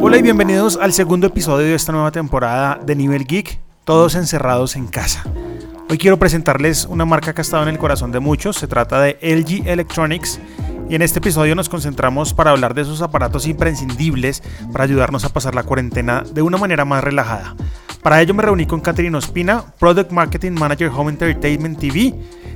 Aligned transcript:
Hola 0.00 0.18
y 0.18 0.22
bienvenidos 0.22 0.78
al 0.80 0.92
segundo 0.92 1.26
episodio 1.26 1.66
de 1.66 1.74
esta 1.74 1.90
nueva 1.90 2.12
temporada 2.12 2.78
de 2.84 2.94
Nivel 2.94 3.26
Geek, 3.26 3.58
todos 3.84 4.14
encerrados 4.14 4.76
en 4.76 4.86
casa. 4.86 5.24
Hoy 5.90 5.98
quiero 5.98 6.20
presentarles 6.20 6.84
una 6.84 7.04
marca 7.04 7.34
que 7.34 7.40
ha 7.40 7.42
estado 7.42 7.64
en 7.64 7.70
el 7.70 7.78
corazón 7.78 8.12
de 8.12 8.20
muchos, 8.20 8.56
se 8.56 8.68
trata 8.68 9.00
de 9.00 9.18
LG 9.20 9.66
Electronics 9.68 10.38
y 10.88 10.94
en 10.94 11.02
este 11.02 11.18
episodio 11.18 11.56
nos 11.56 11.68
concentramos 11.68 12.32
para 12.32 12.52
hablar 12.52 12.74
de 12.74 12.82
esos 12.82 13.02
aparatos 13.02 13.48
imprescindibles 13.48 14.44
para 14.70 14.84
ayudarnos 14.84 15.24
a 15.24 15.30
pasar 15.30 15.56
la 15.56 15.64
cuarentena 15.64 16.22
de 16.22 16.42
una 16.42 16.56
manera 16.56 16.84
más 16.84 17.02
relajada. 17.02 17.56
Para 18.00 18.22
ello 18.22 18.32
me 18.32 18.44
reuní 18.44 18.64
con 18.66 18.80
Catherine 18.80 19.18
Ospina, 19.18 19.74
Product 19.80 20.12
Marketing 20.12 20.52
Manager 20.52 20.88
Home 20.94 21.10
Entertainment 21.10 21.80
TV 21.80 22.14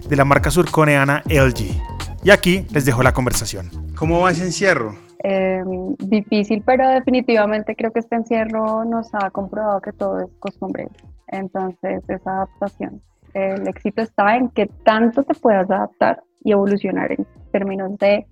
de 0.08 0.16
la 0.16 0.24
marca 0.24 0.52
surcoreana 0.52 1.24
LG. 1.26 1.91
Y 2.24 2.30
aquí 2.30 2.66
les 2.70 2.84
dejo 2.84 3.02
la 3.02 3.12
conversación. 3.12 3.70
¿Cómo 3.96 4.20
va 4.20 4.30
ese 4.30 4.44
encierro? 4.44 4.96
Eh, 5.24 5.62
difícil, 5.98 6.62
pero 6.64 6.88
definitivamente 6.88 7.74
creo 7.76 7.92
que 7.92 8.00
este 8.00 8.16
encierro 8.16 8.84
nos 8.84 9.08
ha 9.14 9.30
comprobado 9.30 9.80
que 9.80 9.92
todo 9.92 10.20
es 10.20 10.30
costumbre. 10.38 10.88
Entonces, 11.28 12.02
esa 12.08 12.30
adaptación. 12.30 13.02
El 13.34 13.66
éxito 13.66 14.02
está 14.02 14.36
en 14.36 14.50
que 14.50 14.66
tanto 14.84 15.22
te 15.24 15.34
puedas 15.34 15.70
adaptar 15.70 16.22
y 16.44 16.52
evolucionar 16.52 17.12
en 17.12 17.26
términos 17.50 17.96
de 17.98 18.26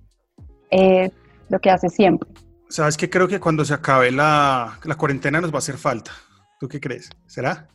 eh, 0.69 1.11
lo 1.49 1.59
que 1.59 1.69
haces 1.69 1.93
siempre. 1.93 2.29
Sabes 2.69 2.95
que 2.95 3.09
creo 3.09 3.27
que 3.27 3.39
cuando 3.39 3.65
se 3.65 3.73
acabe 3.73 4.11
la, 4.11 4.79
la 4.83 4.95
cuarentena 4.95 5.41
nos 5.41 5.51
va 5.51 5.55
a 5.55 5.59
hacer 5.59 5.77
falta. 5.77 6.11
¿Tú 6.59 6.67
qué 6.69 6.79
crees? 6.79 7.09
¿Será? 7.25 7.67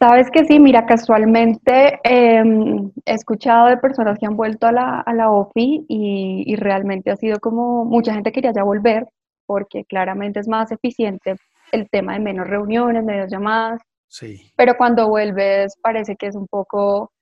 Sabes 0.00 0.30
que 0.30 0.44
sí, 0.44 0.60
mira, 0.60 0.86
casualmente 0.86 1.98
em, 2.04 2.90
he 3.04 3.14
escuchado 3.14 3.68
de 3.68 3.78
personas 3.78 4.18
que 4.18 4.26
han 4.26 4.36
vuelto 4.36 4.66
a 4.66 4.72
la, 4.72 5.00
a 5.00 5.12
la 5.12 5.30
OFI 5.30 5.86
y, 5.88 6.44
y, 6.46 6.56
realmente 6.56 7.10
ha 7.10 7.16
sido 7.16 7.40
como 7.40 7.84
mucha 7.84 8.14
gente 8.14 8.30
quería 8.30 8.52
ya 8.52 8.62
volver 8.62 9.08
porque 9.46 9.84
claramente 9.84 10.40
es 10.40 10.46
más 10.46 10.70
eficiente 10.70 11.36
el 11.72 11.88
tema 11.90 12.12
de 12.14 12.20
menos 12.20 12.46
reuniones, 12.46 13.04
menos 13.04 13.30
llamadas. 13.30 13.80
Sí. 14.06 14.52
Pero 14.56 14.76
cuando 14.76 15.08
vuelves 15.08 15.76
parece 15.82 16.16
que 16.16 16.26
es 16.26 16.36
un 16.36 16.46
poco 16.46 17.12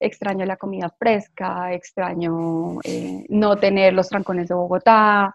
extraño 0.00 0.44
la 0.44 0.56
comida 0.56 0.92
fresca, 0.98 1.72
extraño 1.72 2.80
eh, 2.84 3.24
no 3.28 3.56
tener 3.56 3.94
los 3.94 4.08
trancones 4.08 4.48
de 4.48 4.54
Bogotá, 4.54 5.34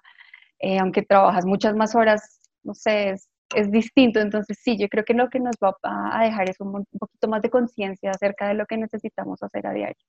eh, 0.59 0.80
aunque 0.80 1.02
trabajas 1.02 1.45
muchas 1.45 1.75
más 1.75 1.95
horas, 1.95 2.41
no 2.63 2.73
sé, 2.73 3.11
es, 3.11 3.30
es 3.55 3.71
distinto. 3.71 4.19
Entonces, 4.19 4.57
sí, 4.61 4.77
yo 4.77 4.87
creo 4.87 5.03
que 5.03 5.13
lo 5.13 5.29
que 5.29 5.39
nos 5.39 5.55
va 5.63 5.75
a 5.83 6.23
dejar 6.23 6.49
es 6.49 6.59
un, 6.59 6.75
un 6.75 6.85
poquito 6.99 7.27
más 7.27 7.41
de 7.41 7.49
conciencia 7.49 8.11
acerca 8.11 8.47
de 8.47 8.53
lo 8.53 8.65
que 8.65 8.77
necesitamos 8.77 9.41
hacer 9.43 9.67
a 9.67 9.73
diario. 9.73 10.05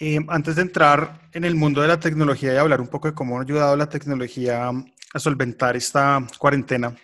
Eh, 0.00 0.20
antes 0.28 0.54
de 0.54 0.62
entrar 0.62 1.22
en 1.32 1.44
el 1.44 1.56
mundo 1.56 1.82
de 1.82 1.88
la 1.88 1.98
tecnología 1.98 2.54
y 2.54 2.56
hablar 2.56 2.80
un 2.80 2.86
poco 2.86 3.08
de 3.08 3.14
cómo 3.14 3.38
ha 3.38 3.42
ayudado 3.42 3.76
la 3.76 3.88
tecnología 3.88 4.68
a 4.68 5.18
solventar 5.18 5.74
esta 5.76 6.24
cuarentena, 6.38 6.94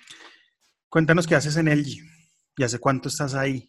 cuéntanos 0.88 1.27
qué 1.27 1.34
haces 1.34 1.56
en 1.56 1.66
LG 1.66 2.05
y 2.56 2.62
hace 2.62 2.78
cuánto 2.78 3.08
estás 3.08 3.34
ahí. 3.34 3.69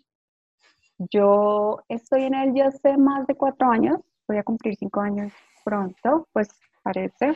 Yo 1.12 1.80
estoy 1.90 2.26
en 2.26 2.34
LG 2.36 2.68
hace 2.68 2.98
más 2.98 3.26
de 3.26 3.34
cuatro 3.34 3.72
años, 3.72 3.98
voy 4.28 4.38
a 4.38 4.44
cumplir 4.44 4.76
cinco 4.76 5.02
años 5.02 5.34
pronto, 5.64 6.28
pues 6.32 6.50
parece. 6.84 7.34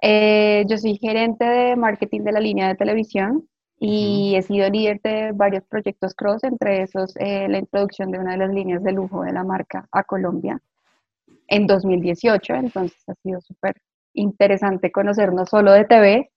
Eh, 0.00 0.64
yo 0.68 0.78
soy 0.78 0.96
gerente 0.96 1.44
de 1.44 1.76
marketing 1.76 2.22
de 2.22 2.32
la 2.32 2.40
línea 2.40 2.68
de 2.68 2.76
televisión 2.76 3.48
y 3.78 4.34
he 4.36 4.42
sido 4.42 4.68
líder 4.70 5.00
de 5.02 5.32
varios 5.32 5.64
proyectos 5.64 6.14
cross, 6.14 6.44
entre 6.44 6.82
esos 6.82 7.16
eh, 7.16 7.48
la 7.48 7.58
introducción 7.58 8.10
de 8.10 8.18
una 8.18 8.32
de 8.32 8.38
las 8.38 8.50
líneas 8.50 8.82
de 8.82 8.92
lujo 8.92 9.22
de 9.22 9.32
la 9.32 9.44
marca 9.44 9.88
a 9.92 10.04
Colombia 10.04 10.60
en 11.48 11.66
2018. 11.66 12.54
Entonces 12.54 12.98
ha 13.08 13.14
sido 13.22 13.40
súper 13.40 13.76
interesante 14.14 14.92
conocer 14.92 15.32
no 15.32 15.46
solo 15.46 15.72
de 15.72 15.84
TV, 15.84 16.30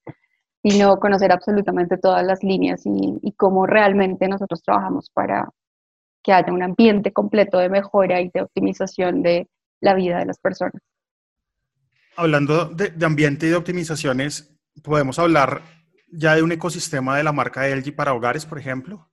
sino 0.64 1.00
conocer 1.00 1.31
absolutamente 1.31 1.98
todas 1.98 2.25
las 2.25 2.44
líneas 2.44 2.86
y, 2.86 3.19
y 3.22 3.31
cómo 3.34 3.66
realmente 3.68 4.28
nosotros 4.28 4.62
trabajamos 4.63 5.09
para 5.12 5.50
que 6.24 6.34
haya 6.34 6.53
un 6.53 6.63
ambiente 6.63 7.13
completo 7.13 7.57
de 7.59 7.69
mejora 7.69 8.22
y 8.22 8.30
de 8.30 8.41
optimización 8.44 9.24
de 9.24 9.50
la 9.81 9.96
vida 9.96 10.19
de 10.19 10.25
las 10.25 10.40
personas 10.40 10.81
hablando 12.16 12.66
de, 12.66 12.90
de, 12.90 13.06
ambiente 13.06 13.48
y 13.48 13.50
de 13.50 13.56
optimizaciones, 13.56 14.58
podemos 14.84 15.20
hablar 15.20 15.62
ya 16.12 16.36
de 16.36 16.44
un 16.44 16.52
ecosistema 16.52 17.18
de 17.18 17.24
la 17.24 17.32
marca 17.32 17.68
LG 17.68 17.96
para 17.96 18.14
hogares, 18.14 18.46
por 18.46 18.60
ejemplo. 18.60 19.10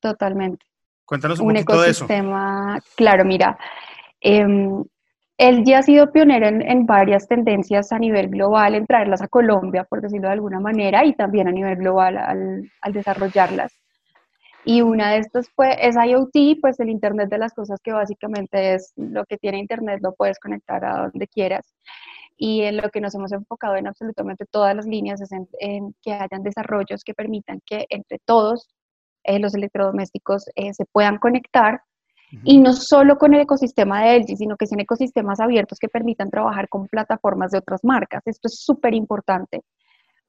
Totalmente. 0.00 0.64
Cuéntanos 1.04 1.40
un, 1.40 1.48
un 1.48 1.52
poquito 1.54 1.82
de 1.82 1.90
eso. 1.90 2.04
ecosistema, 2.04 2.80
claro, 2.96 3.24
mira, 3.24 3.58
eh, 4.20 4.44
LG 5.38 5.74
ha 5.74 5.82
sido 5.82 6.10
pionero 6.10 6.48
en, 6.48 6.62
en, 6.62 6.84
varias 6.84 7.28
tendencias 7.28 7.92
a 7.92 7.98
nivel 7.98 8.28
global, 8.28 8.74
en 8.74 8.86
traerlas 8.86 9.22
a 9.22 9.28
Colombia, 9.28 9.84
por 9.84 10.00
decirlo 10.00 10.26
de 10.28 10.34
alguna 10.34 10.58
manera, 10.58 11.04
y 11.04 11.14
también 11.14 11.48
a 11.48 11.52
nivel 11.52 11.76
global 11.76 12.18
al, 12.18 12.70
al 12.80 12.92
desarrollarlas. 12.92 13.72
Y 14.64 14.82
una 14.82 15.12
de 15.12 15.18
estas 15.18 15.48
fue, 15.54 15.76
es 15.80 15.94
IoT, 15.96 16.60
pues 16.60 16.80
el 16.80 16.90
Internet 16.90 17.30
de 17.30 17.38
las 17.38 17.54
Cosas, 17.54 17.80
que 17.82 17.92
básicamente 17.92 18.74
es 18.74 18.92
lo 18.96 19.24
que 19.24 19.38
tiene 19.38 19.58
Internet, 19.58 20.00
lo 20.02 20.14
puedes 20.14 20.38
conectar 20.38 20.84
a 20.84 21.08
donde 21.08 21.26
quieras 21.28 21.64
y 22.38 22.62
en 22.62 22.76
lo 22.76 22.88
que 22.88 23.00
nos 23.00 23.14
hemos 23.16 23.32
enfocado 23.32 23.74
en 23.76 23.88
absolutamente 23.88 24.46
todas 24.46 24.74
las 24.74 24.86
líneas 24.86 25.20
es 25.20 25.32
en, 25.32 25.48
en 25.58 25.94
que 26.00 26.12
hayan 26.12 26.42
desarrollos 26.44 27.02
que 27.04 27.12
permitan 27.12 27.60
que 27.66 27.84
entre 27.90 28.18
todos 28.24 28.68
eh, 29.24 29.40
los 29.40 29.54
electrodomésticos 29.54 30.44
eh, 30.54 30.72
se 30.72 30.86
puedan 30.86 31.18
conectar 31.18 31.74
uh 31.74 32.36
-huh. 32.36 32.40
y 32.44 32.60
no 32.60 32.72
solo 32.72 33.18
con 33.18 33.34
el 33.34 33.40
ecosistema 33.40 34.04
de 34.04 34.20
LG, 34.20 34.36
sino 34.36 34.56
que 34.56 34.66
sean 34.68 34.80
ecosistemas 34.80 35.40
abiertos 35.40 35.78
que 35.80 35.88
permitan 35.88 36.30
trabajar 36.30 36.68
con 36.68 36.86
plataformas 36.86 37.50
de 37.50 37.58
otras 37.58 37.82
marcas. 37.82 38.22
Esto 38.26 38.46
es 38.46 38.60
súper 38.64 38.94
importante 38.94 39.62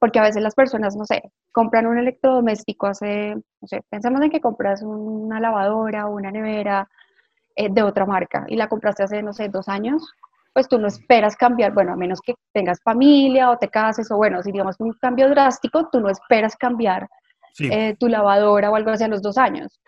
porque 0.00 0.18
a 0.18 0.22
veces 0.22 0.42
las 0.42 0.54
personas, 0.54 0.96
no 0.96 1.04
sé, 1.04 1.30
compran 1.52 1.86
un 1.86 1.98
electrodoméstico 1.98 2.86
hace, 2.86 3.34
no 3.36 3.68
sé, 3.68 3.82
pensemos 3.90 4.20
en 4.22 4.30
que 4.30 4.40
compras 4.40 4.82
una 4.82 5.38
lavadora 5.40 6.06
o 6.06 6.14
una 6.16 6.30
nevera 6.32 6.88
eh, 7.54 7.68
de 7.70 7.82
otra 7.82 8.06
marca 8.06 8.46
y 8.48 8.56
la 8.56 8.68
compraste 8.68 9.04
hace, 9.04 9.22
no 9.22 9.32
sé, 9.32 9.48
dos 9.48 9.68
años 9.68 10.02
pues 10.60 10.68
tú 10.68 10.78
no 10.78 10.88
esperas 10.88 11.36
cambiar, 11.36 11.72
bueno, 11.72 11.94
a 11.94 11.96
menos 11.96 12.20
que 12.20 12.34
tengas 12.52 12.82
familia 12.82 13.50
o 13.50 13.56
te 13.56 13.68
cases, 13.68 14.10
o 14.10 14.16
bueno, 14.18 14.42
si 14.42 14.52
digamos 14.52 14.76
un 14.78 14.92
cambio 14.92 15.26
drástico, 15.30 15.88
tú 15.90 16.00
no 16.00 16.10
esperas 16.10 16.54
cambiar 16.54 17.08
sí. 17.54 17.70
eh, 17.72 17.96
tu 17.98 18.08
lavadora 18.08 18.70
o 18.70 18.76
algo 18.76 18.90
así 18.90 19.04
a 19.04 19.08
los 19.08 19.22
dos 19.22 19.38
años. 19.38 19.80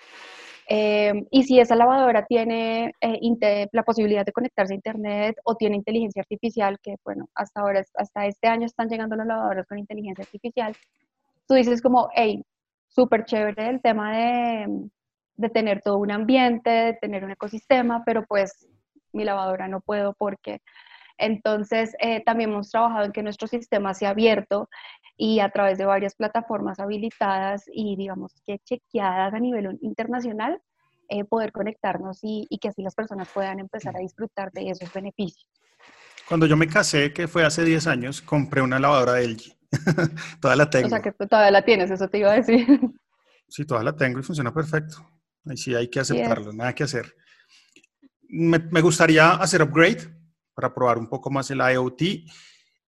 Eh, 0.71 1.13
y 1.31 1.43
si 1.43 1.61
esa 1.61 1.77
lavadora 1.77 2.25
tiene 2.25 2.95
eh, 3.03 3.69
la 3.73 3.83
posibilidad 3.83 4.25
de 4.25 4.33
conectarse 4.33 4.73
a 4.73 4.77
Internet 4.77 5.37
o 5.45 5.57
tiene 5.57 5.77
inteligencia 5.77 6.23
artificial, 6.23 6.79
que 6.83 6.95
bueno, 7.05 7.29
hasta 7.35 7.61
ahora, 7.61 7.85
hasta 7.97 8.25
este 8.25 8.49
año 8.49 8.65
están 8.65 8.89
llegando 8.89 9.15
las 9.15 9.27
lavadoras 9.27 9.67
con 9.67 9.79
inteligencia 9.79 10.25
artificial, 10.25 10.75
tú 11.47 11.53
dices 11.53 11.83
como, 11.83 12.09
hey, 12.15 12.43
súper 12.89 13.27
chévere 13.27 13.69
el 13.69 13.83
tema 13.83 14.17
de, 14.17 14.89
de 15.37 15.51
tener 15.51 15.83
todo 15.83 15.99
un 15.99 16.13
ambiente, 16.13 16.71
de 16.71 16.95
tener 16.95 17.25
un 17.25 17.33
ecosistema, 17.33 18.05
pero 18.07 18.25
pues 18.25 18.67
mi 19.13 19.25
lavadora 19.25 19.69
no 19.69 19.81
puedo 19.81 20.15
porque. 20.15 20.61
Entonces, 21.19 21.95
eh, 22.01 22.23
también 22.25 22.51
hemos 22.51 22.71
trabajado 22.71 23.05
en 23.05 23.13
que 23.13 23.23
nuestro 23.23 23.47
sistema 23.47 23.95
sea 23.95 24.11
abierto 24.11 24.69
y 25.17 25.41
a 25.41 25.51
través 25.51 25.79
de 25.79 25.85
varias 25.85 26.15
plataformas 26.15 26.81
habilitadas 26.81 27.65
y, 27.73 27.97
digamos, 27.97 28.43
que 28.47 28.59
chequeadas 28.59 29.35
a 29.35 29.39
nivel 29.39 29.79
internacional, 29.83 30.61
eh, 31.09 31.25
poder 31.25 31.53
conectarnos 31.53 32.21
y, 32.23 32.47
y, 32.49 32.59
que 32.59 32.69
así 32.69 32.83
las 32.83 32.95
personas 32.95 33.29
puedan 33.33 33.61
empezar 33.61 33.95
a 33.97 34.01
disfrutar 34.01 34.51
de 34.53 34.71
esos 34.71 34.93
beneficios. 34.93 35.49
Cuando 36.27 36.47
yo 36.47 36.57
me 36.57 36.67
casé, 36.67 37.13
que 37.13 37.29
fue 37.29 37.45
hace 37.45 37.65
10 37.65 37.87
años, 37.87 38.23
compré 38.23 38.63
una 38.63 38.79
lavadora 38.79 39.13
de 39.15 39.29
LG. 39.29 39.57
toda 40.41 40.57
la 40.57 40.71
tengo. 40.71 40.87
O 40.87 40.91
sea, 40.91 41.03
que 41.03 41.13
todavía 41.13 41.51
la 41.51 41.63
tienes, 41.65 41.91
eso 41.91 42.09
te 42.09 42.19
iba 42.19 42.33
a 42.33 42.35
decir. 42.35 42.67
sí, 43.49 43.67
toda 43.67 43.83
la 43.83 43.95
tengo 43.95 44.19
y 44.19 44.23
funciona 44.23 44.53
perfecto. 44.53 45.07
Ahí 45.45 45.57
sí 45.57 45.75
hay 45.75 45.89
que 45.89 46.01
aceptarlo, 46.01 46.47
yes. 46.47 46.55
nada 46.55 46.75
que 46.75 46.85
hacer 46.85 47.15
me, 48.33 48.59
me, 48.59 48.81
gustaría 48.81 49.33
hacer 49.33 49.63
upgrade 49.63 49.99
para 50.55 50.75
probar 50.75 50.99
un 50.99 51.09
poco 51.09 51.31
más 51.31 51.51
el 51.51 51.59
IoT 51.59 52.03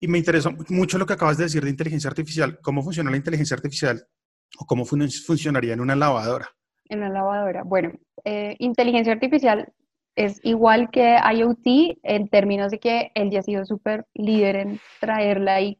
y 0.00 0.08
me 0.08 0.18
interesó 0.18 0.52
mucho 0.70 0.98
lo 0.98 1.06
que 1.06 1.12
acabas 1.12 1.36
de 1.38 1.44
decir 1.44 1.62
de 1.62 1.70
inteligencia 1.70 2.08
artificial. 2.08 2.58
¿Cómo 2.62 2.82
funciona 2.82 3.10
la 3.10 3.16
inteligencia 3.16 3.54
artificial 3.54 4.06
o 4.58 4.66
cómo 4.66 4.84
fun 4.84 5.08
funcionaría 5.10 5.74
en 5.74 5.80
una 5.80 5.94
lavadora? 5.94 6.48
En 6.86 6.98
una 6.98 7.10
lavadora. 7.10 7.62
Bueno, 7.64 7.92
eh, 8.24 8.56
inteligencia 8.58 9.12
artificial 9.12 9.72
es 10.16 10.40
igual 10.42 10.90
que 10.90 11.16
IoT 11.16 11.98
en 12.02 12.28
términos 12.28 12.70
de 12.70 12.78
que 12.78 13.10
él 13.14 13.30
ya 13.30 13.40
ha 13.40 13.42
sido 13.42 13.64
súper 13.64 14.06
líder 14.14 14.56
en 14.56 14.80
traerla 15.00 15.60
y 15.60 15.78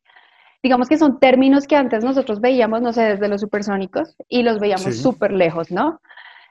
digamos 0.62 0.88
que 0.88 0.96
son 0.96 1.20
términos 1.20 1.66
que 1.66 1.76
antes 1.76 2.02
nosotros 2.02 2.40
veíamos, 2.40 2.80
no 2.80 2.92
sé, 2.92 3.02
desde 3.02 3.28
los 3.28 3.40
supersónicos 3.40 4.16
y 4.28 4.42
los 4.42 4.58
veíamos 4.58 4.96
súper 4.96 5.30
sí. 5.30 5.36
lejos, 5.36 5.70
¿no? 5.70 6.00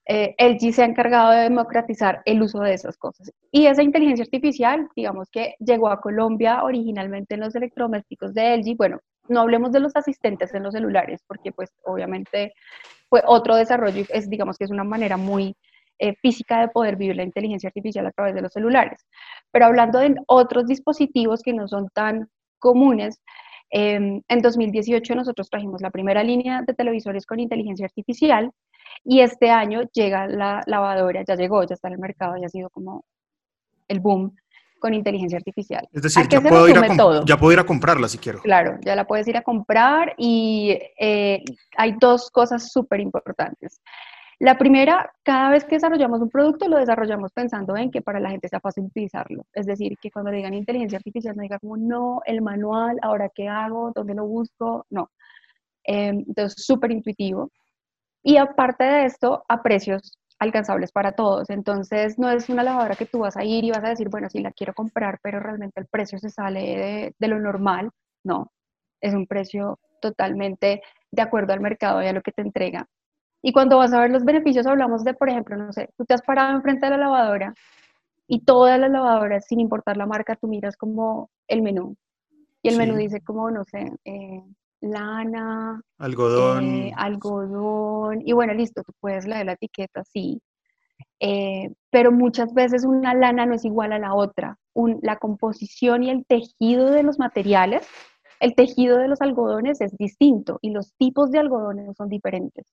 Eh, 0.05 0.35
se 0.71 0.81
ha 0.81 0.85
encargado 0.85 1.31
de 1.31 1.43
democratizar 1.43 2.21
el 2.25 2.41
uso 2.41 2.59
de 2.59 2.73
esas 2.73 2.97
cosas. 2.97 3.31
Y 3.51 3.67
esa 3.67 3.83
inteligencia 3.83 4.23
artificial, 4.23 4.89
digamos 4.95 5.29
que 5.29 5.55
llegó 5.59 5.89
a 5.89 6.01
Colombia 6.01 6.63
originalmente 6.63 7.35
en 7.35 7.41
los 7.41 7.55
electrodomésticos 7.55 8.33
de 8.33 8.57
LG. 8.57 8.75
Bueno, 8.77 8.99
no 9.29 9.41
hablemos 9.41 9.71
de 9.71 9.79
los 9.79 9.95
asistentes 9.95 10.53
en 10.53 10.63
los 10.63 10.73
celulares, 10.73 11.21
porque 11.27 11.51
pues 11.51 11.71
obviamente 11.85 12.53
fue 13.09 13.21
otro 13.25 13.55
desarrollo, 13.55 14.05
es, 14.09 14.29
digamos 14.29 14.57
que 14.57 14.65
es 14.65 14.71
una 14.71 14.83
manera 14.83 15.17
muy 15.17 15.55
eh, 15.99 16.15
física 16.21 16.59
de 16.59 16.67
poder 16.67 16.95
vivir 16.97 17.15
la 17.15 17.23
inteligencia 17.23 17.67
artificial 17.67 18.05
a 18.05 18.11
través 18.11 18.35
de 18.35 18.41
los 18.41 18.51
celulares. 18.51 19.05
Pero 19.51 19.65
hablando 19.67 19.99
de 19.99 20.15
otros 20.27 20.65
dispositivos 20.65 21.41
que 21.41 21.53
no 21.53 21.67
son 21.67 21.87
tan 21.93 22.27
comunes, 22.59 23.21
em, 23.69 24.21
en 24.27 24.41
2018 24.41 25.15
nosotros 25.15 25.49
trajimos 25.49 25.81
la 25.81 25.91
primera 25.91 26.23
línea 26.23 26.61
de 26.65 26.73
televisores 26.73 27.25
con 27.25 27.39
inteligencia 27.39 27.85
artificial 27.85 28.51
y 29.03 29.21
este 29.21 29.49
año 29.49 29.81
llega 29.93 30.27
la 30.27 30.61
lavadora, 30.65 31.23
ya 31.27 31.35
llegó, 31.35 31.63
ya 31.63 31.75
está 31.75 31.87
en 31.87 31.95
el 31.95 31.99
mercado, 31.99 32.35
ya 32.37 32.47
ha 32.47 32.49
sido 32.49 32.69
como 32.69 33.05
el 33.87 33.99
boom 33.99 34.35
con 34.79 34.93
inteligencia 34.93 35.37
artificial. 35.37 35.87
Es 35.93 36.01
decir, 36.01 36.27
ya 36.27 36.41
puedo, 36.41 36.67
ir 36.67 36.77
a 36.77 37.23
ya 37.25 37.37
puedo 37.37 37.53
ir 37.53 37.59
a 37.59 37.65
comprarla 37.65 38.09
si 38.09 38.17
quiero. 38.17 38.41
Claro, 38.41 38.77
ya 38.81 38.95
la 38.95 39.07
puedes 39.07 39.25
ir 39.29 39.37
a 39.37 39.41
comprar 39.41 40.13
y 40.17 40.77
eh, 40.99 41.41
hay 41.77 41.95
dos 41.99 42.29
cosas 42.29 42.69
súper 42.69 42.99
importantes. 42.99 43.81
La 44.39 44.57
primera, 44.57 45.09
cada 45.23 45.51
vez 45.51 45.63
que 45.63 45.75
desarrollamos 45.75 46.19
un 46.19 46.29
producto, 46.29 46.67
lo 46.67 46.77
desarrollamos 46.77 47.31
pensando 47.31 47.77
en 47.77 47.91
que 47.91 48.01
para 48.01 48.19
la 48.19 48.29
gente 48.29 48.49
sea 48.49 48.59
fácil 48.59 48.83
utilizarlo. 48.83 49.45
Es 49.53 49.65
decir, 49.65 49.97
que 50.01 50.11
cuando 50.11 50.31
digan 50.31 50.53
inteligencia 50.53 50.97
artificial 50.97 51.33
no 51.37 51.43
digan 51.43 51.59
como, 51.59 51.77
no, 51.77 52.21
el 52.25 52.41
manual, 52.41 52.99
ahora 53.03 53.29
qué 53.33 53.47
hago, 53.47 53.93
dónde 53.95 54.15
lo 54.15 54.27
busco, 54.27 54.85
no. 54.89 55.11
Em, 55.85 56.25
entonces, 56.27 56.61
súper 56.65 56.91
intuitivo. 56.91 57.51
Y 58.23 58.37
aparte 58.37 58.85
de 58.85 59.05
esto, 59.05 59.43
a 59.49 59.61
precios 59.61 60.17
alcanzables 60.39 60.91
para 60.91 61.13
todos. 61.13 61.49
Entonces, 61.49 62.17
no 62.17 62.29
es 62.29 62.49
una 62.49 62.63
lavadora 62.63 62.95
que 62.95 63.05
tú 63.05 63.19
vas 63.19 63.37
a 63.37 63.43
ir 63.43 63.63
y 63.63 63.71
vas 63.71 63.83
a 63.83 63.89
decir, 63.89 64.09
bueno, 64.09 64.29
sí 64.29 64.39
la 64.39 64.51
quiero 64.51 64.73
comprar, 64.73 65.19
pero 65.21 65.39
realmente 65.39 65.79
el 65.79 65.87
precio 65.87 66.19
se 66.19 66.29
sale 66.29 67.13
de, 67.17 67.27
lo 67.27 67.39
normal. 67.39 67.91
No, 68.23 68.51
es 69.01 69.13
un 69.13 69.27
precio 69.27 69.79
totalmente 70.01 70.81
de 71.11 71.21
acuerdo 71.21 71.53
al 71.53 71.61
mercado 71.61 72.01
y 72.01 72.07
a 72.07 72.13
lo 72.13 72.21
que 72.21 72.31
te 72.31 72.41
entrega. 72.41 72.87
Y 73.41 73.51
cuando 73.51 73.77
vas 73.77 73.93
a 73.93 73.99
ver 73.99 74.11
los 74.11 74.23
beneficios, 74.23 74.65
hablamos 74.67 75.03
de, 75.03 75.13
por 75.13 75.29
ejemplo, 75.29 75.57
no 75.57 75.73
sé, 75.73 75.89
tú 75.97 76.05
te 76.05 76.13
has 76.13 76.21
parado 76.21 76.55
enfrente 76.55 76.85
de 76.85 76.91
la 76.91 76.97
lavadora 76.97 77.53
y 78.27 78.45
todas 78.45 78.79
las 78.79 78.89
lavadoras, 78.89 79.45
sin 79.47 79.59
importar 79.59 79.97
la 79.97 80.05
marca, 80.05 80.35
tú 80.35 80.47
miras 80.47 80.77
como 80.77 81.29
el 81.47 81.61
menú. 81.61 81.97
Y 82.61 82.69
el 82.69 82.77
menú 82.77 82.95
dice 82.95 83.21
como, 83.21 83.51
no 83.51 83.65
sé, 83.65 83.91
eh, 84.05 84.41
lana, 84.83 85.81
algodón. 85.97 86.65
Eh, 86.65 86.93
algodón, 86.95 88.21
y 88.25 88.33
bueno, 88.33 88.53
listo, 88.53 88.83
tú 88.83 88.91
puedes 88.99 89.25
leer 89.25 89.45
la 89.45 89.53
etiqueta, 89.53 90.03
sí, 90.03 90.41
eh, 91.19 91.73
pero 91.89 92.11
muchas 92.11 92.53
veces 92.53 92.83
una 92.85 93.13
lana 93.13 93.45
no 93.45 93.55
es 93.55 93.65
igual 93.65 93.93
a 93.93 93.99
la 93.99 94.13
otra. 94.13 94.57
la 95.01 95.17
composición 95.17 96.03
y 96.03 96.09
el 96.09 96.25
tejido 96.25 96.89
de 96.91 97.03
los 97.03 97.19
materiales, 97.19 97.87
el 98.39 98.55
tejido 98.55 98.97
de 98.97 99.07
los 99.07 99.21
algodones 99.21 99.79
es 99.81 99.95
distinto 99.97 100.59
y 100.61 100.71
los 100.71 100.93
tipos 100.97 101.31
de 101.31 101.39
algodones 101.39 101.95
son 101.95 102.09
diferentes. 102.09 102.65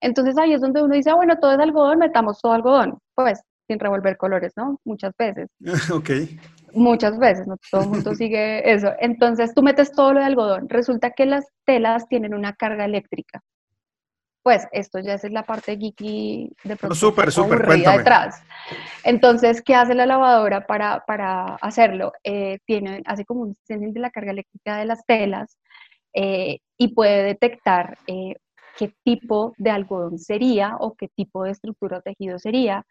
Entonces 0.00 0.36
ahí 0.36 0.52
es 0.52 0.60
donde 0.60 0.82
uno 0.82 0.94
dice, 0.94 1.10
ah, 1.10 1.14
bueno, 1.14 1.38
todo 1.40 1.52
es 1.52 1.58
algodón, 1.58 2.00
metamos 2.00 2.40
todo 2.42 2.52
algodón. 2.52 2.98
Pues 3.14 3.40
sin 3.66 3.78
revolver 3.78 4.16
colores, 4.16 4.52
¿no? 4.56 4.80
Muchas 4.84 5.12
veces. 5.18 5.48
ok. 5.92 6.10
Muchas 6.76 7.18
veces, 7.18 7.46
no 7.46 7.56
todo 7.70 7.82
el 7.82 7.88
mundo 7.88 8.14
sigue 8.14 8.72
eso. 8.72 8.92
Entonces 9.00 9.54
tú 9.54 9.62
metes 9.62 9.92
todo 9.92 10.12
lo 10.12 10.20
de 10.20 10.26
algodón. 10.26 10.68
Resulta 10.68 11.10
que 11.10 11.26
las 11.26 11.46
telas 11.64 12.06
tienen 12.08 12.34
una 12.34 12.54
carga 12.54 12.84
eléctrica. 12.84 13.42
Pues 14.42 14.68
esto 14.70 15.00
ya 15.00 15.14
es 15.14 15.28
la 15.32 15.42
parte 15.42 15.76
geeky 15.76 16.52
de 16.62 16.76
pronto 16.76 16.94
súper, 16.94 17.32
súper, 17.32 17.64
cuéntame. 17.64 17.98
detrás. 17.98 18.40
Entonces, 19.02 19.60
¿qué 19.60 19.74
hace 19.74 19.94
la 19.96 20.06
lavadora 20.06 20.68
para, 20.68 21.02
para 21.04 21.56
hacerlo? 21.56 22.12
Eh, 22.22 22.58
tiene, 22.64 23.02
hace 23.06 23.24
como 23.24 23.40
un 23.40 23.56
sensor 23.64 23.92
de 23.92 23.98
la 23.98 24.10
carga 24.10 24.30
eléctrica 24.30 24.76
de 24.76 24.84
las 24.84 25.04
telas 25.04 25.58
eh, 26.14 26.60
y 26.78 26.94
puede 26.94 27.24
detectar 27.24 27.98
eh, 28.06 28.36
qué 28.78 28.92
tipo 29.02 29.52
de 29.58 29.70
algodón 29.70 30.18
sería 30.18 30.76
o 30.78 30.94
qué 30.94 31.08
tipo 31.08 31.42
de 31.42 31.50
estructura 31.50 31.98
o 31.98 32.02
tejido 32.02 32.38
sería 32.38 32.86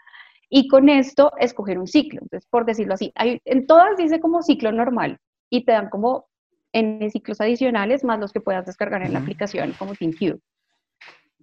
y 0.49 0.67
con 0.67 0.89
esto 0.89 1.31
escoger 1.39 1.79
un 1.79 1.87
ciclo. 1.87 2.21
Entonces, 2.21 2.47
por 2.49 2.65
decirlo 2.65 2.93
así, 2.93 3.11
hay, 3.15 3.39
en 3.45 3.67
todas 3.67 3.97
dice 3.97 4.19
como 4.19 4.41
ciclo 4.41 4.71
normal 4.71 5.19
y 5.49 5.65
te 5.65 5.71
dan 5.71 5.89
como 5.89 6.27
en 6.73 7.09
ciclos 7.09 7.39
adicionales 7.39 8.03
más 8.03 8.19
los 8.19 8.33
que 8.33 8.41
puedas 8.41 8.65
descargar 8.65 9.01
en 9.03 9.13
la 9.13 9.19
aplicación 9.19 9.73
como 9.79 9.93
TeamQ. 9.93 10.39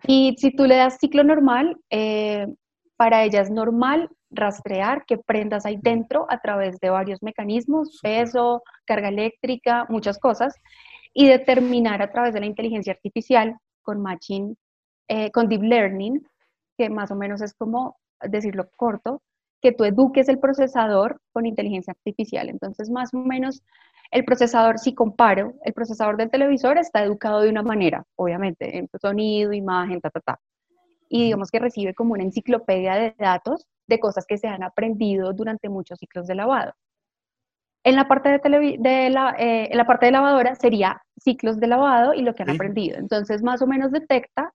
Y 0.07 0.35
si 0.39 0.55
tú 0.55 0.67
le 0.67 0.77
das 0.77 0.99
ciclo 0.99 1.25
normal, 1.25 1.79
eh, 1.91 2.47
para 2.97 3.25
ella 3.25 3.41
es 3.41 3.51
normal 3.51 4.11
rastrear 4.31 5.05
qué 5.07 5.19
prendas 5.19 5.67
hay 5.67 5.77
dentro 5.81 6.27
a 6.29 6.41
través 6.41 6.79
de 6.81 6.91
varios 6.91 7.23
mecanismos, 7.23 7.99
peso, 8.03 8.63
carga 8.85 9.09
eléctrica, 9.09 9.87
muchas 9.89 10.19
cosas, 10.19 10.55
y 11.15 11.27
determinar 11.27 12.03
a 12.03 12.11
través 12.11 12.35
de 12.35 12.41
la 12.41 12.47
inteligencia 12.47 12.93
artificial 12.93 13.57
con 13.83 14.01
matching, 14.01 14.57
eh, 15.09 15.31
con 15.31 15.49
deep 15.49 15.63
learning, 15.63 16.27
que 16.79 16.89
más 16.89 17.11
o 17.11 17.17
menos 17.17 17.43
es 17.43 17.55
como 17.55 17.97
decirlo 18.29 18.69
corto, 18.77 19.23
que 19.61 19.73
tú 19.73 19.85
eduques 19.85 20.29
el 20.29 20.39
procesador 20.39 21.21
con 21.33 21.47
inteligencia 21.47 21.93
artificial. 21.93 22.49
Entonces, 22.49 22.91
más 22.91 23.15
o 23.15 23.19
menos, 23.19 23.63
el 24.11 24.25
procesador, 24.25 24.79
si 24.79 24.95
comparo, 24.95 25.55
el 25.65 25.73
procesador 25.73 26.17
del 26.17 26.31
televisor 26.31 26.77
está 26.77 27.03
educado 27.03 27.41
de 27.41 27.49
una 27.49 27.63
manera, 27.63 28.05
obviamente, 28.17 28.77
en 28.77 28.89
sonido, 29.01 29.53
imagen, 29.53 30.01
ta, 30.01 30.11
ta, 30.11 30.21
ta. 30.21 30.41
Y 31.09 31.25
digamos 31.25 31.51
que 31.51 31.61
recibe 31.61 31.95
como 31.95 32.15
una 32.15 32.25
enciclopedia 32.25 32.95
de 32.95 33.15
datos 33.19 33.67
de 33.87 34.01
cosas 34.01 34.27
que 34.27 34.39
se 34.39 34.49
han 34.49 34.63
aprendido 34.63 35.33
durante 35.33 35.69
muchos 35.69 35.99
ciclos 35.99 36.27
de 36.27 36.35
lavado. 36.35 36.73
En 37.85 37.97
la 37.97 38.07
parte 38.07 38.29
de, 38.29 38.79
de 38.79 39.11
la, 39.11 39.35
eh, 39.39 39.69
en 39.71 39.77
la 39.77 39.87
parte 39.87 40.07
de 40.07 40.13
lavadora 40.13 40.55
sería 40.55 41.03
ciclos 41.19 41.59
de 41.59 41.67
lavado 41.67 42.15
y 42.15 42.23
lo 42.23 42.35
que 42.35 42.43
han 42.43 42.51
aprendido. 42.51 42.99
Entonces, 42.99 43.43
más 43.43 43.61
o 43.63 43.67
menos 43.67 43.93
detecta 43.93 44.53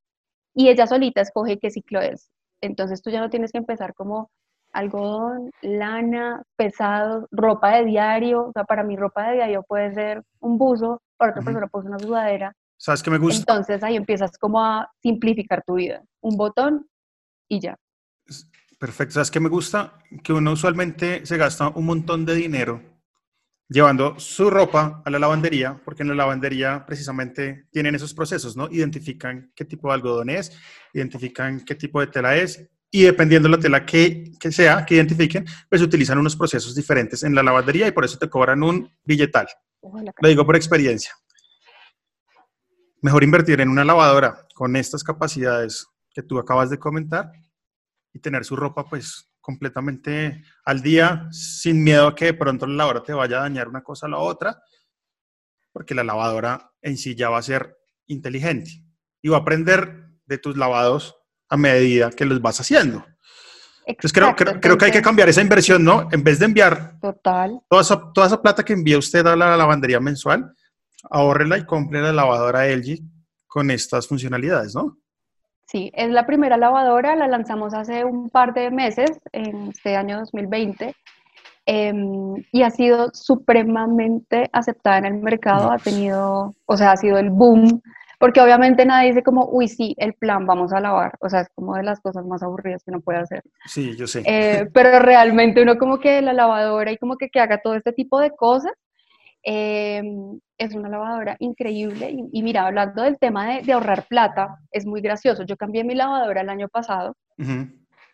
y 0.53 0.69
ella 0.69 0.87
solita 0.87 1.21
escoge 1.21 1.59
qué 1.59 1.69
ciclo 1.69 2.01
es. 2.01 2.29
Entonces 2.61 3.01
tú 3.01 3.09
ya 3.09 3.19
no 3.19 3.29
tienes 3.29 3.51
que 3.51 3.57
empezar 3.57 3.93
como 3.93 4.29
algodón, 4.73 5.51
lana, 5.61 6.43
pesado, 6.55 7.27
ropa 7.31 7.77
de 7.77 7.85
diario. 7.85 8.47
O 8.47 8.51
sea, 8.51 8.63
para 8.63 8.83
mi 8.83 8.95
ropa 8.95 9.29
de 9.29 9.35
diario 9.35 9.63
puede 9.63 9.93
ser 9.93 10.23
un 10.39 10.57
buzo, 10.57 11.01
para 11.17 11.31
otra 11.31 11.43
persona 11.43 11.67
puede 11.67 11.83
ser 11.83 11.91
una 11.91 11.99
sudadera. 11.99 12.53
¿Sabes 12.77 13.01
qué 13.01 13.09
me 13.09 13.17
gusta? 13.17 13.39
Entonces 13.39 13.83
ahí 13.83 13.95
empiezas 13.95 14.37
como 14.37 14.63
a 14.63 14.91
simplificar 15.01 15.63
tu 15.65 15.75
vida. 15.75 16.03
Un 16.21 16.37
botón 16.37 16.87
y 17.47 17.59
ya. 17.59 17.75
Perfecto. 18.79 19.15
¿Sabes 19.15 19.31
qué 19.31 19.39
me 19.39 19.49
gusta? 19.49 19.93
Que 20.23 20.33
uno 20.33 20.51
usualmente 20.51 21.25
se 21.25 21.37
gasta 21.37 21.69
un 21.69 21.85
montón 21.85 22.25
de 22.25 22.35
dinero 22.35 22.96
llevando 23.69 24.19
su 24.19 24.49
ropa 24.49 25.01
a 25.03 25.09
la 25.09 25.19
lavandería, 25.19 25.79
porque 25.83 26.03
en 26.03 26.09
la 26.09 26.15
lavandería 26.15 26.85
precisamente 26.85 27.67
tienen 27.71 27.95
esos 27.95 28.13
procesos, 28.13 28.55
¿no? 28.55 28.69
Identifican 28.69 29.51
qué 29.55 29.65
tipo 29.65 29.89
de 29.89 29.95
algodón 29.95 30.29
es, 30.29 30.51
identifican 30.93 31.65
qué 31.65 31.75
tipo 31.75 31.99
de 31.99 32.07
tela 32.07 32.35
es, 32.37 32.69
y 32.89 33.03
dependiendo 33.03 33.49
de 33.49 33.57
la 33.57 33.61
tela 33.61 33.85
que, 33.85 34.31
que 34.39 34.51
sea, 34.51 34.85
que 34.85 34.95
identifiquen, 34.95 35.45
pues 35.69 35.81
utilizan 35.81 36.17
unos 36.17 36.35
procesos 36.35 36.73
diferentes 36.73 37.23
en 37.23 37.35
la 37.35 37.43
lavandería 37.43 37.87
y 37.87 37.91
por 37.91 38.05
eso 38.05 38.17
te 38.17 38.29
cobran 38.29 38.63
un 38.63 38.89
billetal. 39.03 39.47
Lo 40.21 40.29
digo 40.29 40.45
por 40.45 40.55
experiencia. 40.55 41.13
Mejor 43.01 43.23
invertir 43.23 43.61
en 43.61 43.69
una 43.69 43.83
lavadora 43.83 44.47
con 44.55 44.75
estas 44.75 45.03
capacidades 45.03 45.87
que 46.13 46.23
tú 46.23 46.39
acabas 46.39 46.69
de 46.69 46.79
comentar 46.79 47.31
y 48.13 48.19
tener 48.19 48.43
su 48.43 48.55
ropa 48.55 48.85
pues 48.89 49.29
completamente 49.47 50.43
al 50.65 50.81
día, 50.81 51.29
sin 51.31 51.81
miedo 51.81 52.07
a 52.07 52.15
que 52.15 52.25
de 52.25 52.33
pronto 52.33 52.67
la 52.67 52.73
lavadora 52.73 53.05
te 53.05 53.13
vaya 53.13 53.37
a 53.37 53.43
dañar 53.43 53.69
una 53.69 53.81
cosa 53.81 54.05
a 54.05 54.09
la 54.09 54.17
otra, 54.17 54.61
porque 55.71 55.95
la 55.95 56.03
lavadora 56.03 56.73
en 56.81 56.97
sí 56.97 57.15
ya 57.15 57.29
va 57.29 57.37
a 57.37 57.41
ser 57.41 57.77
inteligente 58.07 58.83
y 59.21 59.29
va 59.29 59.37
a 59.37 59.39
aprender 59.39 60.09
de 60.25 60.37
tus 60.37 60.57
lavados 60.57 61.15
a 61.47 61.55
medida 61.55 62.11
que 62.11 62.25
los 62.25 62.41
vas 62.41 62.59
haciendo. 62.59 63.05
Entonces 63.85 64.11
creo, 64.11 64.35
creo, 64.35 64.77
que 64.77 64.83
hay 64.83 64.91
que 64.91 65.01
cambiar 65.01 65.29
esa 65.29 65.41
inversión, 65.41 65.81
¿no? 65.81 66.09
En 66.11 66.25
vez 66.25 66.39
de 66.39 66.45
enviar 66.45 66.99
Total. 66.99 67.61
Toda, 67.69 67.81
esa, 67.83 68.11
toda 68.13 68.27
esa 68.27 68.41
plata 68.41 68.65
que 68.65 68.73
envía 68.73 68.97
usted 68.97 69.25
a 69.25 69.37
la 69.37 69.55
lavandería 69.55 70.01
mensual, 70.01 70.53
ahórrela 71.09 71.57
y 71.57 71.65
compre 71.65 72.01
la 72.01 72.11
lavadora 72.11 72.67
LG 72.67 72.99
con 73.47 73.71
estas 73.71 74.09
funcionalidades, 74.09 74.75
¿no? 74.75 74.99
Sí, 75.67 75.91
es 75.93 76.09
la 76.09 76.25
primera 76.25 76.55
lavadora, 76.55 77.17
la 77.17 77.27
lanzamos 77.27 77.73
hace 77.73 78.05
un 78.05 78.29
par 78.29 78.53
de 78.53 78.71
meses, 78.71 79.19
en 79.33 79.67
este 79.67 79.97
año 79.97 80.19
2020, 80.19 80.95
em, 81.65 82.35
y 82.53 82.63
ha 82.63 82.69
sido 82.69 83.09
supremamente 83.13 84.49
aceptada 84.53 84.99
en 84.99 85.05
el 85.05 85.13
mercado, 85.15 85.69
ha 85.69 85.77
tenido, 85.77 86.55
o 86.65 86.77
sea, 86.77 86.93
ha 86.93 86.97
sido 86.97 87.17
el 87.17 87.31
boom, 87.31 87.81
porque 88.17 88.39
obviamente 88.39 88.85
nadie 88.85 89.09
dice 89.09 89.23
como, 89.23 89.45
uy, 89.51 89.67
sí, 89.67 89.93
el 89.97 90.13
plan, 90.13 90.45
vamos 90.45 90.71
a 90.71 90.79
lavar, 90.79 91.17
o 91.19 91.29
sea, 91.29 91.41
es 91.41 91.49
como 91.53 91.75
de 91.75 91.83
las 91.83 91.99
cosas 91.99 92.25
más 92.25 92.41
aburridas 92.41 92.81
que 92.85 92.91
uno 92.91 93.01
puede 93.01 93.19
hacer. 93.19 93.43
Sí, 93.65 93.93
yo 93.97 94.07
sé. 94.07 94.23
Eh, 94.25 94.69
pero 94.73 94.99
realmente 94.99 95.61
uno 95.61 95.77
como 95.77 95.99
que 95.99 96.21
la 96.21 96.31
lavadora 96.31 96.93
y 96.93 96.97
como 96.97 97.17
que, 97.17 97.29
que 97.29 97.41
haga 97.41 97.57
todo 97.57 97.75
este 97.75 97.91
tipo 97.91 98.21
de 98.21 98.31
cosas, 98.31 98.71
Em, 99.43 100.39
es 100.57 100.73
una 100.73 100.89
lavadora 100.89 101.35
increíble. 101.39 102.15
Y, 102.31 102.43
mira, 102.43 102.67
hablando 102.67 103.03
del 103.03 103.17
tema 103.17 103.59
de, 103.59 103.71
ahorrar 103.71 104.07
plata, 104.07 104.59
es 104.71 104.85
muy 104.85 105.01
gracioso. 105.01 105.43
Yo 105.43 105.55
cambié 105.55 105.83
mi 105.83 105.95
lavadora 105.95 106.41
el 106.41 106.49
año 106.49 106.67
pasado 106.67 107.15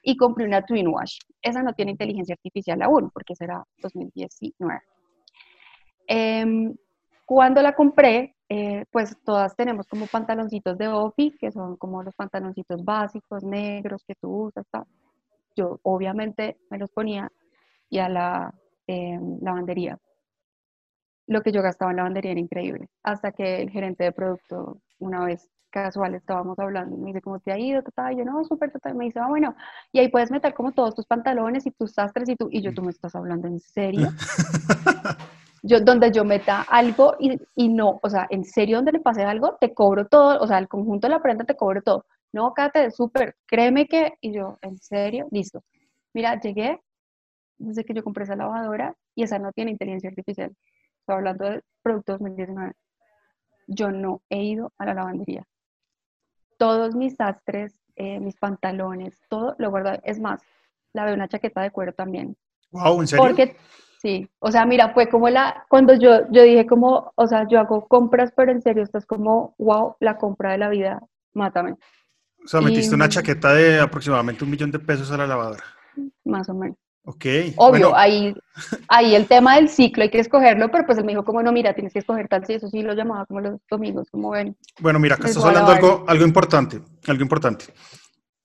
y 0.03 0.18
compré 0.18 0.46
una 0.46 0.63
Twin 0.63 0.88
Wash. 0.88 1.18
Esa 1.42 1.63
no 1.63 1.74
tiene 1.74 1.92
inteligencia 1.92 2.34
artificial 2.34 2.82
aún, 2.82 3.10
porque 3.12 3.36
será 3.36 3.63
2019. 3.77 4.82
Em, 6.08 6.75
cuando 7.25 7.62
la 7.62 7.74
compré, 7.74 8.36
eh, 8.50 8.86
pues 8.92 9.18
todas 9.24 9.56
tenemos 9.56 9.88
como 9.88 10.06
pantaloncitos 10.08 10.77
de 10.77 10.89
OFI, 10.89 11.32
que 11.39 11.51
son 11.51 11.77
como 11.77 12.03
los 12.03 12.13
pantaloncitos 12.15 12.84
básicos, 12.84 13.44
negros 13.44 14.03
que 14.06 14.15
tú 14.15 14.48
usas. 14.48 14.65
yo 15.56 15.80
obviamente 15.84 16.58
me 16.70 16.80
los 16.80 16.89
ponía 16.92 17.32
y 17.89 18.00
a 18.00 18.10
la 18.10 18.53
em, 18.88 19.39
lavandería. 19.42 19.98
Lo 21.27 21.42
que 21.42 21.51
yo 21.51 21.62
gastaba 21.62 21.92
en 21.92 21.98
lavandería 21.98 22.32
era 22.32 22.39
increíble, 22.39 22.89
hasta 23.03 23.32
que 23.32 23.62
el 23.62 23.70
gerente 23.70 24.03
de 24.03 24.12
producto 24.12 24.82
una 25.00 25.25
vez 25.25 25.50
casual 25.74 26.13
estábamos 26.13 26.58
hablando, 26.60 26.96
me 26.98 27.08
dice, 27.08 27.22
¿cómo 27.22 27.39
te 27.39 27.51
ha 27.51 27.58
ido? 27.58 27.82
Y 28.12 28.18
yo, 28.18 28.25
no, 28.25 28.44
súper, 28.46 28.72
total. 28.72 28.94
Me 28.96 29.06
dice, 29.06 29.20
ah, 29.20 29.27
bueno, 29.27 29.56
y 29.92 30.00
ahí 30.00 30.08
puedes 30.08 30.30
meter 30.30 30.53
como 30.53 30.72
todos 30.72 30.94
tus 30.94 31.08
pantalones 31.08 31.65
y 31.65 31.72
tus 31.72 31.94
sastres 31.94 32.30
y 32.30 32.36
tú, 32.36 32.48
y 32.51 32.62
yo, 32.62 32.74
¿tú 32.74 32.84
me 32.84 32.92
estás 32.92 33.15
hablando 33.15 33.48
en 33.48 33.60
serio? 33.60 34.10
yo, 35.63 35.80
donde 35.82 36.12
yo 36.12 36.24
meta 36.24 36.62
algo 36.62 37.15
y, 37.20 37.42
y, 37.56 37.70
no, 37.70 38.00
o 38.03 38.10
sea, 38.10 38.27
en 38.30 38.46
serio, 38.46 38.77
donde 38.77 38.92
le 38.92 39.00
pase 39.00 39.24
algo, 39.24 39.58
te 39.60 39.74
cobro 39.74 40.06
todo, 40.06 40.39
o 40.39 40.48
sea, 40.48 40.60
el 40.60 40.68
conjunto 40.68 41.08
de 41.08 41.13
la 41.13 41.22
prenda 41.22 41.44
te 41.44 41.56
cobro 41.56 41.82
todo. 41.82 42.06
No, 42.32 42.53
Kate, 42.53 42.92
súper, 42.92 43.36
créeme 43.48 43.88
que, 43.88 44.13
y 44.22 44.32
yo, 44.34 44.60
en 44.62 44.77
serio, 44.77 45.27
listo. 45.32 45.63
Mira, 46.13 46.39
llegué 46.39 46.80
desde 47.58 47.84
que 47.84 47.94
yo 47.94 48.03
compré 48.03 48.25
esa 48.25 48.36
lavadora 48.36 48.96
y 49.15 49.24
esa 49.24 49.39
no 49.39 49.51
tiene 49.51 49.72
inteligencia 49.72 50.10
artificial. 50.10 50.56
Estoy 51.03 51.15
hablando 51.17 51.45
de 51.45 51.62
productos 51.81 52.19
2019. 52.19 52.74
Yo 53.67 53.91
no 53.91 54.22
he 54.29 54.43
ido 54.43 54.72
a 54.77 54.86
la 54.86 54.93
lavandería 54.93 55.45
todos 56.63 56.95
mis 56.95 57.15
sastres, 57.15 57.74
eh, 57.98 58.22
mis 58.22 58.38
pantalones, 58.38 59.19
todo 59.27 59.53
lo 59.57 59.69
guardo. 59.69 60.00
Es 60.05 60.17
más, 60.22 60.41
la 60.93 61.03
veo 61.03 61.13
una 61.13 61.27
chaqueta 61.27 61.62
de 61.62 61.72
cuero 61.72 61.91
también. 61.91 62.38
Wow, 62.72 63.01
¿en 63.01 63.07
serio? 63.07 63.22
Porque, 63.22 63.57
sí, 64.01 64.29
o 64.39 64.50
sea, 64.50 64.65
mira, 64.65 64.93
fue 64.93 65.10
como 65.10 65.27
la, 65.29 65.65
cuando 65.67 65.93
yo, 65.93 66.22
yo 66.31 66.43
dije 66.43 66.65
como, 66.65 67.12
o 67.15 67.27
sea, 67.27 67.45
yo 67.50 67.60
hago 67.60 67.86
compras, 67.89 68.31
pero 68.33 68.53
en 68.53 68.62
serio, 68.62 68.81
esto 68.81 68.98
es 68.98 69.05
como, 69.05 69.55
wow, 69.57 69.98
la 70.00 70.17
compra 70.17 70.53
de 70.53 70.57
la 70.57 70.69
vida, 70.69 71.01
mátame. 71.33 71.74
O 71.74 72.48
sea, 72.48 72.62
metiste 72.62 72.95
una 72.95 73.10
chaqueta 73.10 73.53
de 73.53 73.81
aproximadamente 73.81 74.45
un 74.45 74.51
millón 74.51 74.72
de 74.72 74.79
pesos 74.79 75.12
a 75.12 75.17
la 75.17 75.27
lavadora. 75.27 75.65
Más 76.24 76.48
o 76.48 76.53
menos. 76.53 76.77
Ok. 77.05 77.25
Obvio, 77.57 77.95
ahí, 77.95 78.33
ahí 78.88 79.13
el 79.13 79.27
tema 79.27 79.55
del 79.55 79.67
ciclo 79.67 80.03
hay 80.03 80.10
que 80.10 80.19
escogerlo, 80.19 80.72
pero 80.72 80.86
pues 80.86 80.98
él 80.98 81.03
me 81.03 81.12
dijo 81.12 81.25
como 81.25 81.43
no, 81.43 81.51
mira, 81.51 81.74
tienes 81.74 81.91
que 81.91 82.00
escoger 82.00 82.29
tal, 82.29 82.45
sí, 82.45 82.53
eso 82.53 82.69
sí 82.69 82.81
lo 82.81 82.93
llamaba 82.93 83.25
como 83.25 83.41
los 83.41 83.60
domingos, 83.69 84.10
como 84.10 84.31
ven. 84.31 84.55
Bueno, 84.79 85.00
mira, 85.00 85.15
acá 85.15 85.27
estás 85.27 85.43
hablando 85.43 85.72
algo, 85.72 86.05
algo 86.07 86.25
importante, 86.25 86.81
algo 87.07 87.22
importante. 87.22 87.65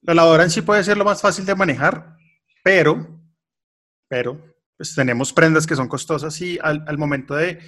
La 0.02 0.14
lavadora 0.14 0.42
en 0.42 0.50
sí 0.50 0.62
puede 0.62 0.82
ser 0.82 0.96
lo 0.96 1.04
más 1.04 1.22
fácil 1.22 1.46
de 1.46 1.54
manejar, 1.54 2.16
pero, 2.64 3.06
pero, 4.08 4.40
pues 4.76 4.92
tenemos 4.92 5.32
prendas 5.32 5.66
que 5.66 5.76
son 5.76 5.86
costosas 5.86 6.40
y 6.40 6.58
al, 6.60 6.84
al 6.88 6.98
momento 6.98 7.36
de, 7.36 7.60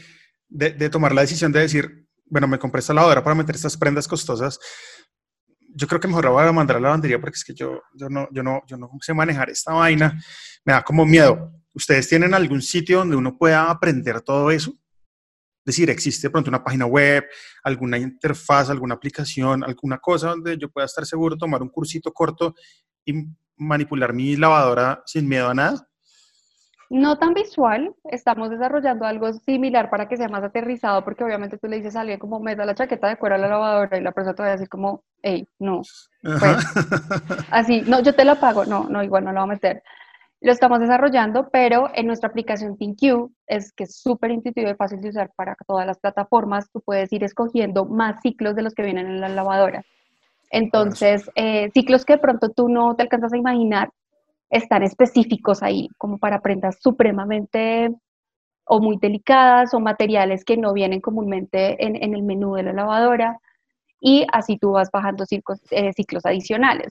de, 0.48 0.72
de 0.72 0.90
tomar 0.90 1.14
la 1.14 1.20
decisión 1.20 1.52
de 1.52 1.60
decir, 1.60 2.08
bueno, 2.26 2.48
me 2.48 2.58
compré 2.58 2.80
esta 2.80 2.94
lavadora 2.94 3.22
para 3.22 3.36
meter 3.36 3.54
estas 3.54 3.76
prendas 3.76 4.08
costosas, 4.08 4.58
yo 5.74 5.86
creo 5.86 6.00
que 6.00 6.08
mejor 6.08 6.24
la 6.24 6.30
voy 6.30 6.46
a 6.46 6.52
mandar 6.52 6.76
a 6.76 6.80
la 6.80 6.88
lavandería 6.88 7.20
porque 7.20 7.36
es 7.36 7.44
que 7.44 7.54
yo, 7.54 7.82
yo, 7.94 8.08
no, 8.08 8.28
yo, 8.30 8.42
no, 8.42 8.62
yo 8.66 8.76
no 8.76 8.90
sé 9.00 9.14
manejar 9.14 9.50
esta 9.50 9.72
vaina, 9.72 10.20
me 10.64 10.72
da 10.72 10.82
como 10.82 11.04
miedo. 11.04 11.52
¿Ustedes 11.74 12.08
tienen 12.08 12.34
algún 12.34 12.62
sitio 12.62 12.98
donde 12.98 13.16
uno 13.16 13.36
pueda 13.38 13.70
aprender 13.70 14.20
todo 14.20 14.50
eso? 14.50 14.72
Es 15.64 15.76
decir, 15.76 15.90
existe 15.90 16.26
de 16.26 16.30
pronto 16.30 16.50
una 16.50 16.64
página 16.64 16.86
web, 16.86 17.24
alguna 17.62 17.98
interfaz, 17.98 18.70
alguna 18.70 18.94
aplicación, 18.94 19.62
alguna 19.62 19.98
cosa 19.98 20.30
donde 20.30 20.56
yo 20.58 20.68
pueda 20.70 20.86
estar 20.86 21.06
seguro, 21.06 21.36
tomar 21.36 21.62
un 21.62 21.68
cursito 21.68 22.12
corto 22.12 22.54
y 23.04 23.12
manipular 23.56 24.12
mi 24.12 24.36
lavadora 24.36 25.02
sin 25.06 25.28
miedo 25.28 25.48
a 25.48 25.54
nada 25.54 25.89
no 26.90 27.18
tan 27.18 27.34
visual, 27.34 27.94
estamos 28.10 28.50
desarrollando 28.50 29.06
algo 29.06 29.32
similar 29.32 29.90
para 29.90 30.08
que 30.08 30.16
sea 30.16 30.28
más 30.28 30.42
aterrizado, 30.42 31.04
porque 31.04 31.22
obviamente 31.22 31.56
tú 31.56 31.68
le 31.68 31.76
dices 31.76 31.94
a 31.94 32.00
alguien 32.00 32.18
como 32.18 32.40
meta 32.40 32.64
la 32.64 32.74
chaqueta 32.74 33.08
de 33.08 33.16
cuero 33.16 33.36
a 33.36 33.38
la 33.38 33.46
lavadora 33.46 33.96
y 33.96 34.02
la 34.02 34.10
persona 34.10 34.34
te 34.34 34.42
va 34.42 34.48
a 34.48 34.52
decir 34.52 34.68
como, 34.68 35.04
hey, 35.22 35.46
no, 35.60 35.82
pues, 36.22 36.66
así, 37.50 37.82
no, 37.82 38.02
yo 38.02 38.12
te 38.14 38.24
la 38.24 38.40
pago, 38.40 38.64
no, 38.64 38.88
no, 38.90 39.04
igual 39.04 39.24
no 39.24 39.32
la 39.32 39.40
voy 39.40 39.50
a 39.50 39.54
meter. 39.54 39.82
Lo 40.40 40.50
estamos 40.50 40.80
desarrollando, 40.80 41.48
pero 41.50 41.90
en 41.94 42.06
nuestra 42.06 42.28
aplicación 42.28 42.76
ThinQ 42.76 43.30
es 43.46 43.72
que 43.72 43.84
es 43.84 44.00
súper 44.00 44.32
intuitivo 44.32 44.70
y 44.70 44.74
fácil 44.74 45.00
de 45.00 45.10
usar 45.10 45.30
para 45.36 45.54
todas 45.66 45.86
las 45.86 45.98
plataformas. 45.98 46.70
Tú 46.72 46.80
puedes 46.80 47.12
ir 47.12 47.22
escogiendo 47.22 47.84
más 47.84 48.20
ciclos 48.22 48.56
de 48.56 48.62
los 48.62 48.74
que 48.74 48.82
vienen 48.82 49.06
en 49.06 49.20
la 49.20 49.28
lavadora. 49.28 49.84
Entonces, 50.50 51.30
eh, 51.36 51.70
ciclos 51.72 52.04
que 52.04 52.14
de 52.14 52.20
pronto 52.20 52.48
tú 52.48 52.68
no 52.68 52.96
te 52.96 53.02
alcanzas 53.02 53.34
a 53.34 53.36
imaginar, 53.36 53.90
están 54.50 54.82
específicos 54.82 55.62
ahí, 55.62 55.88
como 55.96 56.18
para 56.18 56.40
prendas 56.40 56.78
supremamente 56.80 57.90
o 58.64 58.80
muy 58.80 58.98
delicadas 58.98 59.74
o 59.74 59.80
materiales 59.80 60.44
que 60.44 60.56
no 60.56 60.72
vienen 60.72 61.00
comúnmente 61.00 61.84
en, 61.84 62.14
el 62.14 62.22
menú 62.22 62.54
de 62.54 62.64
la 62.64 62.72
lavadora 62.72 63.38
y 64.00 64.26
así 64.32 64.58
tú 64.58 64.72
vas 64.72 64.90
bajando 64.92 65.26
ciclos, 65.26 65.60
eh, 65.70 65.92
ciclos 65.92 66.26
adicionales. 66.26 66.90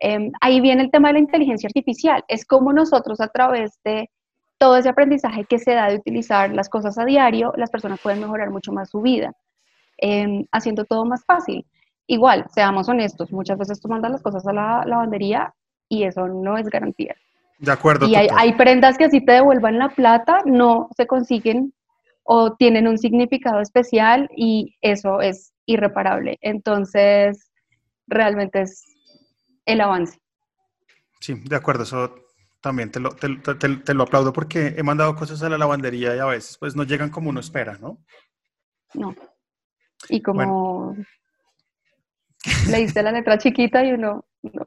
Em, 0.00 0.32
ahí 0.40 0.60
viene 0.60 0.82
el 0.82 0.90
tema 0.90 1.08
de 1.08 1.14
la 1.14 1.20
inteligencia 1.20 1.68
artificial, 1.68 2.24
es 2.28 2.44
como 2.46 2.72
nosotros 2.72 3.20
a 3.20 3.28
través 3.28 3.78
de 3.84 4.10
todo 4.58 4.76
ese 4.76 4.88
aprendizaje 4.88 5.44
que 5.44 5.58
se 5.58 5.74
da 5.74 5.88
de 5.88 5.96
utilizar 5.96 6.52
las 6.52 6.68
cosas 6.68 6.98
a 6.98 7.04
diario, 7.04 7.52
las 7.56 7.70
personas 7.70 8.00
pueden 8.00 8.20
mejorar 8.20 8.50
mucho 8.50 8.72
más 8.72 8.90
su 8.90 9.00
vida, 9.00 9.32
em, 9.98 10.46
haciendo 10.52 10.84
todo 10.84 11.04
más 11.04 11.24
fácil. 11.24 11.66
Igual, 12.06 12.46
seamos 12.50 12.88
honestos, 12.88 13.32
muchas 13.32 13.58
veces 13.58 13.80
tú 13.80 13.88
mandas 13.88 14.12
las 14.12 14.22
cosas 14.22 14.46
a 14.46 14.52
la 14.52 14.84
lavandería 14.86 15.54
y 15.90 16.04
eso 16.04 16.28
no 16.28 16.56
es 16.56 16.68
garantía. 16.68 17.14
De 17.58 17.72
acuerdo. 17.72 18.06
Y 18.06 18.14
hay, 18.14 18.54
prendas 18.54 18.96
que 18.96 19.04
así 19.04 19.20
te 19.20 19.32
devuelvan 19.32 19.78
la 19.78 19.90
plata, 19.90 20.40
no 20.46 20.88
se 20.96 21.06
consiguen 21.06 21.74
o 22.22 22.54
tienen 22.54 22.88
un 22.88 22.96
significado 22.96 23.60
especial 23.60 24.30
y 24.34 24.76
eso 24.80 25.20
es 25.20 25.52
irreparable. 25.66 26.38
Entonces, 26.40 27.50
realmente 28.06 28.62
es 28.62 28.84
el 29.66 29.82
avance. 29.82 30.18
Sí, 31.20 31.34
de 31.34 31.56
acuerdo, 31.56 31.82
eso 31.82 32.14
también 32.62 32.90
te 32.90 33.00
lo, 33.00 33.10
te, 33.10 33.94
lo 33.94 34.02
aplaudo 34.04 34.32
porque 34.32 34.74
he 34.78 34.82
mandado 34.82 35.14
cosas 35.16 35.42
a 35.42 35.48
la 35.48 35.58
lavandería 35.58 36.14
y 36.14 36.18
a 36.18 36.26
veces 36.26 36.56
pues 36.58 36.76
no 36.76 36.84
llegan 36.84 37.10
como 37.10 37.30
uno 37.30 37.40
espera, 37.40 37.76
¿no? 37.78 37.98
No. 38.94 39.14
Y 40.08 40.22
como 40.22 40.96
leíste 42.70 43.02
la 43.02 43.12
letra 43.12 43.36
chiquita 43.38 43.84
y 43.84 43.92
uno, 43.92 44.24
no, 44.42 44.64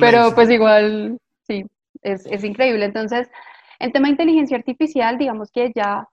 pero 0.00 0.34
pues 0.34 0.50
igual, 0.50 1.18
sí, 1.46 1.64
es, 2.02 2.26
es, 2.26 2.44
increíble. 2.44 2.84
Entonces, 2.84 3.28
en 3.78 3.92
tema 3.92 4.06
de 4.06 4.12
inteligencia 4.12 4.56
artificial, 4.56 5.18
digamos 5.18 5.50
que 5.50 5.72
ya 5.74 6.08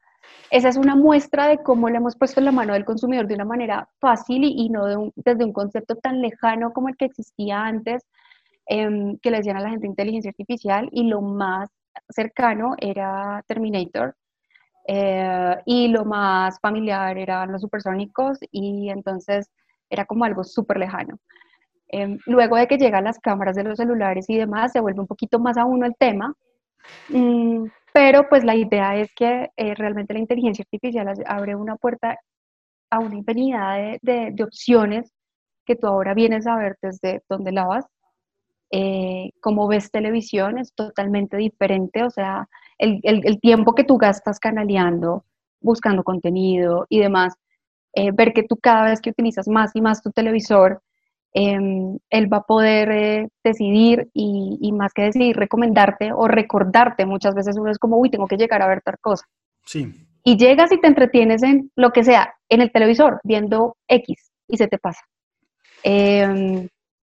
esa 0.50 0.70
es 0.70 0.78
una 0.78 0.96
muestra 0.96 1.48
de 1.48 1.64
cómo 1.64 1.90
le 1.90 1.98
hemos 1.98 2.18
puesto 2.18 2.40
en 2.40 2.46
la 2.46 2.52
mano 2.52 2.74
del 2.74 2.86
consumidor 2.86 3.28
de 3.28 3.36
una 3.36 3.46
manera 3.46 3.88
fácil 4.00 4.44
y, 4.44 4.70
no 4.70 5.12
desde 5.16 5.46
un 5.46 5.54
concepto 5.54 5.96
tan 5.96 6.22
lejano 6.22 6.74
como 6.74 6.90
el 6.90 6.98
que 6.98 7.06
existía 7.06 7.64
antes, 7.64 8.06
em, 8.66 9.18
que 9.20 9.32
le 9.32 9.38
decían 9.38 9.58
a 9.58 9.62
la 9.62 9.70
gente 9.70 9.88
inteligencia 9.88 10.30
artificial, 10.30 10.90
y 10.92 11.04
lo 11.04 11.22
más 11.22 11.70
cercano 12.10 12.76
era 12.80 13.44
Terminator. 13.48 14.16
Eh, 14.88 15.56
y 15.66 15.88
lo 15.90 16.06
más 16.06 16.60
familiar 16.60 17.18
eran 17.18 17.52
los 17.52 17.62
supersónicos 17.62 18.40
y 18.52 18.90
entonces 18.90 19.50
era 19.90 20.06
como 20.06 20.26
algo 20.26 20.44
súper 20.44 20.78
lejano. 20.80 21.20
Em, 21.94 22.18
luego 22.26 22.56
de 22.56 22.68
que 22.68 22.78
llegan 22.78 23.04
las 23.04 23.20
cámaras 23.20 23.56
de 23.58 23.64
los 23.64 23.78
celulares 23.78 24.30
y 24.30 24.38
demás, 24.38 24.72
se 24.72 24.80
vuelve 24.80 25.02
un 25.02 25.08
poquito 25.08 25.40
más 25.40 25.58
a 25.58 25.66
uno 25.66 25.86
el 25.86 25.96
tema, 25.98 26.34
mm, 27.10 27.66
pero 27.94 28.30
pues 28.30 28.46
la 28.46 28.56
idea 28.56 28.96
es 28.96 29.12
que 29.14 29.50
eh, 29.58 29.76
realmente 29.76 30.14
la 30.14 30.22
inteligencia 30.22 30.64
artificial 30.64 31.14
abre 31.28 31.56
una 31.56 31.76
puerta 31.76 32.18
a 32.92 33.00
una 33.00 33.16
infinidad 33.16 33.98
de, 34.02 34.44
opciones 34.44 35.12
que 35.66 35.76
tú 35.76 35.88
ahora 35.88 36.14
vienes 36.14 36.48
a 36.48 36.56
ver 36.58 36.78
desde 36.82 37.22
donde 37.30 37.52
lavas, 37.52 37.86
eh, 38.72 39.32
como 39.42 39.68
ves 39.68 39.92
televisión 39.92 40.60
es 40.60 40.74
totalmente 40.74 41.38
diferente, 41.38 42.04
o 42.04 42.10
sea, 42.10 42.48
el, 42.78 43.02
tiempo 43.42 43.76
que 43.76 43.84
tú 43.84 43.98
gastas 43.98 44.40
canaleando, 44.40 45.26
buscando 45.62 46.04
contenido 46.04 46.86
y 46.90 47.00
demás, 47.00 47.36
eh, 47.94 48.12
ver 48.14 48.34
que 48.34 48.44
tú 48.44 48.58
cada 48.58 48.86
vez 48.86 49.02
que 49.02 49.10
utilizas 49.12 49.48
más 49.50 49.72
y 49.76 49.82
más 49.82 50.02
tu 50.02 50.12
televisor, 50.12 50.82
Em, 51.34 51.98
él 52.10 52.32
va 52.32 52.38
a 52.38 52.44
poder 52.44 52.92
eh, 52.92 53.30
decidir 53.44 54.10
y, 54.14 54.72
más 54.74 54.94
que 54.94 55.04
decidir, 55.04 55.36
recomendarte 55.38 56.12
o 56.14 56.28
recordarte. 56.28 57.06
Muchas 57.06 57.36
veces 57.36 57.58
uno 57.58 57.72
es 57.72 57.80
como, 57.80 57.98
uy, 57.98 58.10
tengo 58.10 58.28
que 58.28 58.38
llegar 58.38 58.62
a 58.62 58.68
ver 58.68 58.82
tal 58.82 58.98
cosa. 59.00 59.26
Sí. 59.66 59.94
Y 60.24 60.38
llegas 60.38 60.72
y 60.72 60.80
te 60.80 60.88
entretienes 60.88 61.42
en 61.44 61.72
lo 61.76 61.92
que 61.92 62.04
sea, 62.04 62.36
en 62.50 62.62
el 62.62 62.72
televisor, 62.72 63.22
viendo 63.24 63.78
X 63.88 64.32
y 64.48 64.58
se 64.58 64.68
te 64.68 64.78
pasa. 64.78 65.02
Em, 65.84 66.68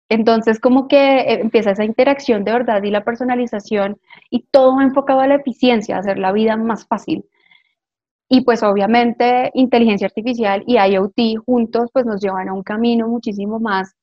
entonces, 0.08 0.60
como 0.60 0.86
que 0.88 1.18
eh, 1.20 1.40
empieza 1.40 1.72
esa 1.72 1.84
interacción 1.84 2.44
de 2.44 2.52
verdad 2.52 2.82
y 2.82 2.90
la 2.90 3.04
personalización 3.04 3.98
y 4.30 4.46
todo 4.50 4.80
enfocado 4.80 5.20
a 5.20 5.26
la 5.26 5.36
eficiencia, 5.36 5.96
a 5.96 6.00
hacer 6.00 6.18
la 6.18 6.32
vida 6.32 6.56
más 6.56 6.86
fácil. 6.86 7.24
Y 8.28 8.42
pues 8.42 8.62
obviamente 8.62 9.50
inteligencia 9.54 10.06
artificial 10.06 10.62
y 10.66 10.78
IoT 10.78 11.44
juntos 11.44 11.90
pues 11.92 12.06
nos 12.06 12.20
llevan 12.22 12.48
a 12.48 12.54
un 12.54 12.62
camino 12.62 13.08
muchísimo 13.08 13.58
más 13.58 13.94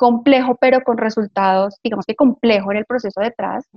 complejo, 0.00 0.56
pero 0.58 0.80
con 0.80 0.96
resultados, 0.96 1.78
digamos 1.84 2.06
que 2.06 2.14
complejo 2.14 2.72
en 2.72 2.78
el 2.78 2.86
proceso 2.86 3.20
detrás, 3.20 3.68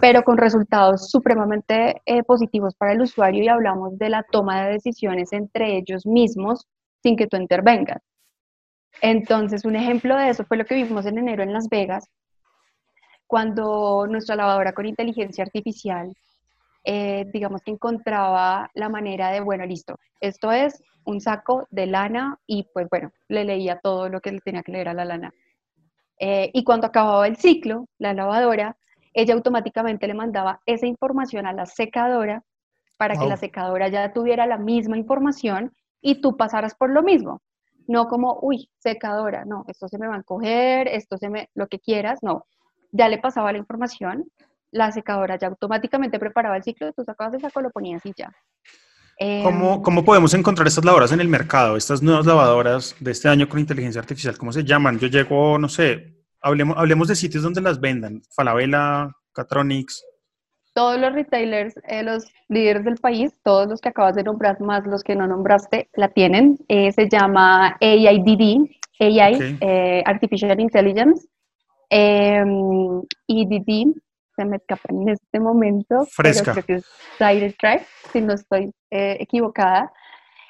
pero 0.00 0.22
con 0.22 0.38
resultados 0.38 1.10
supremamente 1.10 2.00
eh, 2.06 2.22
positivos 2.22 2.76
para 2.76 2.92
el 2.92 3.00
usuario 3.00 3.42
y 3.42 3.48
hablamos 3.48 3.98
de 3.98 4.08
la 4.08 4.22
toma 4.22 4.64
de 4.64 4.74
decisiones 4.74 5.32
entre 5.32 5.76
ellos 5.76 6.06
mismos 6.06 6.68
sin 7.02 7.16
que 7.16 7.26
tú 7.26 7.36
intervengas. 7.38 8.00
Entonces, 9.02 9.64
un 9.64 9.74
ejemplo 9.74 10.16
de 10.16 10.28
eso 10.28 10.44
fue 10.44 10.58
lo 10.58 10.64
que 10.64 10.76
vimos 10.76 11.06
en 11.06 11.18
enero 11.18 11.42
en 11.42 11.52
Las 11.52 11.68
Vegas, 11.68 12.08
cuando 13.26 14.06
nuestra 14.08 14.36
lavadora 14.36 14.74
con 14.74 14.86
inteligencia 14.86 15.42
artificial, 15.42 16.14
eh, 16.84 17.26
digamos 17.32 17.62
que 17.62 17.72
encontraba 17.72 18.70
la 18.74 18.88
manera 18.88 19.32
de, 19.32 19.40
bueno, 19.40 19.66
listo, 19.66 19.98
esto 20.20 20.52
es 20.52 20.80
un 21.04 21.20
saco 21.20 21.66
de 21.72 21.86
lana 21.88 22.38
y 22.46 22.68
pues 22.72 22.86
bueno, 22.88 23.10
le 23.26 23.44
leía 23.44 23.80
todo 23.80 24.08
lo 24.08 24.20
que 24.20 24.30
le 24.30 24.38
tenía 24.38 24.62
que 24.62 24.70
leer 24.70 24.88
a 24.88 24.94
la 24.94 25.04
lana. 25.04 25.34
Eh, 26.26 26.50
y 26.54 26.64
cuando 26.64 26.86
acababa 26.86 27.26
el 27.26 27.36
ciclo, 27.36 27.86
la 27.98 28.14
lavadora, 28.14 28.78
ella 29.12 29.34
automáticamente 29.34 30.06
le 30.06 30.14
mandaba 30.14 30.62
esa 30.64 30.86
información 30.86 31.44
a 31.44 31.52
la 31.52 31.66
secadora 31.66 32.42
para 32.96 33.14
que 33.14 33.26
la 33.26 33.36
secadora 33.36 33.88
ya 33.88 34.10
tuviera 34.14 34.46
la 34.46 34.56
misma 34.56 34.96
información 34.96 35.74
y 36.00 36.22
tú 36.22 36.38
pasaras 36.38 36.74
por 36.76 36.88
lo 36.88 37.02
mismo. 37.02 37.42
No 37.86 38.08
como, 38.08 38.38
uy, 38.40 38.70
secadora, 38.78 39.44
no, 39.44 39.66
esto 39.68 39.86
se 39.86 39.98
me 39.98 40.06
va 40.06 40.16
a 40.16 40.22
coger, 40.22 40.88
esto 40.88 41.18
se 41.18 41.28
me, 41.28 41.50
lo 41.52 41.66
que 41.66 41.78
quieras, 41.78 42.20
no. 42.22 42.46
Ya 42.90 43.10
le 43.10 43.18
pasaba 43.18 43.52
la 43.52 43.58
información, 43.58 44.24
la 44.70 44.92
secadora 44.92 45.38
ya 45.38 45.48
automáticamente 45.48 46.18
preparaba 46.18 46.56
el 46.56 46.62
ciclo, 46.62 46.90
tú 46.94 47.04
sacabas 47.04 47.34
el 47.34 47.42
saco, 47.42 47.60
lo 47.60 47.68
ponías 47.68 48.00
y 48.06 48.14
ya. 48.16 48.32
¿Cómo, 49.42 49.74
em, 49.74 49.82
¿Cómo, 49.82 50.04
podemos 50.06 50.32
encontrar 50.32 50.66
estas 50.68 50.86
lavadoras 50.86 51.12
en 51.12 51.20
el 51.20 51.28
mercado? 51.28 51.76
Estas 51.76 52.02
nuevas 52.02 52.24
lavadoras 52.24 52.96
de 52.98 53.10
este 53.10 53.28
año 53.28 53.46
con 53.46 53.60
inteligencia 53.60 54.00
artificial, 54.00 54.38
¿cómo 54.38 54.52
se 54.52 54.64
llaman? 54.64 54.98
Yo 54.98 55.08
llego, 55.08 55.58
no 55.58 55.68
sé, 55.68 56.13
hablemos, 56.44 56.76
hablemos 56.76 57.08
de 57.08 57.16
sitios 57.16 57.42
donde 57.42 57.60
las 57.60 57.80
vendan. 57.80 58.22
Falabella, 58.36 59.10
Catronics. 59.32 60.04
Todos 60.74 61.00
los 61.00 61.12
retailers, 61.12 61.74
eh, 61.88 62.02
los 62.02 62.24
líderes 62.48 62.84
del 62.84 62.96
país, 62.96 63.32
todos 63.42 63.68
los 63.68 63.80
que 63.80 63.88
acabas 63.88 64.14
de 64.14 64.24
nombrar, 64.24 64.60
más 64.60 64.86
los 64.86 65.02
que 65.02 65.14
no 65.16 65.26
nombraste, 65.26 65.88
la 65.94 66.08
tienen. 66.08 66.58
Eh, 66.68 66.92
se 66.92 67.08
llama 67.08 67.76
AIDD, 67.80 68.68
AI, 69.00 69.58
eh, 69.60 70.02
Artificial 70.04 70.60
Intelligence. 70.60 71.26
Em, 71.90 73.02
EDD, 73.28 73.94
se 74.36 74.44
me 74.44 74.56
escapa 74.56 74.88
en 74.88 75.08
este 75.08 75.38
momento. 75.38 76.06
Fresca. 76.06 76.54
Pero 76.54 76.66
creo 76.66 76.82
que 77.18 77.46
es 77.46 77.56
Track, 77.56 77.86
si 78.12 78.20
no 78.20 78.34
estoy 78.34 78.72
equivocada. 78.90 79.92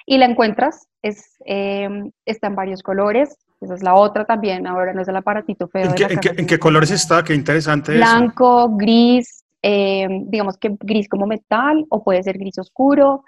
Y 0.07 0.19
la 0.19 0.27
encuentras, 0.27 0.87
es, 1.03 1.37
em, 1.45 2.11
está 2.25 2.49
en 2.49 2.55
varios 2.55 2.83
colores, 2.83 3.37
esa 3.65 3.75
es 3.75 3.83
la 3.83 3.95
otra 3.95 4.25
también, 4.25 4.67
ahora 4.67 4.93
no 4.93 5.03
es 5.03 5.09
el 5.09 5.17
aparatito 5.17 5.69
feo. 5.69 5.93
¿En, 5.97 6.47
qué, 6.47 6.59
colores 6.59 6.91
está? 6.91 7.23
Qué 7.25 7.35
interesante. 7.35 7.95
Blanco, 7.95 8.69
gris, 8.77 9.45
eh, 9.63 10.07
digamos 10.27 10.57
que 10.59 10.77
gris 10.81 11.09
como 11.09 11.27
metal 11.27 11.85
o 11.89 12.03
puede 12.03 12.23
ser 12.23 12.39
gris 12.39 12.59
oscuro. 12.59 13.25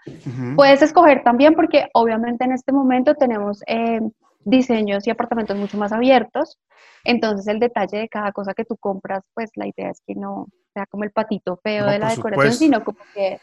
Puedes 0.55 0.83
escoger 0.83 1.23
también 1.23 1.55
porque 1.55 1.89
obviamente 1.95 2.45
en 2.45 2.53
este 2.53 2.73
momento 2.73 3.15
tenemos 3.15 3.63
eh, 3.67 4.01
diseños 4.45 5.07
y 5.07 5.11
apartamentos 5.11 5.57
mucho 5.57 5.79
más 5.79 5.93
abiertos. 5.93 6.59
Entonces 7.05 7.47
el 7.49 7.59
detalle 7.59 7.99
de 7.99 8.09
cada 8.09 8.33
cosa 8.33 8.55
que 8.55 8.65
tú 8.65 8.77
compras, 8.77 9.23
pues 9.35 9.51
la 9.55 9.67
idea 9.67 9.91
es 9.91 10.01
que 10.07 10.15
no 10.15 10.47
sea 10.75 10.87
como 10.87 11.05
el 11.05 11.11
patito 11.11 11.59
feo 11.63 11.87
de 11.87 11.99
la 11.99 12.11
decoración, 12.11 12.53
sino 12.53 12.85
como 12.85 12.99
que 13.15 13.41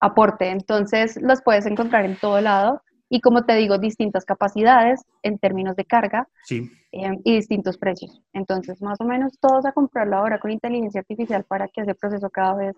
aporte. 0.00 0.50
Entonces 0.50 1.20
los 1.20 1.42
puedes 1.42 1.66
encontrar 1.66 2.04
en 2.04 2.16
todo 2.16 2.40
lado 2.40 2.82
y 3.14 3.20
como 3.20 3.44
te 3.44 3.54
digo, 3.56 3.76
distintas 3.76 4.24
capacidades 4.24 5.02
en 5.22 5.38
términos 5.38 5.76
de 5.76 5.84
carga 5.84 6.26
sí. 6.44 6.72
Em, 6.92 7.20
y 7.24 7.34
distintos 7.34 7.76
precios. 7.76 8.22
Entonces, 8.32 8.80
más 8.80 8.98
o 9.02 9.04
menos 9.04 9.38
todos 9.38 9.66
a 9.66 9.72
comprarlo 9.72 10.16
ahora 10.16 10.40
con 10.40 10.50
inteligencia 10.50 11.00
artificial 11.02 11.44
para 11.44 11.68
que 11.68 11.82
ese 11.82 11.94
proceso 11.94 12.30
cada 12.30 12.54
vez 12.54 12.74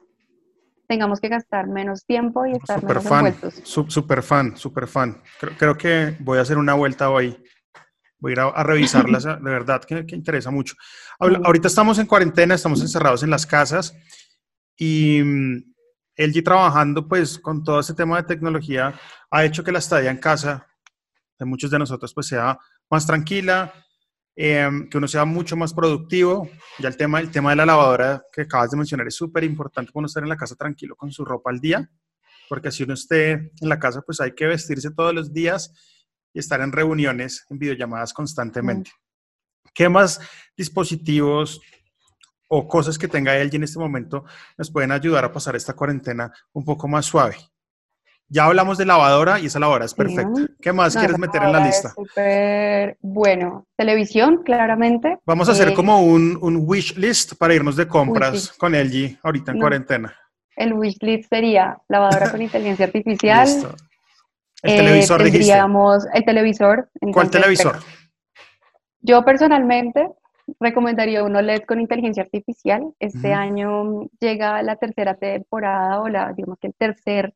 tengamos 0.89 1.21
que 1.21 1.29
gastar 1.29 1.69
menos 1.69 2.05
tiempo 2.05 2.45
y 2.47 2.51
estar 2.51 2.81
super 2.81 2.97
menos 2.97 3.09
fan, 3.09 3.27
envueltos. 3.27 3.61
Super 3.63 4.23
fan, 4.25 4.57
super 4.57 4.89
fan. 4.89 5.23
Creo, 5.57 5.79
que 5.79 6.17
voy 6.19 6.39
a 6.39 6.41
hacer 6.41 6.59
una 6.59 6.75
vuelta 6.75 7.11
hoy. 7.11 7.41
Voy 8.19 8.33
a 8.33 8.35
ir 8.35 8.41
a, 8.41 8.63
revisarlas, 8.65 9.23
de 9.25 9.37
verdad 9.39 9.85
que, 9.85 10.05
que 10.05 10.17
interesa 10.17 10.51
mucho. 10.51 10.75
Ahorita 11.21 11.69
estamos 11.69 12.01
en 12.01 12.07
cuarentena, 12.07 12.57
estamos 12.57 12.81
encerrados 12.81 13.23
en 13.23 13.31
las 13.31 13.47
casas 13.47 13.97
y 14.77 15.23
mm, 15.23 15.75
LG 16.17 16.45
trabajando 16.45 17.09
pues 17.09 17.39
con 17.39 17.65
todo 17.65 17.81
este 17.81 17.95
tema 17.95 18.17
de 18.17 18.25
tecnología 18.25 18.95
ha 19.35 19.45
hecho 19.45 19.65
que 19.65 19.73
la 19.73 19.81
estadía 19.81 20.13
en 20.13 20.19
casa 20.19 20.65
de 21.37 21.45
muchos 21.45 21.69
de 21.69 21.77
nosotros 21.81 22.15
pues 22.15 22.29
sea 22.29 22.57
más 22.89 23.05
tranquila, 23.05 23.75
em, 24.37 24.89
que 24.89 24.97
uno 24.97 25.09
sea 25.09 25.25
mucho 25.25 25.57
más 25.57 25.75
productivo. 25.75 26.49
Ya 26.79 26.87
el 26.87 26.97
tema, 26.97 27.19
el 27.19 27.33
tema 27.33 27.51
de 27.51 27.57
la 27.57 27.67
lavadora 27.67 28.23
que 28.33 28.43
acabas 28.43 28.71
de 28.71 28.77
mencionar 28.77 29.09
es 29.09 29.17
súper 29.17 29.43
importante 29.43 29.91
uno 29.93 30.07
estar 30.07 30.23
en 30.23 30.29
la 30.29 30.37
casa 30.37 30.55
tranquilo 30.55 30.95
con 30.95 31.11
su 31.11 31.25
ropa 31.25 31.51
al 31.51 31.59
día, 31.59 31.91
porque 32.49 32.71
si 32.71 32.85
uno 32.85 32.95
esté 32.95 33.33
en 33.33 33.69
la 33.69 33.81
casa 33.81 34.03
pues 34.03 34.21
hay 34.21 34.37
que 34.37 34.47
vestirse 34.47 34.93
todos 34.93 35.13
los 35.13 35.33
días 35.33 35.73
y 36.33 36.39
estar 36.39 36.61
en 36.61 36.71
reuniones, 36.71 37.45
en 37.51 37.59
videollamadas 37.59 38.13
constantemente. 38.13 38.93
¿Qué 39.75 39.89
más 39.89 40.21
dispositivos 40.57 41.61
o 42.47 42.69
cosas 42.69 42.99
que 42.99 43.09
tenga 43.09 43.37
él 43.37 43.51
en 43.53 43.65
este 43.65 43.81
momento 43.81 44.25
nos 44.57 44.71
pueden 44.71 44.93
ayudar 44.93 45.25
a 45.25 45.33
pasar 45.33 45.57
esta 45.57 45.73
cuarentena 45.73 46.33
un 46.53 46.65
poco 46.65 46.87
más 46.87 47.07
suave. 47.07 47.37
Ya 48.29 48.47
hablamos 48.47 48.79
de 48.79 48.87
lavadora 48.87 49.39
y 49.39 49.47
esa 49.47 49.61
lavadora 49.61 49.85
es 49.85 49.95
perfecta. 49.95 50.47
¿Qué 50.61 50.73
más 50.73 50.97
quieres 50.97 51.19
meter 51.19 51.43
en 51.43 51.53
la 51.53 51.65
lista? 51.65 51.91
Súper 51.91 52.97
bueno. 53.01 53.67
Televisión, 53.77 54.43
claramente. 54.45 55.19
Vamos 55.27 55.49
a 55.49 55.53
hacer 55.53 55.69
eh, 55.69 55.75
como 55.75 56.03
un, 56.03 56.39
un, 56.41 56.65
wish 56.67 56.97
list 56.97 57.35
para 57.35 57.55
irnos 57.55 57.77
de 57.77 57.87
compras 57.87 58.53
con 58.53 58.73
LG 58.73 59.19
ahorita 59.23 59.53
en 59.53 59.61
cuarentena. 59.61 60.15
El 60.57 60.73
wish 60.73 60.99
list 61.01 61.29
sería 61.29 61.79
lavadora 61.89 62.31
con 62.31 62.41
inteligencia 62.43 62.87
artificial. 62.87 63.49
El 64.63 64.73
eh, 64.73 64.77
televisor, 64.77 65.23
tendríamos 65.23 66.07
el 66.13 66.25
televisor. 66.25 66.91
¿Cuál 67.13 67.31
televisor? 67.31 67.77
Yo 69.01 69.23
personalmente 69.23 70.09
recomendaría 70.61 71.23
uno 71.23 71.43
LED 71.43 71.63
con 71.65 71.81
inteligencia 71.81 72.23
artificial. 72.23 72.95
Este 72.99 73.33
año 73.33 74.09
llega 74.21 74.63
la 74.63 74.77
tercera 74.77 75.15
temporada 75.15 76.01
o 76.01 76.09
la, 76.09 76.33
digamos 76.33 76.59
que 76.59 76.69
el 76.69 76.75
tercer... 76.75 77.35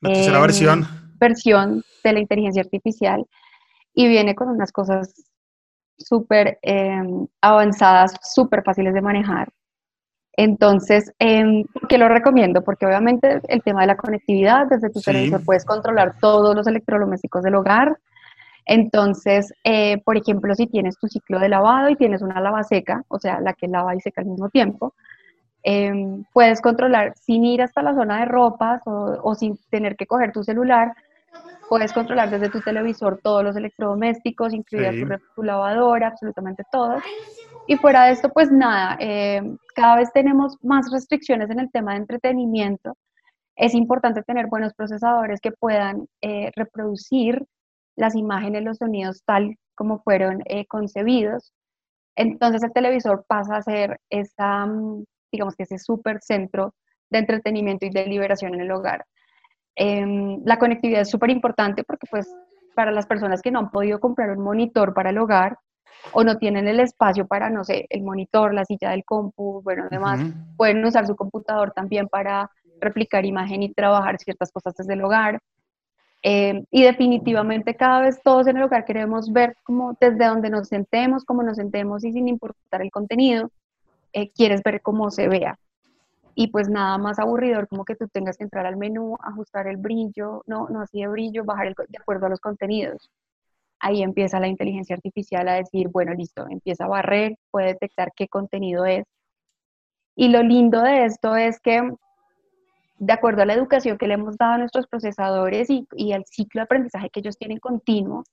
La 0.00 0.12
tercera 0.12 0.40
versión. 0.40 0.86
Versión 1.18 1.82
de 2.04 2.12
la 2.12 2.20
inteligencia 2.20 2.62
artificial 2.62 3.24
y 3.94 4.08
viene 4.08 4.34
con 4.34 4.48
unas 4.48 4.70
cosas 4.72 5.12
súper 5.96 6.58
em, 6.62 7.26
avanzadas, 7.40 8.14
súper 8.22 8.62
fáciles 8.62 8.94
de 8.94 9.02
manejar. 9.02 9.48
Entonces, 10.36 11.12
eh, 11.18 11.64
¿por 11.72 11.88
qué 11.88 11.98
lo 11.98 12.08
recomiendo? 12.08 12.62
Porque 12.62 12.86
obviamente 12.86 13.40
el 13.48 13.62
tema 13.62 13.80
de 13.80 13.88
la 13.88 13.96
conectividad, 13.96 14.68
desde 14.68 14.90
tu 14.90 15.00
televisor 15.00 15.44
puedes 15.44 15.64
controlar 15.64 16.14
todos 16.20 16.54
los 16.54 16.68
electrodomésticos 16.68 17.42
del 17.42 17.56
hogar, 17.56 17.98
entonces, 18.68 19.54
eh, 19.64 19.96
por 20.04 20.18
ejemplo, 20.18 20.54
si 20.54 20.66
tienes 20.66 20.98
tu 20.98 21.08
ciclo 21.08 21.40
de 21.40 21.48
lavado 21.48 21.88
y 21.88 21.96
tienes 21.96 22.20
una 22.20 22.38
lava 22.38 22.62
seca, 22.62 23.02
o 23.08 23.18
sea, 23.18 23.40
la 23.40 23.54
que 23.54 23.66
lava 23.66 23.96
y 23.96 24.00
seca 24.00 24.20
al 24.20 24.26
mismo 24.26 24.50
tiempo, 24.50 24.94
em, 25.70 26.24
puedes 26.32 26.62
controlar 26.62 27.12
sin 27.18 27.44
ir 27.44 27.60
hasta 27.60 27.82
la 27.82 27.94
zona 27.94 28.20
de 28.20 28.24
ropas 28.24 28.80
o, 28.86 29.34
sin 29.34 29.58
tener 29.68 29.96
que 29.96 30.06
coger 30.06 30.32
tu 30.32 30.42
celular, 30.42 30.94
puedes 31.68 31.92
controlar 31.92 32.30
desde 32.30 32.48
tu 32.48 32.62
televisor 32.62 33.20
todos 33.22 33.44
los 33.44 33.54
electrodomésticos, 33.54 34.54
incluida 34.54 34.92
tu, 35.34 35.42
lavadora, 35.42 36.06
absolutamente 36.06 36.64
todo. 36.72 36.96
Y 37.66 37.76
fuera 37.76 38.06
de 38.06 38.12
esto, 38.12 38.30
pues 38.30 38.50
nada, 38.50 38.96
em, 38.98 39.58
cada 39.74 39.96
vez 39.96 40.10
tenemos 40.14 40.56
más 40.62 40.90
restricciones 40.90 41.50
en 41.50 41.60
el 41.60 41.70
tema 41.70 41.92
de 41.92 41.98
entretenimiento. 41.98 42.96
Es 43.54 43.74
importante 43.74 44.22
tener 44.22 44.46
buenos 44.46 44.72
procesadores 44.72 45.38
que 45.42 45.52
puedan 45.52 46.06
eh, 46.22 46.50
reproducir 46.56 47.44
las 47.94 48.14
imágenes, 48.14 48.64
los 48.64 48.78
sonidos 48.78 49.22
tal 49.26 49.56
como 49.74 49.98
fueron 49.98 50.40
eh, 50.46 50.64
concebidos. 50.66 51.52
Entonces 52.16 52.62
el 52.62 52.72
televisor 52.72 53.26
pasa 53.28 53.56
a 53.56 53.62
ser 53.62 54.00
esa, 54.08 54.64
mm, 54.64 55.04
digamos 55.30 55.56
que 55.56 55.64
ese 55.64 55.78
súper 55.78 56.20
centro 56.22 56.74
de 57.10 57.18
entretenimiento 57.18 57.86
y 57.86 57.90
de 57.90 58.06
liberación 58.06 58.54
en 58.54 58.60
el 58.60 58.70
hogar. 58.70 59.04
Em, 59.74 60.42
la 60.44 60.58
conectividad 60.58 61.02
es 61.02 61.10
súper 61.10 61.30
importante 61.30 61.84
porque 61.84 62.06
pues 62.10 62.28
para 62.74 62.90
las 62.90 63.06
personas 63.06 63.42
que 63.42 63.50
no 63.50 63.60
han 63.60 63.70
podido 63.70 64.00
comprar 64.00 64.30
un 64.30 64.42
monitor 64.42 64.94
para 64.94 65.10
el 65.10 65.18
hogar 65.18 65.58
o 66.12 66.24
no 66.24 66.38
tienen 66.38 66.68
el 66.68 66.80
espacio 66.80 67.26
para, 67.26 67.50
no 67.50 67.64
sé, 67.64 67.86
el 67.90 68.02
monitor, 68.02 68.54
la 68.54 68.64
silla 68.64 68.90
del 68.90 69.04
compu, 69.04 69.62
bueno, 69.62 69.84
además 69.90 70.20
pueden 70.56 70.84
usar 70.84 71.06
su 71.06 71.16
computador 71.16 71.72
también 71.72 72.08
para 72.08 72.50
replicar 72.80 73.24
imagen 73.24 73.62
y 73.62 73.72
trabajar 73.72 74.18
ciertas 74.18 74.52
cosas 74.52 74.74
desde 74.76 74.94
el 74.94 75.02
hogar. 75.02 75.40
Eh, 76.22 76.64
y 76.72 76.82
definitivamente 76.82 77.76
cada 77.76 78.00
vez 78.00 78.20
todos 78.22 78.48
en 78.48 78.56
el 78.56 78.64
hogar 78.64 78.84
queremos 78.84 79.32
ver 79.32 79.56
como 79.62 79.96
desde 80.00 80.26
donde 80.26 80.50
nos 80.50 80.66
sentemos, 80.68 81.24
cómo 81.24 81.44
nos 81.44 81.56
sentemos 81.56 82.04
y 82.04 82.12
sin 82.12 82.26
importar 82.26 82.82
el 82.82 82.90
contenido, 82.90 83.50
eh, 84.12 84.30
quieres 84.30 84.62
ver 84.62 84.82
cómo 84.82 85.10
se 85.10 85.28
vea. 85.28 85.58
Y 86.34 86.48
pues 86.48 86.68
nada 86.68 86.98
más 86.98 87.18
aburridor 87.18 87.68
como 87.68 87.84
que 87.84 87.96
tú 87.96 88.06
tengas 88.08 88.36
que 88.36 88.44
entrar 88.44 88.64
al 88.66 88.76
menú, 88.76 89.16
ajustar 89.20 89.66
el 89.66 89.76
brillo, 89.76 90.42
no, 90.46 90.68
no 90.68 90.82
así 90.82 91.00
de 91.00 91.08
brillo, 91.08 91.44
bajar 91.44 91.66
el, 91.68 91.74
de 91.88 91.98
acuerdo 91.98 92.26
a 92.26 92.28
los 92.28 92.40
contenidos. 92.40 93.10
Ahí 93.80 94.02
empieza 94.02 94.40
la 94.40 94.48
inteligencia 94.48 94.96
artificial 94.96 95.48
a 95.48 95.54
decir, 95.54 95.88
bueno, 95.88 96.14
listo, 96.14 96.46
empieza 96.48 96.84
a 96.84 96.88
barrer, 96.88 97.36
puede 97.50 97.68
detectar 97.68 98.12
qué 98.14 98.28
contenido 98.28 98.86
es. 98.86 99.04
Y 100.16 100.28
lo 100.28 100.42
lindo 100.42 100.82
de 100.82 101.04
esto 101.06 101.36
es 101.36 101.60
que 101.60 101.82
de 102.98 103.12
acuerdo 103.12 103.42
a 103.42 103.46
la 103.46 103.54
educación 103.54 103.96
que 103.96 104.08
le 104.08 104.14
hemos 104.14 104.36
dado 104.36 104.54
a 104.54 104.58
nuestros 104.58 104.86
procesadores 104.86 105.70
y, 105.70 105.86
y 105.92 106.12
al 106.12 106.24
ciclo 106.26 106.60
de 106.60 106.64
aprendizaje 106.64 107.10
que 107.10 107.20
ellos 107.20 107.38
tienen 107.38 107.58
continuo, 107.58 108.24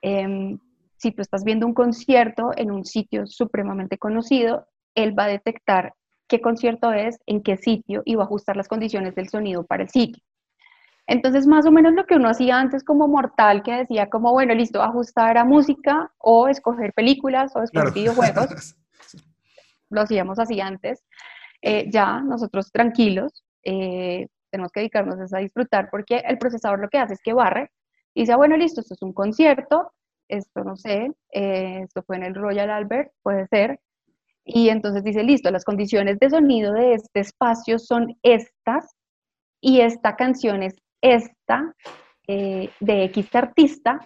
em, 0.00 0.58
si 0.96 1.12
tú 1.12 1.22
estás 1.22 1.44
viendo 1.44 1.66
un 1.66 1.74
concierto 1.74 2.50
en 2.56 2.70
un 2.70 2.84
sitio 2.84 3.26
supremamente 3.26 3.98
conocido, 3.98 4.66
él 4.94 5.18
va 5.18 5.24
a 5.24 5.28
detectar 5.28 5.94
qué 6.28 6.40
concierto 6.40 6.92
es, 6.92 7.18
en 7.26 7.42
qué 7.42 7.56
sitio 7.56 8.02
y 8.04 8.14
va 8.14 8.22
a 8.22 8.26
ajustar 8.26 8.56
las 8.56 8.68
condiciones 8.68 9.14
del 9.14 9.28
sonido 9.28 9.64
para 9.64 9.82
el 9.82 9.88
sitio. 9.90 10.22
Entonces, 11.06 11.46
más 11.46 11.66
o 11.66 11.72
menos 11.72 11.92
lo 11.94 12.06
que 12.06 12.14
uno 12.14 12.28
hacía 12.28 12.60
antes 12.60 12.84
como 12.84 13.08
mortal, 13.08 13.64
que 13.64 13.72
decía 13.72 14.08
como, 14.08 14.30
bueno, 14.30 14.54
listo, 14.54 14.80
ajustar 14.80 15.38
a 15.38 15.44
música 15.44 16.12
o 16.18 16.46
escoger 16.46 16.92
películas 16.92 17.50
o 17.56 17.62
escoger 17.62 17.92
videojuegos, 17.92 18.76
lo 19.90 20.02
hacíamos 20.02 20.38
así 20.38 20.60
antes. 20.60 21.04
Eh, 21.62 21.90
ya, 21.90 22.20
nosotros 22.20 22.70
tranquilos, 22.70 23.44
eh, 23.64 24.28
tenemos 24.50 24.70
que 24.70 24.80
dedicarnos 24.80 25.32
a 25.34 25.38
disfrutar 25.38 25.88
porque 25.90 26.18
el 26.18 26.38
procesador 26.38 26.78
lo 26.78 26.88
que 26.88 26.98
hace 26.98 27.14
es 27.14 27.22
que 27.22 27.32
barre 27.32 27.70
y 28.14 28.20
dice, 28.20 28.32
ah, 28.32 28.36
bueno, 28.36 28.56
listo, 28.56 28.80
esto 28.80 28.94
es 28.94 29.02
un 29.02 29.12
concierto, 29.12 29.92
esto 30.28 30.64
no 30.64 30.76
sé, 30.76 31.12
eh, 31.32 31.80
esto 31.82 32.02
fue 32.02 32.16
en 32.16 32.24
el 32.24 32.34
Royal 32.34 32.70
Albert, 32.70 33.12
puede 33.22 33.46
ser, 33.48 33.80
y 34.44 34.68
entonces 34.68 35.04
dice, 35.04 35.22
listo, 35.22 35.50
las 35.50 35.64
condiciones 35.64 36.18
de 36.18 36.30
sonido 36.30 36.72
de 36.72 36.94
este 36.94 37.20
espacio 37.20 37.78
son 37.78 38.16
estas, 38.22 38.94
y 39.60 39.80
esta 39.80 40.16
canción 40.16 40.62
es 40.62 40.74
esta, 41.02 41.74
eh, 42.26 42.70
de 42.80 43.04
X 43.04 43.34
artista, 43.34 44.00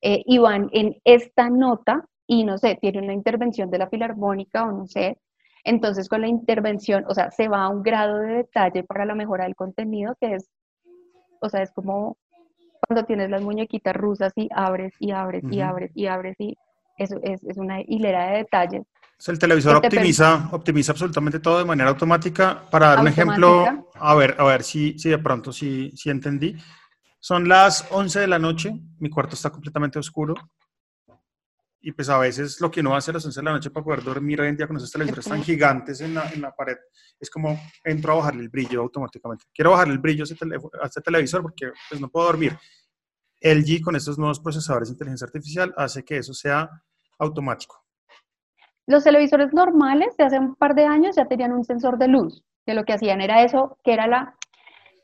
eh, 0.00 0.22
y 0.26 0.38
van 0.38 0.68
en 0.72 0.96
esta 1.04 1.50
nota, 1.50 2.06
y 2.26 2.44
no 2.44 2.58
sé, 2.58 2.78
tiene 2.80 3.02
una 3.02 3.12
intervención 3.12 3.70
de 3.70 3.78
la 3.78 3.88
filarmónica 3.88 4.64
o 4.64 4.72
no 4.72 4.86
sé, 4.86 5.18
entonces 5.64 6.08
con 6.08 6.20
la 6.20 6.28
intervención, 6.28 7.04
o 7.08 7.14
sea, 7.14 7.30
se 7.30 7.48
va 7.48 7.64
a 7.64 7.68
un 7.68 7.82
grado 7.82 8.18
de 8.18 8.34
detalle 8.34 8.84
para 8.84 9.06
la 9.06 9.14
mejora 9.14 9.44
del 9.44 9.56
contenido 9.56 10.14
que 10.20 10.34
es, 10.34 10.50
o 11.40 11.48
sea, 11.48 11.62
es 11.62 11.72
como 11.72 12.18
cuando 12.86 13.06
tienes 13.06 13.30
las 13.30 13.42
muñequitas 13.42 13.96
rusas 13.96 14.32
y 14.36 14.48
abres 14.54 14.94
y 14.98 15.10
abres 15.10 15.42
y 15.50 15.60
abres 15.60 15.90
y 15.94 16.06
abres 16.06 16.36
y 16.38 16.56
eso 16.98 17.18
es, 17.22 17.42
es 17.44 17.56
una 17.56 17.80
hilera 17.80 18.30
de 18.30 18.38
detalles. 18.38 18.82
El 19.32 19.38
televisor 19.38 19.76
optimiza, 19.76 20.48
optimiza 20.52 20.92
absolutamente 20.92 21.38
todo 21.38 21.58
de 21.58 21.64
manera 21.64 21.88
automática. 21.88 22.68
Para 22.70 22.88
dar 22.88 23.00
un 23.00 23.08
ejemplo, 23.08 23.90
a 23.94 24.14
ver, 24.14 24.36
a 24.38 24.44
ver 24.44 24.62
si, 24.62 24.98
si 24.98 25.08
de 25.08 25.18
pronto 25.18 25.52
si, 25.52 25.90
si 25.96 26.10
entendí. 26.10 26.56
Son 27.20 27.48
las 27.48 27.86
11 27.90 28.20
de 28.20 28.26
la 28.26 28.38
noche, 28.38 28.70
mi 28.98 29.08
cuarto 29.08 29.34
está 29.34 29.48
completamente 29.48 29.98
oscuro. 29.98 30.34
Y 31.80 31.92
pues 31.92 32.08
a 32.10 32.18
veces 32.18 32.60
lo 32.60 32.70
que 32.70 32.80
uno 32.80 32.94
hace 32.94 33.12
a 33.12 33.14
las 33.14 33.24
11 33.24 33.40
de 33.40 33.44
la 33.44 33.52
noche 33.52 33.70
para 33.70 33.84
poder 33.84 34.02
dormir 34.02 34.40
hoy 34.40 34.48
en 34.48 34.56
día 34.56 34.66
con 34.66 34.76
esos 34.76 34.90
televisores 34.90 35.26
tan 35.26 35.42
gigantes 35.42 36.02
en 36.02 36.14
la, 36.14 36.30
en 36.30 36.42
la 36.42 36.54
pared, 36.54 36.76
es 37.18 37.30
como 37.30 37.58
entro 37.82 38.12
a 38.12 38.16
bajarle 38.16 38.42
el 38.42 38.48
brillo 38.48 38.82
automáticamente. 38.82 39.46
Quiero 39.54 39.70
bajarle 39.70 39.94
el 39.94 40.00
brillo 40.00 40.24
a 40.24 40.24
este, 40.24 40.46
a 40.82 40.86
este 40.86 41.00
televisor 41.00 41.42
porque 41.42 41.72
pues 41.88 42.00
no 42.00 42.10
puedo 42.10 42.26
dormir. 42.26 42.58
LG 43.40 43.82
con 43.82 43.96
estos 43.96 44.18
nuevos 44.18 44.40
procesadores 44.40 44.88
de 44.88 44.92
inteligencia 44.92 45.26
artificial 45.26 45.74
hace 45.76 46.04
que 46.04 46.18
eso 46.18 46.32
sea 46.32 46.70
automático. 47.18 47.83
Los 48.86 49.04
televisores 49.04 49.52
normales 49.52 50.16
de 50.16 50.24
hace 50.24 50.38
un 50.38 50.54
par 50.54 50.74
de 50.74 50.84
años 50.84 51.16
ya 51.16 51.26
tenían 51.26 51.52
un 51.52 51.64
sensor 51.64 51.98
de 51.98 52.08
luz, 52.08 52.44
que 52.66 52.74
lo 52.74 52.84
que 52.84 52.92
hacían 52.92 53.20
era 53.20 53.42
eso, 53.42 53.78
que 53.82 53.92
era 53.92 54.06
la, 54.06 54.34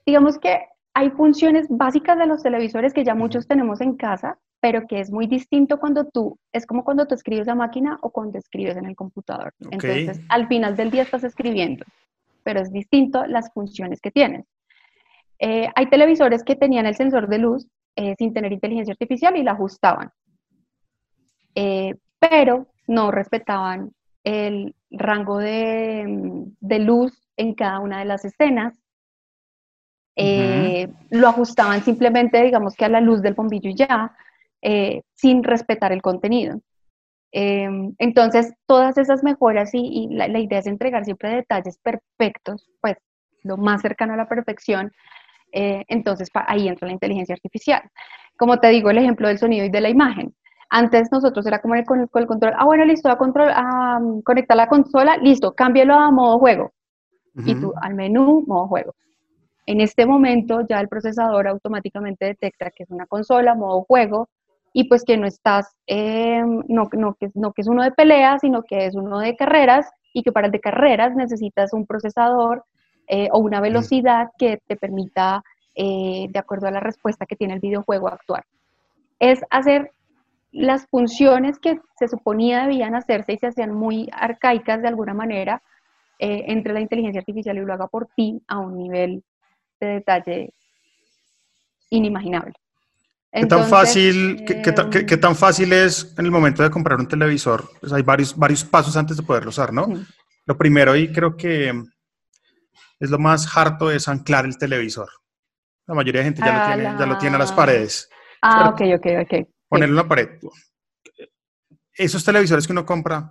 digamos 0.05 0.39
que 0.39 0.67
hay 0.95 1.11
funciones 1.11 1.67
básicas 1.69 2.19
de 2.19 2.27
los 2.27 2.43
televisores 2.43 2.93
que 2.93 3.05
ya 3.05 3.15
muchos 3.15 3.47
tenemos 3.47 3.81
en 3.81 3.97
casa, 3.97 4.39
pero 4.61 4.87
que 4.87 5.01
es 5.01 5.11
muy 5.11 5.27
distinto 5.27 5.79
cuando 5.79 6.05
tú, 6.05 6.39
es 6.53 6.67
como 6.67 6.85
cuando 6.85 7.07
tú 7.07 7.15
escribes 7.15 7.49
a 7.49 7.55
máquina 7.55 7.99
o 8.03 8.11
cuando 8.11 8.39
escribes 8.39 8.77
en 8.77 8.85
el 8.85 8.95
computador. 8.95 9.55
Entonces, 9.59 10.21
al 10.29 10.49
final 10.49 10.77
del 10.77 10.91
día 10.91 11.03
estás 11.03 11.25
escribiendo, 11.25 11.85
pero 12.43 12.61
es 12.61 12.71
distinto 12.71 13.25
las 13.27 13.53
funciones 13.53 14.01
que 14.01 14.11
tienes. 14.11 14.47
Eh, 15.39 15.69
hay 15.75 15.89
televisores 15.89 16.45
que 16.45 16.57
tenían 16.57 16.85
el 16.85 16.95
sensor 16.95 17.29
de 17.29 17.39
luz 17.39 17.67
eh, 17.97 18.15
sin 18.19 18.35
tener 18.35 18.53
inteligencia 18.53 18.93
artificial 18.93 19.37
y 19.37 19.43
la 19.43 19.53
ajustaban, 19.53 20.11
eh, 21.55 21.95
pero 22.19 22.70
no 22.87 23.11
respetaban 23.11 23.93
el 24.25 24.75
rango 24.91 25.39
de, 25.39 26.45
de, 26.61 26.79
luz 26.79 27.13
en 27.37 27.55
cada 27.55 27.79
una 27.81 28.01
de 28.01 28.05
las 28.05 28.25
escenas. 28.25 28.75
Lo 31.11 31.29
ajustaban 31.29 31.83
simplemente, 31.83 32.43
digamos 32.43 32.75
que 32.75 32.85
a 32.85 32.89
la 32.89 33.01
luz 33.01 33.23
del 33.23 33.35
bombillo 33.35 33.71
y 33.71 33.75
ya, 33.75 34.15
eh, 34.63 35.03
sin 35.15 35.43
respetar 35.43 35.93
el 35.93 36.03
contenido. 36.03 36.61
Em, 37.33 37.95
entonces, 37.99 38.53
todas 38.67 38.99
esas 38.99 39.23
mejoras 39.23 39.71
y, 39.73 40.09
la, 40.11 40.27
idea 40.39 40.59
es 40.59 40.67
entregar 40.67 41.05
siempre 41.05 41.31
detalles 41.31 41.79
perfectos, 41.79 42.69
pues 42.81 42.97
lo 43.43 43.57
más 43.57 43.83
cercano 43.83 44.15
a 44.15 44.17
la 44.17 44.29
perfección. 44.29 44.93
Eh, 45.53 45.85
entonces, 45.89 46.29
ahí 46.35 46.69
entra 46.69 46.89
la 46.89 46.95
inteligencia 46.95 47.35
artificial. 47.35 47.83
Como 48.37 48.59
te 48.59 48.69
digo, 48.69 48.91
el 48.91 48.99
ejemplo 48.99 49.29
del 49.29 49.39
sonido 49.39 49.65
y 49.65 49.71
de 49.71 49.81
la 49.81 49.89
imagen. 49.89 50.35
Antes 50.71 51.11
nosotros 51.11 51.45
era 51.47 51.61
como 51.61 51.75
con, 51.85 51.99
el, 52.01 52.27
control, 52.27 52.53
ah, 52.57 52.65
bueno, 52.65 52.85
listo, 52.85 53.11
a 53.11 53.19
control, 53.19 53.51
a 53.51 54.01
conectar 54.25 54.57
la 54.57 54.69
consola, 54.69 55.17
listo, 55.17 55.53
cámbialo 55.53 55.95
a 55.95 56.11
modo 56.13 56.39
juego. 56.39 56.73
Y 57.45 57.55
tú 57.55 57.73
al 57.81 57.95
menú, 57.95 58.45
modo 58.47 58.69
juego. 58.69 58.95
En 59.67 59.81
este 59.81 60.07
momento 60.07 60.61
ya 60.69 60.81
el 60.81 60.89
procesador 60.89 61.49
automáticamente 61.49 62.25
detecta 62.27 62.71
que 62.71 62.85
es 62.85 62.91
una 62.91 63.07
consola, 63.07 63.55
modo 63.55 63.83
juego, 63.83 64.29
y 64.73 64.85
pues 64.85 65.05
que 65.05 65.17
no 65.17 65.27
estás, 65.27 65.77
eh, 65.87 66.43
no, 66.69 66.89
no, 66.93 67.15
que, 67.15 67.31
no 67.35 67.53
que 67.53 67.63
es 67.63 67.69
uno 67.69 67.83
de 67.83 67.91
peleas, 67.91 68.41
sino 68.41 68.63
que 68.63 68.87
es 68.87 68.95
uno 68.95 69.19
de 69.19 69.37
carreras 69.37 69.91
y 70.13 70.23
que 70.23 70.33
para 70.33 70.47
el 70.47 70.53
de 70.53 70.61
carreras 70.61 71.15
necesitas 71.17 71.73
un 71.73 71.87
procesador 71.87 72.65
eh, 73.09 73.29
o 73.33 73.39
una 73.39 73.61
velocidad 73.61 74.29
que 74.39 74.61
te 74.67 74.77
permita, 74.77 75.43
eh, 75.75 76.27
de 76.31 76.39
acuerdo 76.39 76.69
a 76.69 76.71
la 76.71 76.81
respuesta 76.81 77.27
que 77.27 77.37
tiene 77.37 77.55
el 77.55 77.61
videojuego, 77.61 78.09
actuar. 78.09 78.45
Es 79.19 79.41
hacer 79.51 79.93
las 80.53 80.87
funciones 80.87 81.59
que 81.59 81.81
se 81.99 82.09
suponía 82.09 82.63
debían 82.63 82.95
hacerse 82.95 83.35
y 83.35 83.39
se 83.39 83.49
hacían 83.49 83.73
muy 83.73 84.09
arcaicas 84.13 84.83
de 84.83 84.89
alguna 84.89 85.15
manera 85.15 85.63
entre 86.19 86.75
la 86.75 86.81
inteligencia 86.81 87.21
artificial 87.21 87.57
y 87.57 87.61
lo 87.61 87.73
haga 87.73 87.87
por 87.87 88.09
ti 88.15 88.43
a 88.47 88.59
un 88.59 88.77
nivel 88.77 89.25
de 89.81 89.87
detalle 89.87 90.53
inimaginable. 91.89 92.53
¿Qué, 93.33 93.47
tan 93.47 93.65
fácil, 93.65 94.45
qué, 94.45 95.17
tan 95.17 95.37
fácil 95.37 95.73
es 95.73 96.15
en 96.19 96.25
el 96.25 96.31
momento 96.33 96.63
de 96.63 96.71
comprar 96.71 96.99
un 96.99 97.07
televisor? 97.07 97.71
Pues 97.81 97.93
hay 97.93 98.03
varios, 98.03 98.37
varios 98.37 98.65
pasos 98.65 98.97
antes 98.97 99.17
de 99.17 99.23
poderlo 99.23 99.51
usar, 99.51 99.73
¿no? 99.73 99.87
Lo 100.47 100.59
primero, 100.59 100.97
y 100.97 101.13
creo 101.13 101.37
que 101.37 101.73
es 102.99 103.11
lo 103.11 103.19
más 103.19 103.57
harto, 103.57 103.91
es 103.91 104.09
anclar 104.09 104.45
el 104.45 104.59
televisor. 104.59 105.09
La 105.87 105.95
mayoría 105.95 106.21
de 106.21 106.25
gente 106.27 106.43
ya, 106.45 106.59
lo, 106.59 106.67
tiene, 106.67 106.99
ya 106.99 107.07
lo 107.07 107.19
tiene 107.19 107.37
a 107.37 107.39
las 107.39 107.53
paredes. 107.53 108.11
Ah, 108.43 108.69
ok, 108.69 108.81
ok, 108.97 109.07
ok. 109.23 109.49
Ponerlo 109.71 109.93
en 109.93 109.97
la 109.97 110.09
pared. 110.09 110.29
Esos 111.95 112.25
televisores 112.25 112.67
que 112.67 112.73
uno 112.73 112.85
compra 112.85 113.31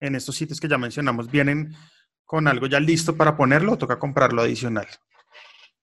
en 0.00 0.14
estos 0.14 0.34
sitios 0.34 0.58
que 0.58 0.68
ya 0.68 0.78
mencionamos, 0.78 1.30
¿vienen 1.30 1.74
con 2.24 2.48
algo 2.48 2.66
ya 2.66 2.80
listo 2.80 3.16
para 3.16 3.36
ponerlo 3.36 3.72
o 3.72 3.78
toca 3.78 3.98
comprarlo 3.98 4.42
adicional? 4.42 4.86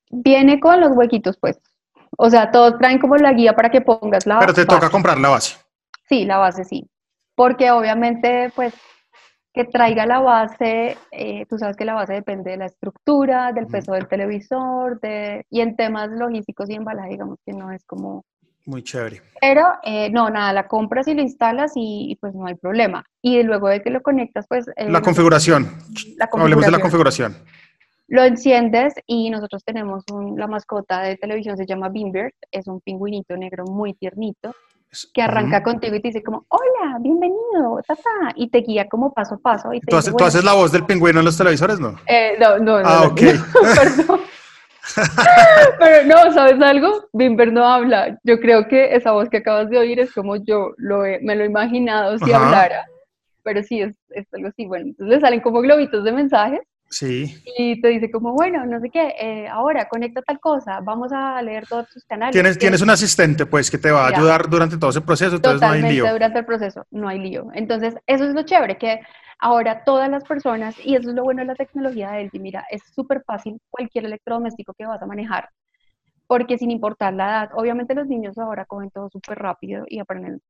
Viene 0.09 0.59
con 0.59 0.81
los 0.81 0.91
huequitos 0.95 1.37
puestos. 1.37 1.71
O 2.17 2.29
sea, 2.29 2.51
todos 2.51 2.77
traen 2.79 2.99
como 2.99 3.17
la 3.17 3.33
guía 3.33 3.53
para 3.53 3.69
que 3.69 3.81
pongas 3.81 4.25
la 4.25 4.39
Pero 4.39 4.53
te 4.53 4.65
toca 4.65 4.89
comprar 4.89 5.19
la 5.19 5.29
base. 5.29 5.57
Sí, 6.09 6.25
la 6.25 6.37
base 6.37 6.63
sí. 6.63 6.89
Porque 7.35 7.71
obviamente, 7.71 8.51
pues, 8.55 8.73
que 9.53 9.65
traiga 9.65 10.05
la 10.07 10.19
base, 10.19 10.97
eh, 11.11 11.45
tú 11.47 11.59
sabes 11.59 11.77
que 11.77 11.85
la 11.85 11.93
base 11.93 12.13
depende 12.13 12.51
de 12.51 12.57
la 12.57 12.65
estructura, 12.65 13.51
del 13.51 13.67
peso 13.67 13.93
del 13.93 14.07
televisor, 14.07 14.99
de, 14.99 15.45
y 15.51 15.61
en 15.61 15.75
temas 15.75 16.09
logísticos 16.09 16.69
y 16.69 16.73
embalaje, 16.73 17.11
digamos 17.11 17.37
que 17.45 17.53
no 17.53 17.71
es 17.71 17.85
como... 17.85 18.25
Muy 18.65 18.83
chévere. 18.83 19.21
Pero 19.41 19.65
eh, 19.83 20.09
no, 20.09 20.29
nada, 20.29 20.53
la 20.53 20.67
compras 20.67 21.07
y 21.07 21.13
lo 21.13 21.21
instalas 21.21 21.73
y, 21.75 22.17
pues 22.21 22.33
no 22.33 22.45
hay 22.45 22.55
problema. 22.55 23.03
Y 23.21 23.43
luego 23.43 23.67
de 23.67 23.81
que 23.81 23.89
lo 23.89 24.01
conectas, 24.01 24.45
pues... 24.47 24.67
Eh, 24.77 24.89
la 24.89 25.01
configuración. 25.01 25.63
La 26.17 26.27
configuración. 26.27 26.41
Hablemos 26.41 26.65
de 26.65 26.71
la 26.71 26.79
configuración. 26.79 27.37
Lo 28.07 28.23
enciendes 28.23 28.93
y 29.05 29.29
nosotros 29.29 29.63
tenemos 29.65 30.03
la 30.37 30.47
mascota 30.47 31.01
de 31.01 31.17
televisión, 31.17 31.57
se 31.57 31.65
llama 31.65 31.89
Beanbird, 31.89 32.33
es 32.51 32.67
un 32.67 32.79
pingüinito 32.81 33.35
negro 33.35 33.65
muy 33.65 33.93
tiernito 33.93 34.53
que 35.13 35.21
arranca 35.21 35.63
contigo 35.63 35.95
y 35.95 36.01
te 36.01 36.09
dice 36.09 36.21
como, 36.21 36.45
hola, 36.49 36.99
bienvenido, 36.99 37.81
tata, 37.87 38.33
y 38.35 38.49
te 38.49 38.59
guía 38.59 38.87
como 38.87 39.11
paso 39.11 39.35
a 39.35 39.37
paso. 39.39 39.73
Y 39.73 39.79
¿Tú, 39.81 39.95
haces, 39.95 40.43
la 40.43 40.53
voz 40.53 40.71
del 40.71 40.85
pingüino 40.85 41.19
en 41.19 41.25
los 41.25 41.37
televisores, 41.37 41.79
no? 41.79 41.95
Eh, 42.05 42.35
no, 42.39 42.59
no, 42.59 42.79
no. 42.79 42.87
Ah, 42.87 43.07
ok. 43.07 43.19
perdón. 43.75 44.21
Pero 45.79 46.05
no, 46.05 46.31
¿sabes 46.33 46.61
algo? 46.61 47.07
Bimber 47.13 47.51
no 47.51 47.65
habla. 47.65 48.19
Yo 48.23 48.39
creo 48.39 48.67
que 48.67 48.95
esa 48.95 49.11
voz 49.11 49.29
que 49.29 49.37
acabas 49.37 49.69
de 49.69 49.77
oír 49.77 49.99
es 49.99 50.13
como 50.13 50.35
yo 50.37 50.73
lo 50.77 51.03
me 51.21 51.35
lo 51.35 51.43
he 51.43 51.47
imaginado 51.47 52.17
si 52.19 52.31
hablara. 52.31 52.85
Pero 53.43 53.63
sí, 53.63 53.81
es, 53.81 53.93
es, 54.09 54.25
algo 54.33 54.47
así. 54.47 54.65
Bueno, 54.65 54.87
entonces 54.87 55.15
le 55.15 55.21
salen 55.21 55.41
como 55.41 55.61
globitos 55.61 56.03
de 56.03 56.11
mensajes 56.11 56.61
Sí. 56.93 57.41
Y 57.57 57.81
te 57.81 57.87
dice 57.87 58.11
como, 58.11 58.33
bueno, 58.33 58.65
no 58.65 58.79
sé 58.79 58.89
qué, 58.91 59.15
eh, 59.19 59.47
ahora 59.47 59.87
conecta 59.89 60.21
tal 60.21 60.39
cosa, 60.39 60.79
vamos 60.81 61.11
a 61.11 61.41
leer 61.41 61.65
todos 61.65 61.89
tus 61.89 62.05
canales. 62.05 62.33
Tienes, 62.33 62.57
tienes 62.59 62.81
un 62.81 62.89
asistente, 62.91 63.47
pues, 63.47 63.71
que 63.71 63.79
te 63.79 63.89
va 63.89 64.05
a 64.05 64.09
ayudar 64.09 64.47
durante 64.47 64.77
todo 64.77 64.91
ese 64.91 65.01
proceso, 65.01 65.37
entonces 65.37 65.61
no 65.61 65.73
hay 65.73 65.81
lío. 65.81 66.11
durante 66.11 66.39
el 66.39 66.45
proceso, 66.45 66.85
no 66.91 67.07
hay 67.07 67.17
lío. 67.17 67.47
Entonces, 67.53 67.95
eso 68.05 68.25
es 68.25 68.35
lo 68.35 68.43
chévere, 68.43 68.77
que 68.77 68.99
ahora 69.39 69.83
todas 69.83 70.09
las 70.09 70.23
personas, 70.23 70.75
y 70.83 70.95
eso 70.95 71.09
es 71.09 71.15
lo 71.15 71.23
bueno 71.23 71.41
de 71.41 71.47
la 71.47 71.55
tecnología 71.55 72.11
de 72.11 72.21
Elti, 72.21 72.39
mira, 72.39 72.65
es 72.69 72.81
súper 72.93 73.23
fácil 73.25 73.59
cualquier 73.69 74.05
electrodoméstico 74.05 74.73
que 74.73 74.85
vas 74.85 75.01
a 75.01 75.05
manejar, 75.05 75.49
porque 76.27 76.57
sin 76.57 76.71
importar 76.71 77.13
la 77.13 77.25
edad, 77.29 77.49
obviamente 77.55 77.93
los 77.95 78.07
niños 78.07 78.37
ahora 78.37 78.65
cogen 78.65 78.89
todo 78.91 79.09
súper 79.09 79.39
rápido 79.39 79.85
y 79.87 79.99
aprenden 79.99 80.41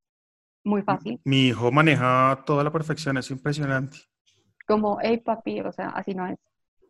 muy 0.64 0.82
fácil. 0.82 1.20
Mi 1.24 1.48
hijo 1.48 1.70
maneja 1.70 2.42
toda 2.46 2.64
la 2.64 2.70
perfección, 2.72 3.16
es 3.18 3.30
impresionante. 3.30 3.98
como, 4.66 4.98
hey 5.02 5.18
papi, 5.18 5.60
o 5.60 5.72
sea, 5.72 5.88
así 5.88 6.14
no 6.14 6.26
es, 6.26 6.38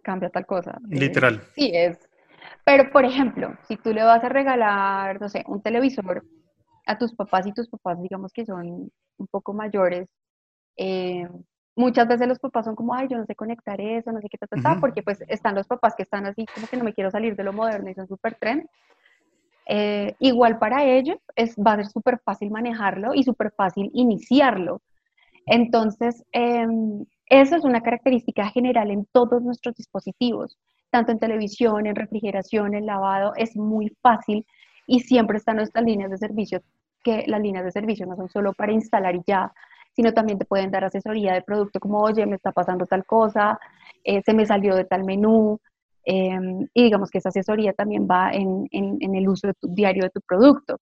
cambia 0.02 0.30
tal 0.30 0.46
cosa. 0.46 0.78
Eh, 0.90 1.00
Literal. 1.00 1.42
sí, 1.54 1.70
es. 1.74 1.98
Pero, 2.64 2.90
por 2.92 3.04
ejemplo, 3.04 3.56
si 3.66 3.76
tú 3.76 3.92
le 3.92 4.04
vas 4.04 4.22
a 4.22 4.28
regalar, 4.28 5.20
no 5.20 5.28
sé, 5.28 5.44
un 5.48 5.62
televisor 5.62 6.24
a 6.86 6.98
tus 6.98 7.14
papás 7.14 7.46
y 7.46 7.52
tus 7.52 7.68
papás, 7.68 8.00
digamos 8.02 8.32
que 8.32 8.44
son 8.46 8.90
un 9.16 9.26
poco 9.28 9.52
mayores, 9.54 10.08
eh, 10.76 11.28
muchas 11.76 12.06
veces 12.06 12.28
los 12.28 12.38
papás 12.38 12.64
son 12.64 12.76
como, 12.76 12.94
ay, 12.94 13.08
yo 13.08 13.16
no 13.16 13.26
sé 13.26 13.34
conectar 13.34 13.80
eso, 13.80 14.12
no 14.12 14.20
sé 14.20 14.28
qué, 14.28 14.38
tal, 14.38 14.80
porque 14.80 15.02
pues 15.02 15.22
están 15.28 15.54
los 15.54 15.66
papás 15.66 15.94
que 15.96 16.04
están 16.04 16.26
así 16.26 16.46
como 16.54 16.66
que 16.66 16.76
no 16.76 16.84
me 16.84 16.94
quiero 16.94 17.10
salir 17.10 17.36
de 17.36 17.44
lo 17.44 17.52
moderno 17.52 17.90
y 17.90 17.94
son 17.94 18.06
súper 18.06 18.36
trend. 18.36 18.66
Eh, 19.66 20.14
igual 20.18 20.58
para 20.58 20.84
ellos 20.84 21.16
es, 21.36 21.56
va 21.56 21.72
a 21.72 21.76
ser 21.76 21.86
súper 21.86 22.18
fácil 22.18 22.50
manejarlo 22.50 23.14
y 23.14 23.24
súper 23.24 23.50
fácil 23.52 23.90
iniciarlo. 23.94 24.82
Entonces, 25.46 26.22
em, 26.32 27.04
eso 27.26 27.56
es 27.56 27.64
una 27.64 27.82
característica 27.82 28.48
general 28.50 28.90
en 28.90 29.06
todos 29.06 29.42
nuestros 29.42 29.74
dispositivos, 29.74 30.58
tanto 30.90 31.12
en 31.12 31.18
televisión, 31.18 31.86
en 31.86 31.96
refrigeración, 31.96 32.74
en 32.74 32.86
lavado, 32.86 33.32
es 33.36 33.56
muy 33.56 33.90
fácil 34.02 34.46
y 34.86 35.00
siempre 35.00 35.38
están 35.38 35.56
nuestras 35.56 35.84
líneas 35.84 36.10
de 36.10 36.18
servicio, 36.18 36.62
que 37.02 37.24
las 37.26 37.40
líneas 37.40 37.64
de 37.64 37.72
servicio 37.72 38.06
no 38.06 38.16
son 38.16 38.28
solo 38.28 38.52
para 38.52 38.72
instalar 38.72 39.16
y 39.16 39.22
ya, 39.26 39.52
sino 39.94 40.12
también 40.12 40.38
te 40.38 40.44
pueden 40.44 40.70
dar 40.70 40.84
asesoría 40.84 41.34
de 41.34 41.42
producto 41.42 41.80
como, 41.80 42.00
oye, 42.00 42.26
me 42.26 42.36
está 42.36 42.52
pasando 42.52 42.86
tal 42.86 43.04
cosa, 43.04 43.58
eh, 44.02 44.22
se 44.24 44.34
me 44.34 44.46
salió 44.46 44.74
de 44.74 44.84
tal 44.84 45.04
menú, 45.04 45.60
em, 46.04 46.66
y 46.74 46.84
digamos 46.84 47.10
que 47.10 47.18
esa 47.18 47.30
asesoría 47.30 47.72
también 47.72 48.06
va 48.10 48.32
en, 48.32 48.66
en, 48.70 49.14
el 49.14 49.28
uso 49.28 49.46
de 49.46 49.54
tu, 49.54 49.68
diario 49.68 50.02
de 50.02 50.10
tu 50.10 50.20
producto. 50.20 50.78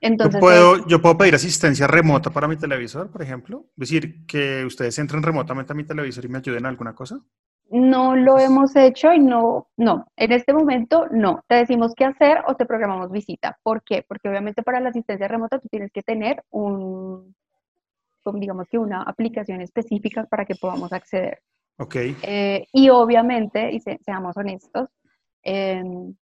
Entonces, 0.00 0.34
yo, 0.34 0.40
puedo, 0.40 0.86
yo 0.86 1.02
puedo 1.02 1.18
pedir 1.18 1.34
asistencia 1.34 1.86
remota 1.86 2.30
para 2.30 2.46
mi 2.46 2.56
televisor, 2.56 3.10
por 3.10 3.20
ejemplo. 3.20 3.64
Es 3.76 3.90
decir, 3.90 4.26
que 4.26 4.64
ustedes 4.64 4.96
entren 4.98 5.22
remotamente 5.22 5.72
a 5.72 5.76
mi 5.76 5.84
televisor 5.84 6.24
y 6.24 6.28
me 6.28 6.38
ayuden 6.38 6.60
en 6.60 6.66
alguna 6.66 6.94
cosa. 6.94 7.18
No 7.70 8.16
lo 8.16 8.38
hemos 8.38 8.74
hecho 8.76 9.12
y 9.12 9.18
no, 9.18 9.68
no, 9.76 10.06
en 10.16 10.32
este 10.32 10.54
momento 10.54 11.06
no. 11.10 11.44
Te 11.46 11.56
decimos 11.56 11.92
qué 11.94 12.06
hacer 12.06 12.38
o 12.46 12.54
te 12.54 12.64
programamos 12.64 13.10
visita. 13.10 13.58
¿Por 13.62 13.82
qué? 13.82 14.04
Porque 14.08 14.28
obviamente 14.28 14.62
para 14.62 14.80
la 14.80 14.88
asistencia 14.88 15.28
remota 15.28 15.58
tú 15.58 15.68
tienes 15.68 15.92
que 15.92 16.02
tener 16.02 16.42
un, 16.48 17.34
digamos 18.32 18.68
que 18.68 18.78
una 18.78 19.02
aplicación 19.02 19.60
específica 19.60 20.24
para 20.24 20.44
que 20.44 20.54
podamos 20.54 20.92
acceder. 20.92 21.40
Ok. 21.78 21.96
Eh, 22.22 22.66
y 22.72 22.88
obviamente, 22.90 23.70
y 23.72 23.80
seamos 23.80 24.36
honestos, 24.36 24.88
em, 25.42 26.14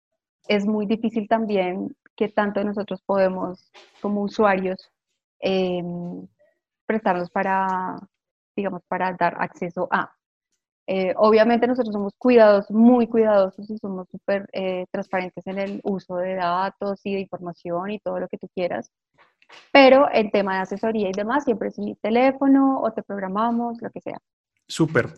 es 0.48 0.66
muy 0.66 0.86
difícil 0.86 1.28
también 1.28 1.96
que 2.16 2.28
tanto 2.28 2.62
nosotros 2.64 3.02
podemos, 3.02 3.70
como 4.00 4.22
usuarios, 4.22 4.90
em, 5.40 6.26
prestarnos 6.86 7.30
para, 7.30 7.96
digamos, 8.56 8.82
para 8.88 9.12
dar 9.12 9.36
acceso 9.40 9.88
a. 9.90 10.12
Eh, 10.86 11.14
obviamente 11.16 11.66
nosotros 11.66 11.94
somos 11.94 12.12
cuidadosos, 12.18 12.70
muy 12.70 13.06
cuidadosos 13.06 13.70
y 13.70 13.78
somos 13.78 14.06
súper 14.10 14.46
eh, 14.52 14.84
transparentes 14.90 15.46
en 15.46 15.58
el 15.58 15.80
uso 15.82 16.16
de 16.16 16.34
datos 16.34 17.00
y 17.04 17.14
de 17.14 17.20
información 17.20 17.90
y 17.90 18.00
todo 18.00 18.20
lo 18.20 18.28
que 18.28 18.36
tú 18.36 18.48
quieras. 18.54 18.90
Pero 19.72 20.09
el 20.11 20.30
tema 20.30 20.57
de 20.57 20.61
asesoría 20.62 21.09
y 21.09 21.12
demás, 21.12 21.44
siempre 21.44 21.68
es 21.68 21.78
mi 21.78 21.94
teléfono 21.96 22.80
o 22.80 22.92
te 22.92 23.02
programamos, 23.02 23.80
lo 23.80 23.90
que 23.90 24.00
sea. 24.00 24.18
Súper. 24.66 25.11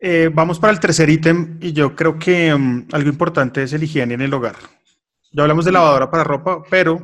Eh, 0.00 0.30
vamos 0.32 0.60
para 0.60 0.72
el 0.72 0.80
tercer 0.80 1.10
ítem 1.10 1.58
y 1.60 1.72
yo 1.72 1.96
creo 1.96 2.18
que 2.18 2.54
mm, 2.54 2.88
algo 2.92 3.08
importante 3.08 3.62
es 3.62 3.72
el 3.72 3.82
higiene 3.82 4.14
en 4.14 4.22
el 4.22 4.34
hogar. 4.34 4.56
Ya 5.32 5.42
hablamos 5.42 5.64
de 5.64 5.72
lavadora 5.72 6.10
para 6.10 6.24
ropa, 6.24 6.62
pero 6.70 7.00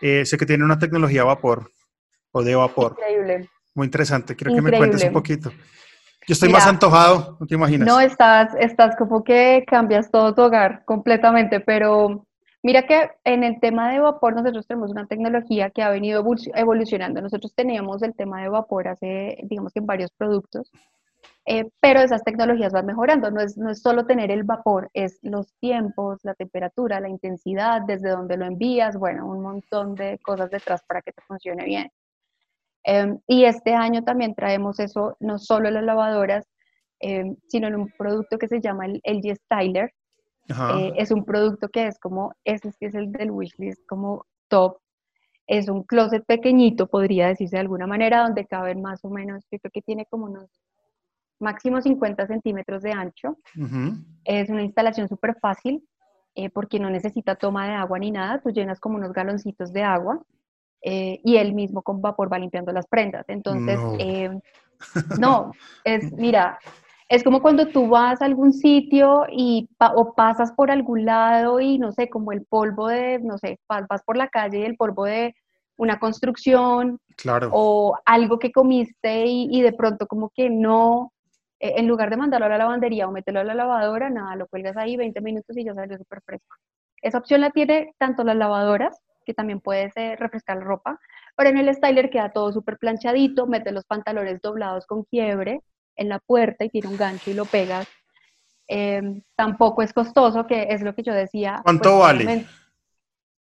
eh, 0.00 0.24
sé 0.24 0.36
que 0.36 0.46
tiene 0.46 0.64
una 0.64 0.78
tecnología 0.78 1.22
a 1.22 1.26
vapor 1.26 1.70
o 2.32 2.42
de 2.42 2.54
vapor. 2.54 2.96
Increíble. 2.98 3.48
Muy 3.74 3.86
interesante. 3.86 4.34
Quiero 4.34 4.54
que 4.54 4.62
me 4.62 4.76
cuentes 4.76 5.04
un 5.04 5.12
poquito. 5.12 5.50
Yo 6.26 6.34
estoy 6.34 6.50
más 6.50 6.66
antojado, 6.66 7.38
no 7.40 7.46
te 7.46 7.54
imaginas. 7.54 7.88
No, 7.88 8.00
estás, 8.00 8.54
estás 8.58 8.96
como 8.96 9.24
que 9.24 9.64
cambias 9.66 10.10
todo 10.10 10.34
tu 10.34 10.42
hogar 10.42 10.84
completamente, 10.84 11.60
pero 11.60 12.26
Mira 12.62 12.86
que 12.86 13.10
en 13.24 13.44
el 13.44 13.60
tema 13.60 13.92
de 13.92 14.00
vapor 14.00 14.34
nosotros 14.34 14.66
tenemos 14.66 14.90
una 14.90 15.06
tecnología 15.06 15.70
que 15.70 15.82
ha 15.82 15.90
venido 15.90 16.24
evolucionando. 16.54 17.20
Nosotros 17.20 17.54
teníamos 17.54 18.02
el 18.02 18.14
tema 18.14 18.42
de 18.42 18.48
vapor 18.48 18.88
hace, 18.88 19.38
digamos 19.44 19.72
que 19.72 19.78
en 19.78 19.86
varios 19.86 20.10
productos, 20.10 20.72
eh, 21.46 21.70
pero 21.80 22.00
esas 22.00 22.24
tecnologías 22.24 22.72
van 22.72 22.86
mejorando. 22.86 23.30
No 23.30 23.40
es, 23.40 23.56
no 23.56 23.70
es 23.70 23.80
solo 23.80 24.06
tener 24.06 24.30
el 24.30 24.42
vapor, 24.42 24.90
es 24.92 25.18
los 25.22 25.54
tiempos, 25.60 26.18
la 26.24 26.34
temperatura, 26.34 27.00
la 27.00 27.08
intensidad, 27.08 27.82
desde 27.86 28.10
donde 28.10 28.36
lo 28.36 28.44
envías, 28.46 28.96
bueno, 28.98 29.26
un 29.26 29.40
montón 29.42 29.94
de 29.94 30.18
cosas 30.18 30.50
detrás 30.50 30.82
para 30.86 31.00
que 31.02 31.12
te 31.12 31.22
funcione 31.22 31.64
bien. 31.64 31.90
Em, 32.84 33.18
y 33.26 33.44
este 33.44 33.74
año 33.74 34.02
también 34.04 34.34
traemos 34.34 34.80
eso, 34.80 35.16
no 35.20 35.38
solo 35.38 35.68
en 35.68 35.74
las 35.74 35.84
lavadoras, 35.84 36.46
em, 37.00 37.36
sino 37.48 37.68
en 37.68 37.76
un 37.76 37.92
producto 37.98 38.38
que 38.38 38.48
se 38.48 38.60
llama 38.60 38.86
el 38.86 39.00
LG 39.04 39.36
Styler, 39.36 39.92
eh, 40.48 40.92
es 40.96 41.10
un 41.10 41.24
producto 41.24 41.68
que 41.68 41.86
es 41.86 41.98
como, 41.98 42.34
ese 42.44 42.72
es 42.80 42.94
el 42.94 43.12
del 43.12 43.30
wishlist, 43.30 43.84
como 43.86 44.26
top. 44.48 44.78
Es 45.46 45.68
un 45.68 45.82
closet 45.82 46.24
pequeñito, 46.26 46.88
podría 46.88 47.28
decirse 47.28 47.56
de 47.56 47.60
alguna 47.60 47.86
manera, 47.86 48.22
donde 48.22 48.46
caben 48.46 48.82
más 48.82 49.04
o 49.04 49.10
menos, 49.10 49.44
yo 49.50 49.58
creo 49.58 49.70
que 49.72 49.82
tiene 49.82 50.06
como 50.06 50.26
unos 50.26 50.50
máximo 51.40 51.80
50 51.80 52.26
centímetros 52.26 52.82
de 52.82 52.92
ancho. 52.92 53.38
Es 54.24 54.50
una 54.50 54.62
instalación 54.62 55.08
súper 55.08 55.38
fácil 55.40 55.86
eh, 56.34 56.50
porque 56.50 56.80
no 56.80 56.90
necesita 56.90 57.36
toma 57.36 57.68
de 57.68 57.74
agua 57.74 57.98
ni 57.98 58.10
nada. 58.10 58.40
Tú 58.40 58.50
llenas 58.50 58.80
como 58.80 58.96
unos 58.96 59.12
galoncitos 59.12 59.72
de 59.72 59.84
agua 59.84 60.20
eh, 60.82 61.20
y 61.24 61.36
él 61.36 61.54
mismo 61.54 61.82
con 61.82 62.02
vapor 62.02 62.32
va 62.32 62.38
limpiando 62.38 62.72
las 62.72 62.86
prendas. 62.86 63.24
Entonces, 63.28 63.78
no 65.18 65.52
es, 65.84 66.12
mira, 66.12 66.58
es 67.08 67.24
como 67.24 67.40
cuando 67.40 67.68
tú 67.68 67.88
vas 67.88 68.20
a 68.20 68.26
algún 68.26 68.52
sitio 68.52 69.24
y 69.32 69.68
o 69.94 70.14
pasas 70.14 70.52
por 70.52 70.70
algún 70.70 71.06
lado 71.06 71.58
y 71.58 71.78
no 71.78 71.90
sé, 71.92 72.10
como 72.10 72.32
el 72.32 72.44
polvo 72.44 72.88
de, 72.88 73.18
no 73.20 73.38
sé, 73.38 73.58
vas 73.66 74.02
por 74.02 74.16
la 74.16 74.28
calle 74.28 74.58
y 74.58 74.64
el 74.64 74.76
polvo 74.76 75.06
de 75.06 75.34
una 75.78 75.98
construcción 75.98 76.98
claro. 77.16 77.50
o 77.52 77.96
algo 78.04 78.38
que 78.38 78.52
comiste 78.52 79.24
y, 79.26 79.62
de 79.62 79.72
pronto 79.72 80.06
como 80.06 80.30
que 80.34 80.50
no, 80.50 81.12
e, 81.58 81.78
en 81.78 81.86
lugar 81.86 82.10
de 82.10 82.18
mandarlo 82.18 82.46
a 82.46 82.50
la 82.50 82.58
lavandería 82.58 83.08
o 83.08 83.12
meterlo 83.12 83.40
a 83.40 83.44
la 83.44 83.54
lavadora, 83.54 84.10
nada, 84.10 84.36
lo 84.36 84.46
cuelgas 84.46 84.76
ahí 84.76 84.96
20 84.96 85.20
minutos 85.22 85.56
y 85.56 85.64
ya 85.64 85.74
salió 85.74 85.96
súper 85.96 86.20
fresco. 86.22 86.56
Esa 87.00 87.18
opción 87.18 87.40
la 87.40 87.50
tiene 87.50 87.94
tanto 87.96 88.22
las 88.22 88.36
lavadoras, 88.36 89.00
que 89.24 89.34
también 89.34 89.60
puedes 89.60 89.94
refrescar 89.94 90.58
la 90.58 90.64
ropa, 90.64 90.98
pero 91.36 91.50
en 91.50 91.58
el 91.58 91.72
styler 91.74 92.10
queda 92.10 92.32
todo 92.32 92.52
súper 92.52 92.76
planchadito, 92.78 93.46
mete 93.46 93.72
los 93.72 93.84
pantalones 93.84 94.40
doblados 94.42 94.86
con 94.86 95.04
quiebre, 95.04 95.60
en 95.98 96.08
la 96.08 96.18
puerta 96.20 96.64
y 96.64 96.70
tiene 96.70 96.88
un 96.88 96.96
gancho 96.96 97.30
y 97.30 97.34
lo 97.34 97.44
pegas. 97.44 97.86
Em, 98.66 99.22
tampoco 99.34 99.82
es 99.82 99.92
costoso, 99.92 100.46
que 100.46 100.68
es 100.70 100.82
lo 100.82 100.94
que 100.94 101.02
yo 101.02 101.12
decía. 101.12 101.60
¿Cuánto 101.64 101.98
pues, 101.98 102.00
vale? 102.00 102.46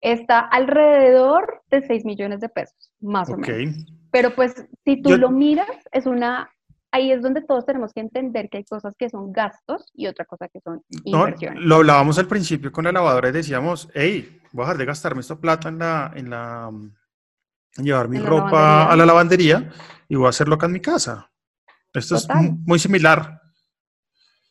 Está 0.01 0.41
alrededor 0.41 1.63
de 1.71 1.83
6 1.83 2.05
millones 2.05 2.41
de 2.41 2.49
pesos, 2.49 2.93
más 3.01 3.29
o 3.29 3.37
menos. 3.37 3.85
Pero 4.11 4.35
pues 4.35 4.67
si 4.85 5.03
tú 5.03 5.17
lo 5.17 5.31
miras, 5.31 5.69
es 5.91 6.07
una, 6.07 6.49
ahí 6.93 7.11
es 7.11 7.21
donde 7.21 7.43
todos 7.43 7.67
tenemos 7.67 7.93
que 7.93 8.01
entender 8.01 8.49
que 8.49 8.59
hay 8.59 8.65
cosas 8.65 8.95
que 8.97 9.11
son 9.11 9.33
gastos 9.33 9.91
y 9.95 10.07
otra 10.07 10.25
cosa 10.25 10.49
que 10.49 10.61
son 10.61 10.83
inversiones. 11.05 11.63
lo 11.63 11.77
hablábamos 11.77 12.19
al 12.19 12.29
principio 12.29 12.71
con 12.71 12.85
la 12.85 12.93
lavadora 12.93 13.29
y 13.29 13.33
decíamos, 13.33 13.91
hey, 13.93 14.41
voy 14.53 14.63
a 14.63 14.67
dejar 14.67 14.79
de 14.79 14.85
gastarme 14.87 15.21
esta 15.21 15.37
plata 15.37 15.69
en 15.69 15.79
la, 15.81 16.13
en 16.15 16.31
la, 16.31 16.71
llevar 17.77 18.09
mi 18.09 18.19
ropa 18.19 18.91
a 18.91 18.97
la 18.97 19.05
lavandería 19.05 19.69
y 20.09 20.15
voy 20.15 20.27
a 20.27 20.31
hacerlo 20.31 20.55
acá 20.55 20.67
en 20.67 20.73
mi 20.73 20.81
casa. 20.81 21.31
Esto 21.95 22.17
es 22.17 22.29
muy 22.67 22.79
similar. 22.79 23.41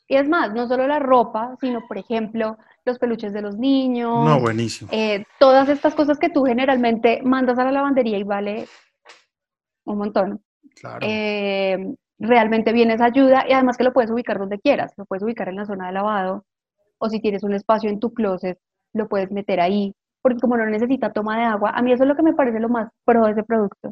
Y 0.08 0.16
es 0.16 0.28
más, 0.28 0.54
no 0.54 0.68
solo 0.68 0.88
la 0.88 1.00
ropa, 1.00 1.56
sino, 1.60 1.86
por 1.88 1.98
ejemplo, 1.98 2.58
los 2.86 2.98
peluches 2.98 3.34
de 3.34 3.42
los 3.42 3.58
niños. 3.58 4.26
No, 4.26 4.40
buenísimo. 4.40 4.90
Eh, 4.94 5.26
todas 5.40 5.68
estas 5.68 5.94
cosas 5.96 6.18
que 6.18 6.30
tú 6.30 6.46
generalmente 6.46 7.22
mandas 7.24 7.60
a 7.60 7.66
la 7.66 7.72
lavandería 7.72 8.18
y 8.18 8.24
vale 8.24 8.68
un 9.86 9.98
montón. 9.98 10.42
Claro. 10.76 11.00
Eh, 11.02 11.78
realmente 12.20 12.72
vienes 12.72 13.02
ayuda 13.02 13.46
y 13.48 13.54
además 13.54 13.78
que 13.78 13.84
lo 13.84 13.94
puedes 13.94 14.10
ubicar 14.10 14.40
donde 14.40 14.60
quieras. 14.60 14.94
Lo 14.98 15.06
puedes 15.06 15.24
ubicar 15.24 15.50
en 15.50 15.58
la 15.58 15.66
zona 15.66 15.88
de 15.88 15.94
lavado 15.94 16.46
o 17.00 17.10
si 17.10 17.20
tienes 17.20 17.44
un 17.44 17.54
espacio 17.54 17.90
en 17.90 18.00
tu 18.00 18.14
closet, 18.14 18.58
lo 18.94 19.08
puedes 19.08 19.32
meter 19.32 19.60
ahí. 19.60 19.94
Porque 20.22 20.40
como 20.40 20.58
no 20.58 20.66
necesita 20.66 21.12
toma 21.12 21.38
de 21.38 21.44
agua, 21.44 21.72
a 21.72 21.82
mí 21.82 21.92
eso 21.92 22.04
es 22.04 22.10
lo 22.10 22.16
que 22.16 22.24
me 22.24 22.34
parece 22.34 22.60
lo 22.60 22.70
más 22.70 22.90
pro 23.06 23.26
de 23.26 23.32
ese 23.32 23.44
producto. 23.44 23.92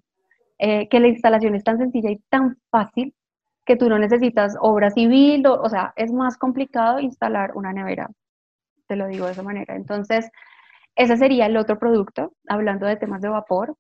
Eh, 0.58 0.88
que 0.88 1.00
la 1.00 1.10
instalación 1.10 1.56
es 1.56 1.64
tan 1.64 1.78
sencilla 1.78 2.10
y 2.10 2.22
tan 2.30 2.58
fácil 2.72 3.14
que 3.66 3.76
tú 3.76 3.90
no 3.90 3.98
necesitas 3.98 4.56
obra 4.60 4.92
civil, 4.92 5.46
o, 5.48 5.68
sea, 5.70 5.94
es 5.96 6.12
más 6.12 6.38
complicado 6.38 7.00
instalar 7.00 7.52
una 7.56 7.74
nevera, 7.74 8.10
te 8.88 8.96
lo 8.96 9.08
digo 9.08 9.26
de 9.26 9.32
esa 9.32 9.44
manera. 9.44 9.76
Entonces, 9.76 10.30
ese 10.96 11.18
sería 11.18 11.48
el 11.48 11.58
otro 11.58 11.80
producto, 11.80 12.34
hablando 12.48 12.86
de 12.86 12.96
temas 12.96 13.22
de 13.22 13.30
vapor. 13.30 13.76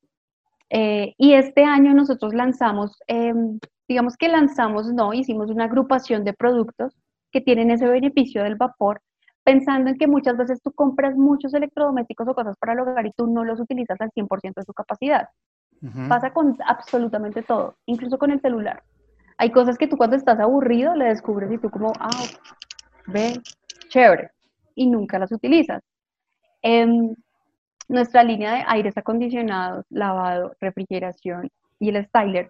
Eh, 0.69 1.13
y 1.17 1.33
este 1.33 1.63
año 1.63 1.93
nosotros 1.93 2.33
lanzamos, 2.33 2.97
em, 3.07 3.59
digamos 3.87 4.17
que 4.17 4.27
lanzamos, 4.27 4.91
no, 4.91 5.13
hicimos 5.13 5.51
una 5.51 5.65
agrupación 5.65 6.23
de 6.23 6.33
productos 6.33 6.97
que 7.31 7.41
tienen 7.41 7.69
ese 7.69 7.87
beneficio 7.87 8.43
del 8.43 8.55
vapor, 8.55 9.01
pensando 9.43 9.91
en 9.91 9.97
que 9.97 10.07
muchas 10.07 10.35
veces 10.35 10.61
tú 10.63 10.71
compras 10.71 11.15
muchos 11.15 11.53
electrodomésticos 11.53 12.27
o 12.27 12.33
cosas 12.33 12.57
para 12.57 12.73
el 12.73 12.79
hogar 12.79 13.05
y 13.05 13.11
tú 13.11 13.27
no 13.27 13.45
los 13.45 13.59
utilizas 13.59 14.01
al 14.01 14.09
100% 14.11 14.61
de 14.61 14.65
su 14.65 14.73
capacidad. 14.73 15.29
Pasa 16.09 16.33
con 16.33 16.57
absolutamente 16.65 17.43
todo, 17.43 17.75
incluso 17.85 18.17
con 18.17 18.31
el 18.31 18.41
celular. 18.41 18.81
Hay 19.37 19.51
cosas 19.51 19.77
que 19.77 19.87
tú 19.87 19.97
cuando 19.97 20.15
estás 20.15 20.39
aburrido 20.39 20.95
le 20.95 21.05
descubres 21.05 21.51
y 21.51 21.57
tú 21.57 21.69
como, 21.69 21.91
ah, 21.99 22.09
ve, 23.07 23.33
chévere, 23.89 24.31
y 24.75 24.87
nunca 24.87 25.19
las 25.19 25.31
utilizas. 25.31 25.81
Em, 26.61 27.15
nuestra 27.87 28.23
línea 28.23 28.55
de 28.55 28.63
aires 28.67 28.97
acondicionados, 28.97 29.85
lavado, 29.89 30.53
refrigeración 30.59 31.49
y 31.79 31.89
el 31.89 32.05
styler 32.05 32.49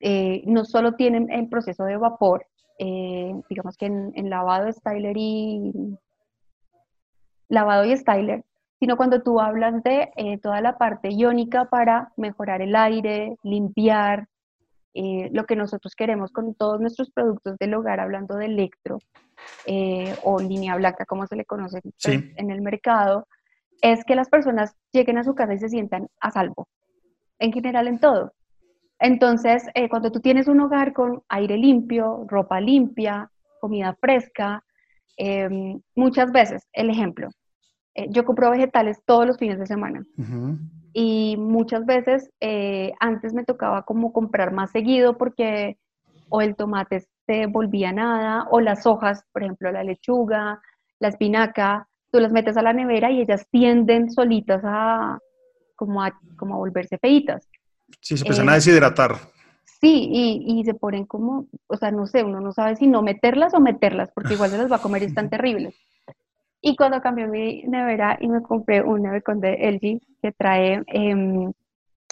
eh, 0.00 0.42
no 0.46 0.64
solo 0.64 0.92
tienen 0.92 1.30
el 1.30 1.48
proceso 1.48 1.84
de 1.84 1.96
vapor, 1.96 2.46
eh, 2.78 3.34
digamos 3.48 3.76
que 3.76 3.86
en, 3.86 4.30
lavado, 4.30 4.70
styler 4.72 5.16
y 5.16 5.72
lavado 7.48 7.84
y 7.84 7.96
styler, 7.96 8.44
sino 8.78 8.96
cuando 8.96 9.22
tú 9.22 9.40
hablas 9.40 9.82
de 9.82 10.10
eh, 10.16 10.38
toda 10.38 10.60
la 10.60 10.78
parte 10.78 11.10
iónica 11.10 11.64
para 11.64 12.12
mejorar 12.16 12.62
el 12.62 12.76
aire, 12.76 13.36
limpiar, 13.42 14.28
lo 15.32 15.44
que 15.44 15.56
nosotros 15.56 15.94
queremos 15.94 16.32
con 16.32 16.54
todos 16.54 16.80
nuestros 16.80 17.10
productos 17.10 17.56
del 17.58 17.74
hogar, 17.74 18.00
hablando 18.00 18.36
de 18.36 18.46
electro 18.46 18.98
o 20.24 20.40
línea 20.40 20.76
blanca, 20.76 21.04
como 21.04 21.26
se 21.26 21.36
le 21.36 21.44
conoce 21.44 21.80
en 22.04 22.50
el 22.50 22.60
mercado, 22.60 23.26
es 23.80 24.04
que 24.04 24.16
las 24.16 24.28
personas 24.28 24.74
lleguen 24.92 25.18
a 25.18 25.24
su 25.24 25.34
casa 25.34 25.54
y 25.54 25.58
se 25.58 25.68
sientan 25.68 26.08
a 26.20 26.30
salvo, 26.30 26.68
en 27.38 27.52
general 27.52 27.88
en 27.88 27.98
todo. 27.98 28.32
Entonces, 28.98 29.64
eh, 29.74 29.88
cuando 29.88 30.10
tú 30.10 30.20
tienes 30.20 30.48
un 30.48 30.60
hogar 30.60 30.92
con 30.92 31.22
aire 31.28 31.56
limpio, 31.56 32.24
ropa 32.26 32.60
limpia, 32.60 33.30
comida 33.60 33.96
fresca, 34.00 34.64
em, 35.16 35.80
muchas 35.94 36.32
veces, 36.32 36.66
el 36.72 36.90
ejemplo, 36.90 37.28
eh, 37.94 38.06
yo 38.10 38.24
compro 38.24 38.50
vegetales 38.50 39.00
todos 39.04 39.26
los 39.26 39.38
fines 39.38 39.58
de 39.58 39.66
semana 39.66 40.04
y 40.92 41.36
muchas 41.36 41.86
veces 41.86 42.30
eh, 42.40 42.92
antes 43.00 43.34
me 43.34 43.44
tocaba 43.44 43.82
como 43.82 44.12
comprar 44.12 44.52
más 44.52 44.70
seguido 44.70 45.18
porque 45.18 45.78
o 46.28 46.40
el 46.40 46.56
tomate 46.56 47.04
se 47.26 47.46
volvía 47.46 47.92
nada 47.92 48.46
o 48.50 48.60
las 48.60 48.86
hojas, 48.86 49.22
por 49.32 49.42
ejemplo, 49.42 49.70
la 49.70 49.84
lechuga, 49.84 50.60
la 50.98 51.08
espinaca, 51.08 51.88
tú 52.10 52.20
las 52.20 52.32
metes 52.32 52.56
a 52.56 52.62
la 52.62 52.72
nevera 52.72 53.10
y 53.10 53.20
ellas 53.20 53.46
tienden 53.50 54.10
solitas 54.10 54.62
a 54.64 55.18
como 55.76 56.02
a, 56.02 56.18
como 56.36 56.54
a 56.54 56.58
volverse 56.58 56.98
feitas. 56.98 57.48
Sí, 58.00 58.16
se 58.16 58.24
empiezan 58.24 58.48
a 58.48 58.52
eh, 58.52 58.54
deshidratar. 58.56 59.16
Sí, 59.80 60.08
y, 60.10 60.60
y, 60.60 60.64
se 60.64 60.74
ponen 60.74 61.06
como, 61.06 61.46
o 61.68 61.76
sea, 61.76 61.92
no 61.92 62.06
sé, 62.08 62.24
uno 62.24 62.40
no 62.40 62.50
sabe 62.52 62.74
si 62.74 62.88
no 62.88 63.00
meterlas 63.00 63.54
o 63.54 63.60
meterlas, 63.60 64.10
porque 64.12 64.34
igual 64.34 64.50
se 64.50 64.58
las 64.58 64.70
va 64.70 64.76
a 64.76 64.82
comer 64.82 65.02
y 65.02 65.06
están 65.06 65.30
terribles. 65.30 65.76
Y 66.60 66.76
cuando 66.76 67.00
cambié 67.00 67.26
mi 67.26 67.62
nevera 67.62 68.18
y 68.20 68.28
me 68.28 68.42
compré 68.42 68.82
un 68.82 69.02
Nevecon 69.02 69.40
de 69.40 69.52
LG 69.70 70.00
que 70.20 70.32
trae 70.32 70.82
eh, 70.86 71.50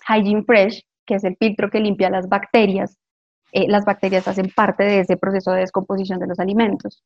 Hygiene 0.08 0.44
Fresh, 0.44 0.84
que 1.04 1.16
es 1.16 1.24
el 1.24 1.36
filtro 1.36 1.68
que 1.70 1.80
limpia 1.80 2.10
las 2.10 2.28
bacterias, 2.28 2.96
eh, 3.52 3.68
las 3.68 3.84
bacterias 3.84 4.28
hacen 4.28 4.50
parte 4.54 4.84
de 4.84 5.00
ese 5.00 5.16
proceso 5.16 5.52
de 5.52 5.60
descomposición 5.60 6.18
de 6.18 6.26
los 6.26 6.38
alimentos. 6.38 7.02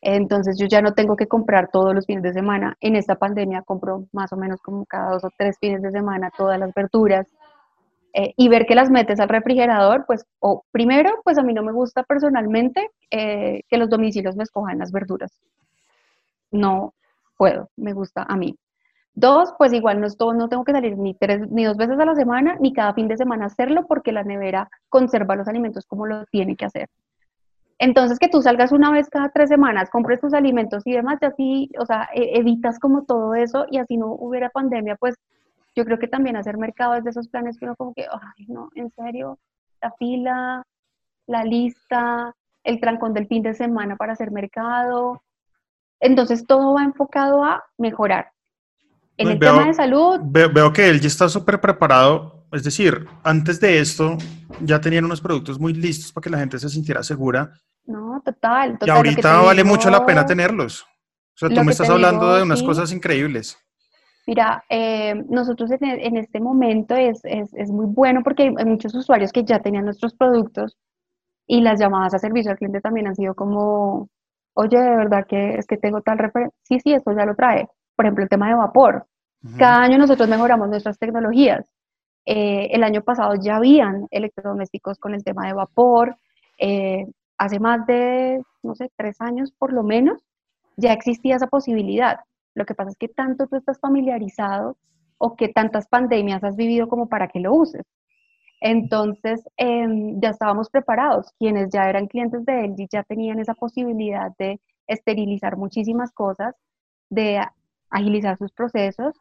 Entonces 0.00 0.58
yo 0.58 0.66
ya 0.66 0.80
no 0.80 0.94
tengo 0.94 1.14
que 1.14 1.26
comprar 1.26 1.68
todos 1.70 1.94
los 1.94 2.06
fines 2.06 2.22
de 2.22 2.32
semana. 2.32 2.76
En 2.80 2.96
esta 2.96 3.16
pandemia 3.16 3.62
compro 3.62 4.06
más 4.12 4.32
o 4.32 4.36
menos 4.36 4.60
como 4.62 4.86
cada 4.86 5.10
dos 5.12 5.24
o 5.24 5.30
tres 5.36 5.58
fines 5.60 5.82
de 5.82 5.90
semana 5.90 6.30
todas 6.36 6.58
las 6.58 6.72
verduras. 6.74 7.26
Eh, 8.12 8.32
y 8.36 8.48
ver 8.48 8.66
que 8.66 8.74
las 8.74 8.90
metes 8.90 9.20
al 9.20 9.28
refrigerador, 9.28 10.04
pues, 10.04 10.24
o 10.40 10.64
primero, 10.72 11.10
pues 11.22 11.38
a 11.38 11.42
mí 11.42 11.52
no 11.54 11.62
me 11.62 11.70
gusta 11.70 12.02
personalmente 12.02 12.90
eh, 13.10 13.62
que 13.68 13.76
los 13.76 13.88
domicilios 13.88 14.36
me 14.36 14.42
escojan 14.42 14.78
las 14.78 14.90
verduras. 14.90 15.38
No 16.50 16.94
puedo, 17.36 17.70
me 17.76 17.92
gusta 17.92 18.24
a 18.28 18.36
mí. 18.36 18.56
Dos, 19.14 19.52
pues 19.58 19.72
igual 19.72 20.00
no, 20.00 20.06
es 20.06 20.16
todo, 20.16 20.34
no 20.34 20.48
tengo 20.48 20.64
que 20.64 20.72
salir 20.72 20.96
ni, 20.96 21.14
tres, 21.14 21.50
ni 21.50 21.64
dos 21.64 21.76
veces 21.76 21.98
a 21.98 22.04
la 22.04 22.14
semana, 22.14 22.56
ni 22.60 22.72
cada 22.72 22.94
fin 22.94 23.08
de 23.08 23.16
semana 23.16 23.46
hacerlo, 23.46 23.86
porque 23.86 24.12
la 24.12 24.22
nevera 24.22 24.70
conserva 24.88 25.36
los 25.36 25.48
alimentos 25.48 25.84
como 25.86 26.06
lo 26.06 26.24
tiene 26.26 26.56
que 26.56 26.64
hacer. 26.64 26.88
Entonces, 27.78 28.18
que 28.18 28.28
tú 28.28 28.42
salgas 28.42 28.72
una 28.72 28.92
vez 28.92 29.08
cada 29.08 29.30
tres 29.30 29.48
semanas, 29.48 29.88
compres 29.90 30.20
tus 30.20 30.34
alimentos 30.34 30.86
y 30.86 30.92
demás, 30.92 31.18
y 31.22 31.24
así, 31.24 31.70
o 31.78 31.86
sea, 31.86 32.08
e, 32.14 32.38
evitas 32.38 32.78
como 32.78 33.04
todo 33.04 33.34
eso 33.34 33.66
y 33.70 33.78
así 33.78 33.96
no 33.96 34.08
hubiera 34.08 34.50
pandemia, 34.50 34.96
pues 34.96 35.16
yo 35.74 35.84
creo 35.84 35.98
que 35.98 36.08
también 36.08 36.36
hacer 36.36 36.58
mercado 36.58 36.94
es 36.94 37.04
de 37.04 37.10
esos 37.10 37.28
planes 37.28 37.58
que 37.58 37.64
uno 37.64 37.76
como 37.76 37.94
que, 37.94 38.02
ay, 38.02 38.46
no, 38.48 38.68
en 38.74 38.90
serio, 38.90 39.38
la 39.80 39.92
fila, 39.92 40.62
la 41.26 41.44
lista, 41.44 42.34
el 42.64 42.80
trancón 42.80 43.14
del 43.14 43.26
fin 43.26 43.42
de 43.42 43.54
semana 43.54 43.96
para 43.96 44.12
hacer 44.12 44.30
mercado. 44.30 45.22
Entonces, 46.00 46.46
todo 46.46 46.74
va 46.74 46.84
enfocado 46.84 47.44
a 47.44 47.62
mejorar. 47.78 48.32
En 49.16 49.26
pues 49.26 49.34
el 49.34 49.40
tema 49.40 49.66
de 49.66 49.74
salud. 49.74 50.20
Veo, 50.22 50.50
veo 50.52 50.72
que 50.72 50.88
él 50.88 51.00
ya 51.00 51.08
está 51.08 51.28
súper 51.28 51.60
preparado. 51.60 52.46
Es 52.52 52.64
decir, 52.64 53.06
antes 53.22 53.60
de 53.60 53.78
esto 53.78 54.16
ya 54.60 54.80
tenían 54.80 55.04
unos 55.04 55.20
productos 55.20 55.60
muy 55.60 55.72
listos 55.72 56.12
para 56.12 56.24
que 56.24 56.30
la 56.30 56.38
gente 56.38 56.58
se 56.58 56.68
sintiera 56.68 57.02
segura 57.02 57.52
no, 57.90 58.22
total. 58.24 58.78
y 58.80 58.90
ahorita 58.90 59.40
vale 59.40 59.64
mucho 59.64 59.90
la 59.90 60.04
pena 60.06 60.24
tenerlos. 60.24 60.82
O 60.82 61.38
sea, 61.40 61.48
tú 61.48 61.64
me 61.64 61.72
estás 61.72 61.90
hablando 61.90 62.34
de 62.34 62.42
unas 62.42 62.62
cosas 62.62 62.92
increíbles. 62.92 63.58
Mira, 64.26 64.62
eh, 64.68 65.14
nosotros 65.28 65.70
en, 65.72 66.16
este 66.16 66.38
momento 66.38 66.94
es, 66.94 67.22
muy 67.70 67.86
bueno 67.86 68.22
porque 68.22 68.52
hay 68.56 68.64
muchos 68.64 68.94
usuarios 68.94 69.32
que 69.32 69.44
ya 69.44 69.60
tenían 69.60 69.86
nuestros 69.86 70.14
productos 70.14 70.76
y 71.46 71.62
las 71.62 71.80
llamadas 71.80 72.14
a 72.14 72.18
servicio 72.18 72.52
al 72.52 72.58
cliente 72.58 72.80
también 72.80 73.08
han 73.08 73.16
sido 73.16 73.34
como, 73.34 74.08
oye, 74.60 74.78
de 74.78 74.96
verdad 74.96 75.26
que 75.26 75.56
es 75.56 75.66
que 75.66 75.76
tengo 75.76 76.02
tal 76.02 76.18
referencia. 76.18 76.56
Sí, 76.62 76.80
sí, 76.80 76.92
esto 76.92 77.12
ya 77.16 77.24
lo 77.24 77.34
trae. 77.34 77.68
Por 77.96 78.04
ejemplo, 78.04 78.24
el 78.24 78.30
tema 78.30 78.48
de 78.48 78.54
vapor. 78.54 79.06
Cada 79.56 79.80
año 79.80 79.96
nosotros 79.96 80.28
mejoramos 80.28 80.68
nuestras 80.68 80.98
tecnologías. 80.98 81.64
Eh, 82.26 82.68
el 82.72 82.84
año 82.84 83.00
pasado 83.00 83.34
ya 83.40 83.56
habían 83.56 84.06
electrodomésticos 84.10 84.98
con 84.98 85.14
el 85.14 85.24
tema 85.24 85.46
de 85.46 85.54
vapor. 85.54 86.16
Eh, 86.58 87.06
hace 87.38 87.58
más 87.58 87.86
de, 87.86 88.42
no 88.62 88.74
sé, 88.74 88.90
tres 88.96 89.18
años 89.20 89.50
por 89.58 89.72
lo 89.72 89.82
menos, 89.82 90.22
ya 90.76 90.92
existía 90.92 91.36
esa 91.36 91.46
posibilidad. 91.46 92.20
Lo 92.54 92.66
que 92.66 92.74
pasa 92.74 92.90
es 92.90 92.98
que 92.98 93.08
tanto 93.08 93.46
tú 93.46 93.56
estás 93.56 93.80
familiarizado 93.80 94.76
o 95.16 95.36
que 95.36 95.48
tantas 95.48 95.86
pandemias 95.88 96.44
has 96.44 96.56
vivido 96.56 96.86
como 96.86 97.08
para 97.08 97.28
que 97.28 97.40
lo 97.40 97.54
uses. 97.54 97.86
Entonces, 98.60 99.42
em, 99.56 100.20
ya 100.20 100.30
estábamos 100.30 100.70
preparados. 100.70 101.32
Quienes 101.38 101.70
ya 101.70 101.88
eran 101.88 102.06
clientes 102.06 102.44
de 102.44 102.64
LG 102.64 102.88
ya 102.90 103.02
tenían 103.04 103.40
esa 103.40 103.54
posibilidad 103.54 104.32
de 104.38 104.60
esterilizar 104.86 105.56
muchísimas 105.56 106.12
cosas, 106.12 106.54
de 107.10 107.40
agilizar 107.90 108.36
sus 108.38 108.52
procesos. 108.52 109.14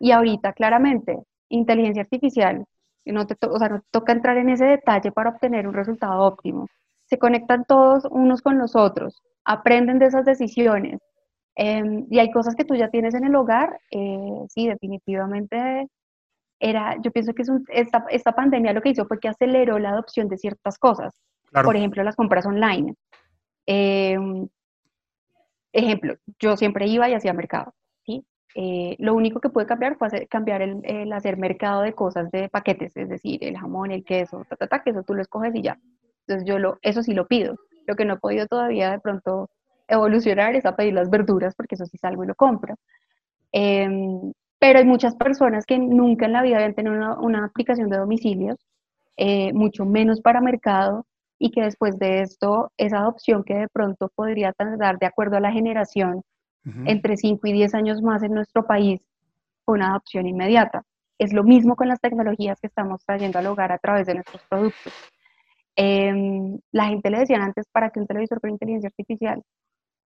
Y 0.00 0.12
ahorita, 0.12 0.52
claramente, 0.54 1.18
inteligencia 1.48 2.02
artificial, 2.02 2.64
no 3.04 3.26
te, 3.26 3.36
o 3.46 3.58
sea, 3.58 3.68
no 3.68 3.80
te 3.80 3.86
toca 3.90 4.12
entrar 4.12 4.36
en 4.38 4.50
ese 4.50 4.64
detalle 4.66 5.12
para 5.12 5.30
obtener 5.30 5.66
un 5.68 5.74
resultado 5.74 6.22
óptimo 6.22 6.66
se 7.08 7.18
conectan 7.18 7.64
todos 7.64 8.04
unos 8.10 8.42
con 8.42 8.58
los 8.58 8.76
otros, 8.76 9.22
aprenden 9.44 9.98
de 9.98 10.06
esas 10.06 10.24
decisiones. 10.24 11.00
Em, 11.56 12.06
y 12.10 12.18
hay 12.20 12.30
cosas 12.30 12.54
que 12.54 12.64
tú 12.64 12.74
ya 12.76 12.90
tienes 12.90 13.14
en 13.14 13.24
el 13.24 13.34
hogar, 13.34 13.80
eh, 13.90 14.44
sí, 14.48 14.68
definitivamente 14.68 15.88
era, 16.60 16.96
yo 17.02 17.10
pienso 17.10 17.32
que 17.34 17.42
es 17.42 17.50
esta, 17.68 18.04
esta, 18.10 18.32
pandemia 18.32 18.72
lo 18.72 18.82
que 18.82 18.90
hizo 18.90 19.06
fue 19.06 19.20
que 19.20 19.28
aceleró 19.28 19.78
la 19.78 19.90
adopción 19.90 20.28
de 20.28 20.38
ciertas 20.38 20.78
cosas. 20.78 21.14
Por 21.50 21.76
ejemplo, 21.76 22.02
las 22.02 22.16
compras 22.16 22.44
online. 22.46 22.94
Em, 23.66 24.48
ejemplo, 25.72 26.16
yo 26.38 26.56
siempre 26.56 26.86
iba 26.86 27.08
y 27.08 27.14
hacía 27.14 27.32
mercado. 27.32 27.74
¿sí? 28.04 28.24
Eh, 28.54 28.96
lo 28.98 29.14
único 29.14 29.40
que 29.40 29.50
pude 29.50 29.66
cambiar 29.66 29.96
fue 29.96 30.26
cambiar 30.26 30.62
el, 30.62 30.80
el, 30.84 31.12
hacer 31.12 31.36
mercado 31.36 31.82
de 31.82 31.94
cosas 31.94 32.30
de 32.30 32.48
paquetes, 32.48 32.96
es 32.96 33.08
decir, 33.08 33.42
el 33.44 33.56
jamón, 33.56 33.90
el 33.90 34.04
queso, 34.04 34.44
ta, 34.48 34.56
ta, 34.56 34.66
ta, 34.66 34.82
que 34.82 34.90
eso 34.90 35.02
tú 35.02 35.14
lo 35.14 35.22
escoges 35.22 35.54
y 35.54 35.62
ya. 35.62 35.78
Entonces 36.26 36.46
yo 36.46 36.58
lo, 36.58 36.78
eso 36.82 37.02
sí 37.02 37.14
lo 37.14 37.26
pido. 37.26 37.56
Lo 37.86 37.96
que 37.96 38.04
no 38.04 38.14
he 38.14 38.18
podido 38.18 38.46
todavía 38.46 38.90
de 38.90 39.00
pronto 39.00 39.48
evolucionar 39.86 40.54
es 40.54 40.66
a 40.66 40.76
pedir 40.76 40.92
las 40.92 41.08
verduras, 41.08 41.54
porque 41.54 41.74
eso 41.74 41.86
sí 41.86 41.96
salgo 41.96 42.24
y 42.24 42.26
lo 42.26 42.34
compro. 42.34 42.74
Em, 43.52 44.32
pero 44.58 44.78
hay 44.78 44.84
muchas 44.84 45.14
personas 45.16 45.64
que 45.66 45.78
nunca 45.78 46.26
en 46.26 46.32
la 46.32 46.42
vida 46.42 46.56
habían 46.56 46.74
tenido 46.74 47.18
una, 47.20 47.44
aplicación 47.44 47.88
de 47.90 47.98
domicilios, 47.98 48.58
eh, 49.16 49.52
mucho 49.52 49.84
menos 49.84 50.20
para 50.20 50.40
mercado, 50.40 51.06
y 51.38 51.50
que 51.50 51.62
después 51.62 51.98
de 51.98 52.22
esto, 52.22 52.72
esa 52.76 52.98
adopción 52.98 53.44
que 53.44 53.54
de 53.54 53.68
pronto 53.68 54.10
podría 54.14 54.52
tardar 54.52 54.98
de 54.98 55.06
acuerdo 55.06 55.36
a 55.36 55.40
la 55.40 55.52
generación, 55.52 56.22
entre 56.84 57.16
5 57.16 57.46
y 57.46 57.52
10 57.54 57.74
años 57.74 58.02
más 58.02 58.22
en 58.22 58.34
nuestro 58.34 58.66
país, 58.66 59.00
una 59.64 59.90
adopción 59.90 60.26
inmediata. 60.26 60.82
Es 61.18 61.32
lo 61.32 61.42
mismo 61.42 61.76
con 61.76 61.88
las 61.88 62.00
tecnologías 62.00 62.60
que 62.60 62.66
estamos 62.66 63.02
trayendo 63.06 63.38
al 63.38 63.46
hogar 63.46 63.72
a 63.72 63.78
través 63.78 64.06
de 64.06 64.14
nuestros 64.14 64.42
productos. 64.50 64.92
Em, 65.76 66.58
la 66.72 66.86
gente 66.86 67.08
le 67.08 67.20
decía 67.20 67.38
antes, 67.38 67.66
¿para 67.72 67.88
que 67.90 68.00
un 68.00 68.06
televisor 68.06 68.40
con 68.40 68.50
inteligencia 68.50 68.88
artificial? 68.88 69.42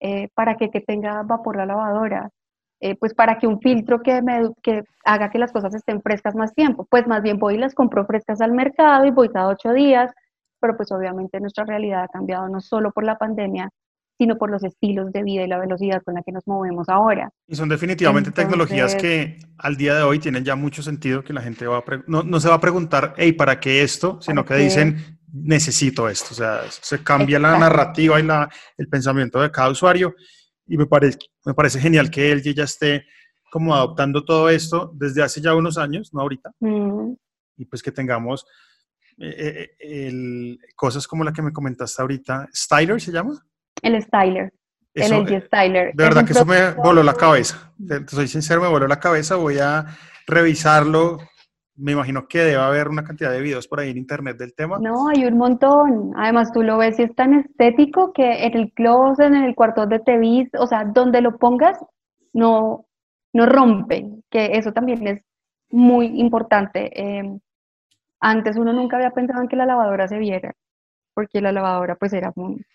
Eh, 0.00 0.28
¿Para 0.34 0.57
que, 0.57 0.70
que 0.70 0.80
tenga 0.80 1.22
vapor 1.22 1.57
la 1.57 1.66
lavadora? 1.66 2.30
Eh, 2.85 2.97
pues 2.97 3.14
para 3.14 3.39
que 3.39 3.47
un 3.47 3.61
filtro 3.61 4.03
que, 4.03 4.20
me, 4.22 4.51
que 4.61 4.83
haga 5.05 5.30
que 5.30 5.39
las 5.39 5.53
cosas 5.53 5.72
estén 5.72 6.03
frescas 6.03 6.35
más 6.35 6.53
tiempo. 6.53 6.85
Pues 6.91 7.07
más 7.07 7.22
bien 7.22 7.39
voy 7.39 7.55
y 7.55 7.59
las 7.59 7.76
compro 7.76 8.05
frescas 8.07 8.41
al 8.41 8.51
mercado 8.51 9.07
y 9.07 9.12
voy 9.12 9.28
cada 9.28 9.47
ocho 9.47 9.72
días, 9.72 10.11
pero 10.61 10.76
pues 10.76 10.91
obviamente 10.91 11.39
nuestra 11.39 11.64
realidad 11.64 12.03
ha 12.03 12.09
cambiado 12.09 12.49
no 12.49 12.61
solo 12.61 12.91
por 12.91 13.05
la 13.05 13.16
pandemia, 13.18 13.70
sino 14.18 14.37
por 14.37 14.51
los 14.51 14.64
estilos 14.64 15.12
de 15.12 15.22
vida 15.22 15.45
y 15.45 15.47
la 15.47 15.61
velocidad 15.61 16.03
con 16.03 16.14
la 16.14 16.22
que 16.22 16.33
nos 16.33 16.45
movemos 16.49 16.89
ahora. 16.89 17.30
Y 17.47 17.55
son 17.55 17.68
definitivamente 17.68 18.33
tecnologías 18.33 18.97
que 18.97 19.39
al 19.59 19.76
día 19.76 19.95
de 19.95 20.03
hoy 20.03 20.18
tienen 20.18 20.43
ya 20.43 20.57
mucho 20.57 20.83
sentido, 20.83 21.22
que 21.22 21.33
la 21.33 21.41
gente 21.41 21.64
va 21.68 21.85
no, 22.09 22.24
no, 22.24 22.41
se 22.41 22.49
va 22.49 22.57
a 22.57 22.61
preguntar, 22.61 23.14
hey, 23.16 23.33
¿para 23.33 23.61
qué 23.61 23.85
esto? 23.85 24.20
Sino 24.20 24.45
que 24.45 24.57
dicen, 24.57 25.20
necesito 25.33 26.09
esto. 26.09 26.30
O 26.33 26.35
sea, 26.35 26.62
se 26.68 27.01
cambia 27.05 27.39
la 27.39 27.57
narrativa 27.57 28.18
y 28.18 28.24
la, 28.24 28.51
el 28.76 28.89
pensamiento 28.89 29.41
de 29.41 29.53
cada 29.53 29.70
usuario 29.70 30.16
y 30.73 30.79
me 30.79 30.87
parece, 30.87 31.18
me 31.45 31.53
parece 31.53 31.79
genial 31.79 32.11
que 32.11 32.35
LG 32.35 32.55
ya 32.55 32.64
esté 32.64 33.05
como 33.51 33.75
adoptando 33.75 34.25
todo 34.25 34.49
esto 34.49 34.91
desde 34.95 35.23
hace 35.23 35.43
ya 35.43 35.55
unos 35.55 35.77
años, 35.77 36.14
no 36.14 36.23
ahorita, 36.23 36.51
mm. 36.61 37.12
y 37.59 37.66
pues 37.66 37.83
que 37.83 37.93
tengamos 37.93 38.47
eh, 39.18 39.73
eh, 39.79 40.57
cosas 40.75 41.07
como 41.07 41.25
la 41.25 41.33
que 41.35 41.43
me 41.43 41.53
comentaste 41.53 42.01
ahorita. 42.01 42.49
¿Styler 42.55 42.99
se 43.03 43.12
llama? 43.12 43.39
El 43.83 44.03
Styler. 44.03 44.51
el 44.95 45.12
LG 45.12 45.33
eh, 45.35 45.45
Styler. 45.47 45.95
De 45.95 46.05
verdad 46.05 46.25
que 46.25 46.33
eso 46.33 46.47
me 46.47 46.70
voló 46.70 47.03
la 47.03 47.14
cabeza. 47.14 47.75
soy 48.09 48.27
sincero, 48.27 48.62
me 48.62 48.68
voló 48.68 48.89
la 48.89 48.99
cabeza. 48.99 49.37
Voy 49.37 49.59
a 49.59 49.85
revisarlo. 50.27 51.18
Me 51.75 51.93
imagino 51.93 52.27
que 52.29 52.39
debe 52.39 52.62
haber 52.62 52.89
una 52.89 53.05
cantidad 53.05 53.31
de 53.31 53.41
videos 53.41 53.66
por 53.66 53.81
ahí 53.81 53.91
en 53.91 53.97
internet 53.97 54.37
del 54.37 54.55
tema. 54.55 54.79
No, 54.79 55.09
hay 55.09 55.25
un 55.25 55.39
montón. 55.39 56.12
Además, 56.16 56.53
tú 56.53 56.62
lo 56.62 56.79
ves 56.79 56.99
y 56.99 57.05
es 57.05 57.14
tan 57.14 57.35
estético 57.35 58.12
que 58.12 58.45
en 58.45 58.57
el 58.57 58.73
closet, 58.73 59.27
en 59.27 59.45
el 59.45 59.55
cuarto 59.55 59.87
de 59.87 59.99
TV, 59.99 60.51
o 60.59 60.66
sea, 60.66 60.85
donde 60.85 61.23
lo 61.23 61.39
pongas, 61.39 61.79
no, 62.33 62.87
no 63.33 63.47
rompe. 63.47 64.07
Que 64.31 64.51
eso 64.53 64.73
también 64.73 65.07
es 65.07 65.23
muy 65.70 66.20
importante. 66.20 66.91
Eh, 66.95 67.39
antes 68.20 68.57
uno 68.57 68.73
nunca 68.73 68.97
había 68.97 69.11
pensado 69.11 69.43
en 69.43 69.49
que 69.49 69.57
la 69.57 69.66
lavadora 69.66 70.07
se 70.07 70.18
viera, 70.18 70.55
porque 71.12 71.41
la 71.41 71.51
lavadora 71.51 71.97
pues 71.97 72.12
era, 72.12 72.33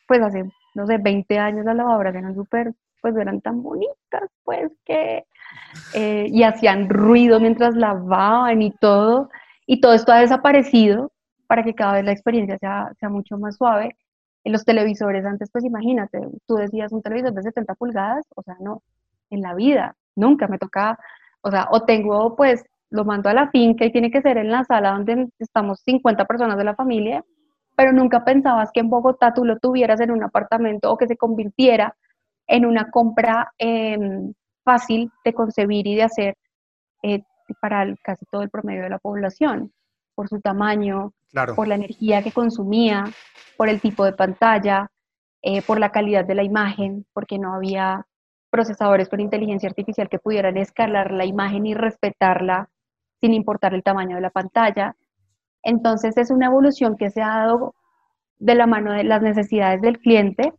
pues 0.08 0.22
hace, 0.22 0.44
no 0.76 0.86
sé, 0.86 0.98
20 0.98 1.40
años 1.40 1.66
las 1.66 1.76
lavadoras 1.76 2.16
eran 2.16 2.36
súper, 2.36 2.74
pues 3.02 3.16
eran 3.16 3.40
tan 3.40 3.64
bonitas, 3.64 4.30
pues 4.44 4.72
que, 4.84 5.26
eh, 5.94 6.28
y 6.30 6.44
hacían 6.44 6.90
ruido 6.90 7.40
mientras 7.40 7.76
lavaban 7.76 8.62
y 8.62 8.72
todo, 8.72 9.30
y 9.66 9.82
todo 9.82 9.94
esto 9.94 10.12
ha 10.12 10.20
desaparecido 10.20 11.12
para 11.48 11.64
que 11.64 11.74
cada 11.74 11.94
vez 11.94 12.06
la 12.06 12.12
experiencia 12.12 12.58
sea, 12.58 12.92
sea 13.00 13.10
mucho 13.10 13.38
más 13.38 13.58
suave. 13.58 13.96
En 14.44 14.54
los 14.54 14.64
televisores 14.64 15.26
antes, 15.26 15.50
pues 15.52 15.66
imagínate, 15.66 16.20
tú 16.46 16.56
decías 16.56 16.92
un 16.92 17.02
televisor 17.02 17.34
de 17.34 17.44
70 17.44 17.76
pulgadas, 17.76 18.26
o 18.36 18.42
sea, 18.44 18.56
no, 18.60 18.82
en 19.30 19.42
la 19.42 19.54
vida, 19.56 19.96
nunca 20.16 20.48
me 20.48 20.58
tocaba, 20.58 20.98
o 21.42 21.52
sea, 21.52 21.68
o 21.72 21.84
tengo 21.84 22.36
pues 22.36 22.64
lo 22.90 23.06
mando 23.06 23.30
a 23.30 23.34
la 23.34 23.50
finca 23.50 23.86
y 23.86 23.92
tiene 23.92 24.12
que 24.12 24.22
ser 24.22 24.38
en 24.38 24.50
la 24.50 24.64
sala 24.64 24.92
donde 24.92 25.28
estamos 25.40 25.82
50 25.82 26.26
personas 26.26 26.58
de 26.58 26.64
la 26.64 26.76
familia, 26.76 27.24
pero 27.76 27.92
nunca 27.92 28.24
pensabas 28.24 28.72
que 28.74 28.80
en 28.80 28.90
Bogotá 28.90 29.34
tú 29.34 29.46
lo 29.46 29.60
tuvieras 29.60 30.00
en 30.00 30.12
un 30.12 30.24
apartamento 30.24 30.92
o 30.92 30.98
que 30.98 31.08
se 31.08 31.18
convirtiera 31.18 31.96
en 32.48 32.66
una 32.66 32.90
compra 32.90 33.52
em, 33.58 34.34
fácil 34.68 35.10
de 35.24 35.34
concebir 35.34 35.88
y 35.88 35.96
de 35.96 36.04
hacer 36.04 36.36
eh, 37.02 37.22
para 37.62 37.96
casi 38.04 38.26
todo 38.26 38.42
el 38.42 38.50
promedio 38.50 38.84
de 38.84 38.90
la 38.90 39.00
población, 39.00 39.72
por 40.14 40.28
su 40.28 40.42
tamaño, 40.42 41.14
por 41.56 41.70
la 41.70 41.76
energía 41.76 42.22
que 42.22 42.34
consumía, 42.34 43.06
por 43.56 43.70
el 43.70 43.80
tipo 43.80 44.04
de 44.04 44.12
pantalla, 44.12 44.92
eh, 45.42 45.62
por 45.62 45.80
la 45.80 45.92
calidad 45.92 46.26
de 46.26 46.36
la 46.36 46.44
imagen, 46.44 47.06
porque 47.14 47.40
no 47.40 47.54
había 47.54 48.06
procesadores 48.50 49.08
con 49.08 49.22
inteligencia 49.22 49.70
artificial 49.70 50.10
que 50.10 50.20
pudieran 50.20 50.58
escalar 50.58 51.12
la 51.12 51.24
imagen 51.24 51.66
y 51.66 51.74
respetarla 51.74 52.70
sin 53.22 53.34
importar 53.34 53.74
el 53.74 53.84
tamaño 53.84 54.18
de 54.18 54.22
la 54.22 54.32
pantalla. 54.32 54.96
Entonces 55.64 56.18
es 56.18 56.30
una 56.30 56.48
evolución 56.48 56.98
que 56.98 57.10
se 57.10 57.22
ha 57.22 57.30
dado 57.30 57.74
de 58.40 58.56
la 58.56 58.68
mano 58.68 58.92
de 58.92 59.06
las 59.06 59.22
necesidades 59.22 59.82
del 59.82 59.98
cliente 60.00 60.54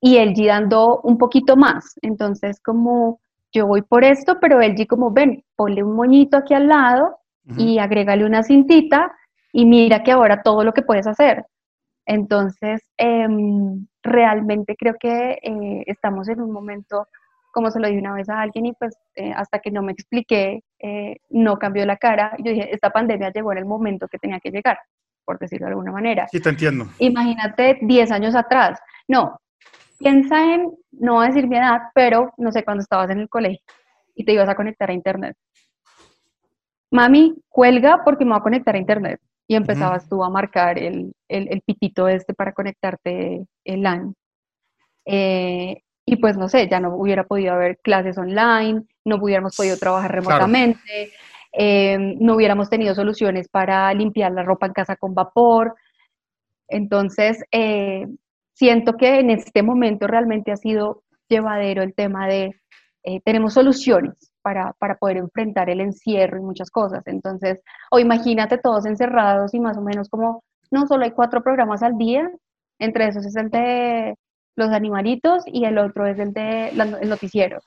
y 0.00 0.18
LG 0.18 0.46
dando 0.46 1.00
un 1.02 1.16
poquito 1.16 1.56
más. 1.56 1.94
Entonces 2.02 2.60
como 2.60 3.20
yo 3.52 3.66
voy 3.66 3.82
por 3.82 4.04
esto, 4.04 4.38
pero 4.40 4.60
LG 4.60 4.86
como 4.86 5.10
ven, 5.10 5.44
ponle 5.54 5.82
un 5.82 5.94
moñito 5.94 6.36
aquí 6.36 6.54
al 6.54 6.68
lado 6.68 7.18
y 7.56 7.78
agrégale 7.78 8.24
una 8.24 8.42
cintita 8.42 9.12
y 9.52 9.66
mira 9.66 10.02
que 10.02 10.10
ahora 10.10 10.42
todo 10.42 10.64
lo 10.64 10.72
que 10.72 10.82
puedes 10.82 11.06
hacer. 11.06 11.44
Entonces, 12.04 12.82
em, 12.96 13.86
realmente 14.02 14.76
creo 14.76 14.94
que 14.98 15.38
eh, 15.42 15.82
estamos 15.86 16.28
en 16.28 16.40
un 16.40 16.52
momento 16.52 17.06
como 17.56 17.70
se 17.70 17.80
lo 17.80 17.88
di 17.88 17.96
una 17.96 18.12
vez 18.12 18.28
a 18.28 18.42
alguien 18.42 18.66
y 18.66 18.72
pues 18.74 18.98
eh, 19.14 19.32
hasta 19.34 19.60
que 19.60 19.70
no 19.70 19.82
me 19.82 19.92
expliqué, 19.92 20.62
eh, 20.78 21.16
no 21.30 21.58
cambió 21.58 21.86
la 21.86 21.96
cara. 21.96 22.36
Yo 22.38 22.52
dije, 22.52 22.68
esta 22.70 22.90
pandemia 22.90 23.32
llegó 23.32 23.50
en 23.52 23.58
el 23.58 23.64
momento 23.64 24.08
que 24.08 24.18
tenía 24.18 24.40
que 24.40 24.50
llegar, 24.50 24.78
por 25.24 25.38
decirlo 25.38 25.66
de 25.66 25.70
alguna 25.70 25.90
manera. 25.90 26.28
Sí, 26.28 26.38
te 26.38 26.50
entiendo. 26.50 26.86
Imagínate 26.98 27.78
10 27.80 28.10
años 28.10 28.34
atrás. 28.34 28.78
No, 29.08 29.38
piensa 29.98 30.54
en, 30.54 30.70
no 30.92 31.14
voy 31.14 31.24
a 31.24 31.28
decir 31.28 31.46
mi 31.48 31.56
edad, 31.56 31.80
pero 31.94 32.32
no 32.36 32.52
sé, 32.52 32.64
cuando 32.64 32.82
estabas 32.82 33.10
en 33.10 33.20
el 33.20 33.28
colegio 33.28 33.64
y 34.14 34.24
te 34.24 34.32
ibas 34.32 34.48
a 34.48 34.54
conectar 34.54 34.90
a 34.90 34.94
internet. 34.94 35.36
Mami, 36.90 37.34
cuelga 37.48 38.02
porque 38.04 38.24
me 38.24 38.32
va 38.32 38.38
a 38.38 38.42
conectar 38.42 38.74
a 38.74 38.78
internet. 38.78 39.20
Y 39.48 39.54
empezabas 39.54 40.08
tú 40.08 40.24
a 40.24 40.30
marcar 40.30 40.76
el, 40.76 41.12
el, 41.28 41.62
pitito 41.62 42.08
este 42.08 42.34
para 42.34 42.52
conectarte 42.52 43.46
el 43.64 43.82
LAN. 43.82 44.14
Eh, 45.04 45.82
y 46.04 46.16
pues 46.16 46.36
no 46.36 46.48
sé, 46.48 46.68
ya 46.68 46.80
no 46.80 46.96
hubiera 46.96 47.24
podido 47.24 47.52
haber 47.52 47.78
clases 47.78 48.18
online, 48.18 48.82
no 49.04 49.16
hubiéramos 49.16 49.56
podido 49.56 49.76
trabajar 49.76 50.12
remotamente, 50.12 51.12
em, 51.52 52.16
no 52.18 52.34
hubiéramos 52.34 52.68
tenido 52.70 52.94
soluciones 52.94 53.48
para 53.48 53.92
limpiar 53.94 54.32
la 54.32 54.42
ropa 54.42 54.66
en 54.66 54.72
casa 54.72 54.96
con 54.96 55.14
vapor. 55.14 55.76
Entonces, 56.68 57.44
eh, 57.52 58.06
siento 58.56 58.94
que 58.94 59.20
en 59.20 59.30
este 59.30 59.62
momento 59.62 60.06
realmente 60.06 60.50
ha 60.50 60.56
sido 60.56 61.02
llevadero 61.28 61.82
el 61.82 61.94
tema 61.94 62.26
de, 62.26 62.52
eh, 63.04 63.20
tenemos 63.24 63.54
soluciones 63.54 64.32
para, 64.42 64.72
para, 64.78 64.96
poder 64.96 65.18
enfrentar 65.18 65.68
el 65.68 65.80
encierro 65.80 66.38
y 66.38 66.42
muchas 66.42 66.70
cosas. 66.70 67.02
Entonces, 67.06 67.60
o 67.90 67.98
imagínate 67.98 68.58
todos 68.58 68.86
encerrados 68.86 69.52
y 69.54 69.60
más 69.60 69.76
o 69.76 69.82
menos 69.82 70.08
como, 70.08 70.42
no 70.70 70.86
solo 70.86 71.04
hay 71.04 71.10
cuatro 71.10 71.42
programas 71.42 71.82
al 71.82 71.98
día, 71.98 72.30
entre 72.78 73.08
esos 73.08 73.26
es 73.26 73.36
el 73.36 73.50
de 73.50 74.16
los 74.56 74.70
animalitos 74.70 75.42
y 75.46 75.64
el 75.64 75.78
otro 75.78 76.06
es 76.06 76.18
el 76.18 76.32
de 76.32 76.70
el 76.70 77.08
noticiero. 77.08 77.58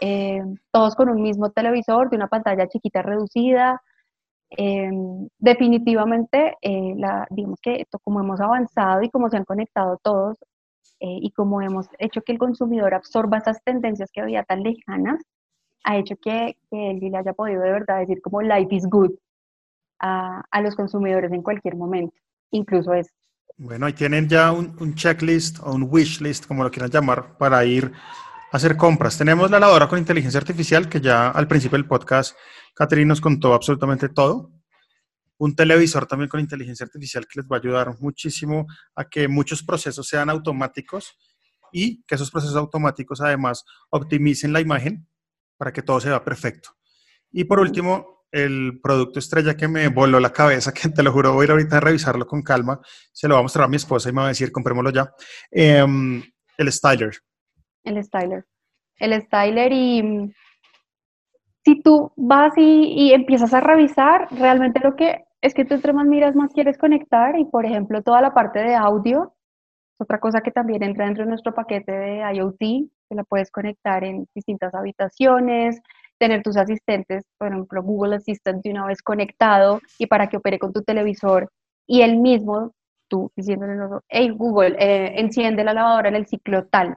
Eh, 0.00 0.40
todos 0.72 0.94
con 0.94 1.08
un 1.10 1.22
mismo 1.22 1.50
televisor, 1.50 2.10
de 2.10 2.16
una 2.16 2.28
pantalla 2.28 2.66
chiquita 2.66 3.02
reducida. 3.02 3.80
Eh, 4.50 4.90
definitivamente, 5.38 6.56
eh, 6.62 6.94
la, 6.96 7.26
digamos 7.30 7.60
que 7.60 7.86
como 8.02 8.20
hemos 8.20 8.40
avanzado 8.40 9.02
y 9.02 9.10
como 9.10 9.28
se 9.30 9.36
han 9.36 9.44
conectado 9.44 9.98
todos 10.02 10.38
y 11.00 11.32
como 11.32 11.60
hemos 11.60 11.86
hecho 11.98 12.22
que 12.22 12.32
el 12.32 12.38
consumidor 12.38 12.94
absorba 12.94 13.36
esas 13.36 13.62
tendencias 13.62 14.10
que 14.10 14.22
había 14.22 14.42
tan 14.42 14.62
lejanas, 14.62 15.20
ha 15.84 15.98
hecho 15.98 16.16
que, 16.16 16.56
que 16.70 16.90
él 16.92 16.98
le 16.98 17.18
haya 17.18 17.34
podido 17.34 17.60
de 17.60 17.72
verdad 17.72 17.98
decir 18.00 18.22
como 18.22 18.40
life 18.40 18.74
is 18.74 18.86
good 18.86 19.10
a, 19.98 20.42
a 20.50 20.62
los 20.62 20.74
consumidores 20.74 21.30
en 21.32 21.42
cualquier 21.42 21.76
momento, 21.76 22.16
incluso 22.50 22.94
es 22.94 23.12
bueno, 23.56 23.86
ahí 23.86 23.92
tienen 23.92 24.28
ya 24.28 24.50
un, 24.50 24.94
checklist 24.94 25.60
o 25.60 25.72
un 25.72 25.86
wish 25.88 26.20
list, 26.20 26.46
como 26.46 26.64
lo 26.64 26.70
quieran 26.70 26.90
llamar, 26.90 27.38
para 27.38 27.64
ir 27.64 27.92
hacer 28.54 28.76
compras. 28.76 29.18
Tenemos 29.18 29.50
la 29.50 29.58
lavadora 29.58 29.88
con 29.88 29.98
inteligencia 29.98 30.38
artificial, 30.38 30.88
que 30.88 31.00
ya 31.00 31.28
al 31.28 31.48
principio 31.48 31.76
del 31.76 31.88
podcast 31.88 32.36
Catherine 32.72 33.08
nos 33.08 33.20
contó 33.20 33.52
absolutamente 33.52 34.08
todo. 34.08 34.52
Un 35.38 35.56
televisor 35.56 36.06
también 36.06 36.28
con 36.28 36.38
inteligencia 36.38 36.84
artificial 36.84 37.26
que 37.26 37.40
les 37.40 37.50
va 37.50 37.56
a 37.56 37.58
ayudar 37.58 37.98
muchísimo 37.98 38.66
a 38.94 39.08
que 39.08 39.26
muchos 39.26 39.64
procesos 39.64 40.06
sean 40.06 40.30
automáticos 40.30 41.18
y 41.72 42.04
que 42.04 42.14
esos 42.14 42.30
procesos 42.30 42.54
automáticos 42.54 43.20
además 43.20 43.64
optimicen 43.90 44.52
la 44.52 44.60
imagen 44.60 45.08
para 45.56 45.72
que 45.72 45.82
todo 45.82 45.98
se 46.00 46.10
vea 46.10 46.22
perfecto. 46.22 46.70
Y 47.32 47.42
por 47.44 47.58
último, 47.58 48.26
el 48.30 48.78
producto 48.80 49.18
estrella 49.18 49.56
que 49.56 49.66
me 49.66 49.88
voló 49.88 50.20
la 50.20 50.32
cabeza, 50.32 50.72
que 50.72 50.90
te 50.90 51.02
lo 51.02 51.10
juro, 51.10 51.32
voy 51.32 51.42
a 51.42 51.44
ir 51.46 51.50
ahorita 51.50 51.78
a 51.78 51.80
revisarlo 51.80 52.24
con 52.24 52.42
calma, 52.42 52.80
se 53.12 53.26
lo 53.26 53.34
va 53.34 53.40
a 53.40 53.42
mostrar 53.42 53.64
a 53.64 53.68
mi 53.68 53.76
esposa 53.76 54.10
y 54.10 54.12
me 54.12 54.20
va 54.20 54.26
a 54.26 54.28
decir, 54.28 54.52
comprémoslo 54.52 54.92
ya. 54.92 55.12
Em, 55.50 56.22
el 56.56 56.72
styler. 56.72 57.18
El 57.84 58.02
styler. 58.02 58.44
El 58.98 59.20
styler 59.22 59.72
y 59.72 60.32
si 61.64 61.80
tú 61.80 62.12
vas 62.16 62.52
y, 62.56 63.12
empiezas 63.12 63.54
a 63.54 63.60
revisar, 63.60 64.28
realmente 64.30 64.80
lo 64.80 64.96
que 64.96 65.24
es 65.40 65.54
que 65.54 65.64
tú 65.64 65.74
entre 65.74 65.92
más 65.92 66.06
miras, 66.06 66.34
más 66.34 66.52
quieres 66.52 66.78
conectar 66.78 67.38
y, 67.38 67.44
por 67.44 67.66
ejemplo, 67.66 68.02
toda 68.02 68.20
la 68.20 68.32
parte 68.32 68.60
de 68.60 68.74
audio, 68.74 69.34
otra 69.98 70.18
cosa 70.18 70.40
que 70.40 70.50
también 70.50 70.82
entra 70.82 71.06
dentro 71.06 71.24
de 71.24 71.30
nuestro 71.30 71.54
paquete 71.54 71.92
de 71.92 72.34
IoT, 72.34 72.58
que 72.58 73.14
la 73.14 73.24
puedes 73.24 73.50
conectar 73.50 74.04
en 74.04 74.26
distintas 74.34 74.74
habitaciones, 74.74 75.80
tener 76.18 76.42
tus 76.42 76.56
asistentes, 76.56 77.24
por 77.38 77.48
ejemplo, 77.48 77.82
Google 77.82 78.16
Assistant 78.16 78.62
de 78.62 78.70
una 78.70 78.86
vez 78.86 79.02
conectado 79.02 79.80
y 79.98 80.06
para 80.06 80.28
que 80.28 80.38
opere 80.38 80.58
con 80.58 80.72
tu 80.72 80.82
televisor 80.82 81.50
y 81.86 82.02
el 82.02 82.18
mismo, 82.18 82.72
tú 83.08 83.30
diciéndole, 83.36 83.74
hey 84.08 84.30
Google, 84.34 84.76
eh, 84.78 85.20
enciende 85.20 85.64
la 85.64 85.74
lavadora 85.74 86.08
en 86.08 86.16
el 86.16 86.26
ciclo 86.26 86.66
tal 86.66 86.96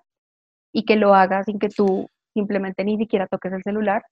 y 0.71 0.85
que 0.85 0.95
lo 0.95 1.13
haga 1.13 1.43
sin 1.43 1.59
que 1.59 1.69
tú 1.69 2.09
simplemente 2.33 2.83
ni 2.83 2.97
siquiera 2.97 3.27
toques 3.27 3.51
el 3.53 3.63
celular. 3.63 4.03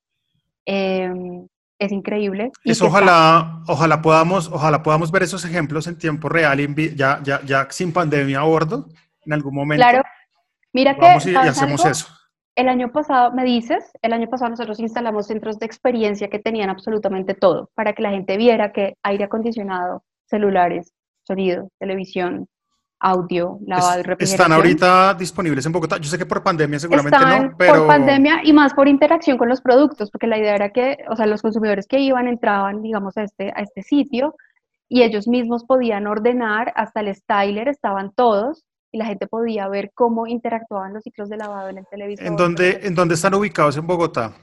Em, 0.66 1.47
es 1.78 1.91
increíble. 1.91 2.51
Eso 2.64 2.88
ojalá, 2.88 3.62
ojalá 3.68 4.01
podamos, 4.01 4.49
ojalá 4.51 4.82
podamos 4.82 5.12
ver 5.12 5.24
esos 5.24 5.43
ejemplos 5.45 5.88
en 5.88 5.97
tiempo 5.97 6.30
real, 6.30 6.58
ya, 6.95 7.22
ya, 7.22 7.41
ya 7.43 7.68
sin 7.70 7.91
pandemia 7.91 8.39
a 8.39 8.43
bordo, 8.43 8.88
en 9.26 9.34
algún 9.34 9.53
momento. 9.53 9.82
Claro. 9.82 10.03
Mira 10.74 10.95
que 10.95 11.32
y, 11.32 11.36
hacemos 11.36 11.86
eso. 11.86 12.08
El 12.56 12.70
año 12.70 12.91
pasado, 12.91 13.34
me 13.34 13.43
dices, 13.43 13.91
el 14.01 14.14
año 14.14 14.30
pasado 14.30 14.51
nosotros 14.51 14.80
instalamos 14.80 15.28
centros 15.28 15.60
de 15.60 15.66
experiencia 15.66 16.30
que 16.30 16.39
tenían 16.39 16.70
absolutamente 16.70 17.34
todo 17.34 17.70
para 17.76 17.93
que 17.93 18.01
la 18.01 18.12
gente 18.12 18.38
viera 18.38 18.72
que 18.72 18.95
aire 19.03 19.26
acondicionado, 19.26 20.03
celulares, 20.26 20.93
sonido, 21.24 21.70
televisión, 21.80 22.47
audio, 23.00 23.60
lavado 23.66 24.00
y 24.00 24.04
refrigeración. 24.04 24.41
¿Están 24.41 24.52
ahorita 24.54 25.14
disponibles 25.14 25.66
en 25.66 25.72
Bogotá? 25.72 25.98
Yo 25.98 26.10
sé 26.10 26.18
que 26.18 26.26
por 26.26 26.41
pandemia 26.41 26.80
seguramente 26.80 27.18
no, 27.18 27.56
pero... 27.58 27.74
por 27.74 27.88
pandemia 27.88 28.41
y 28.43 28.54
más 28.54 28.74
por 28.74 28.88
interacción 28.88 29.38
con 29.38 29.50
los 29.50 29.62
productos, 29.62 30.10
porque 30.12 30.28
la 30.28 30.38
idea 30.38 30.56
era 30.56 30.70
que, 30.72 30.98
o 31.10 31.16
sea, 31.16 31.26
los 31.26 31.41
consumidores 31.41 31.88
que 31.88 32.00
iban 32.00 32.28
entraban, 32.28 32.82
digamos, 32.82 33.18
a 33.18 33.24
este, 33.24 33.52
a 33.56 33.62
este 33.62 33.84
sitio 33.84 34.36
y 34.88 35.04
ellos 35.04 35.28
mismos 35.28 35.66
podían 35.66 36.08
ordenar, 36.08 36.72
hasta 36.76 37.02
el 37.02 37.14
styler 37.14 37.68
estaban 37.68 38.12
todos 38.14 38.66
y 38.91 38.98
la 38.98 39.06
gente 39.06 39.28
podía 39.28 39.68
ver 39.68 39.91
cómo 39.93 40.26
interactuaban 40.26 40.93
los 40.93 41.04
ciclos 41.04 41.30
de 41.30 41.38
lavado 41.38 41.70
en 41.70 41.80
el 41.80 41.86
televisor. 41.88 42.26
¿En 42.26 42.36
dónde, 42.36 42.80
¿en 42.84 42.96
dónde 42.96 43.16
están 43.16 43.34
ubicados 43.34 43.76
en 43.78 43.86
Bogotá? 43.88 44.34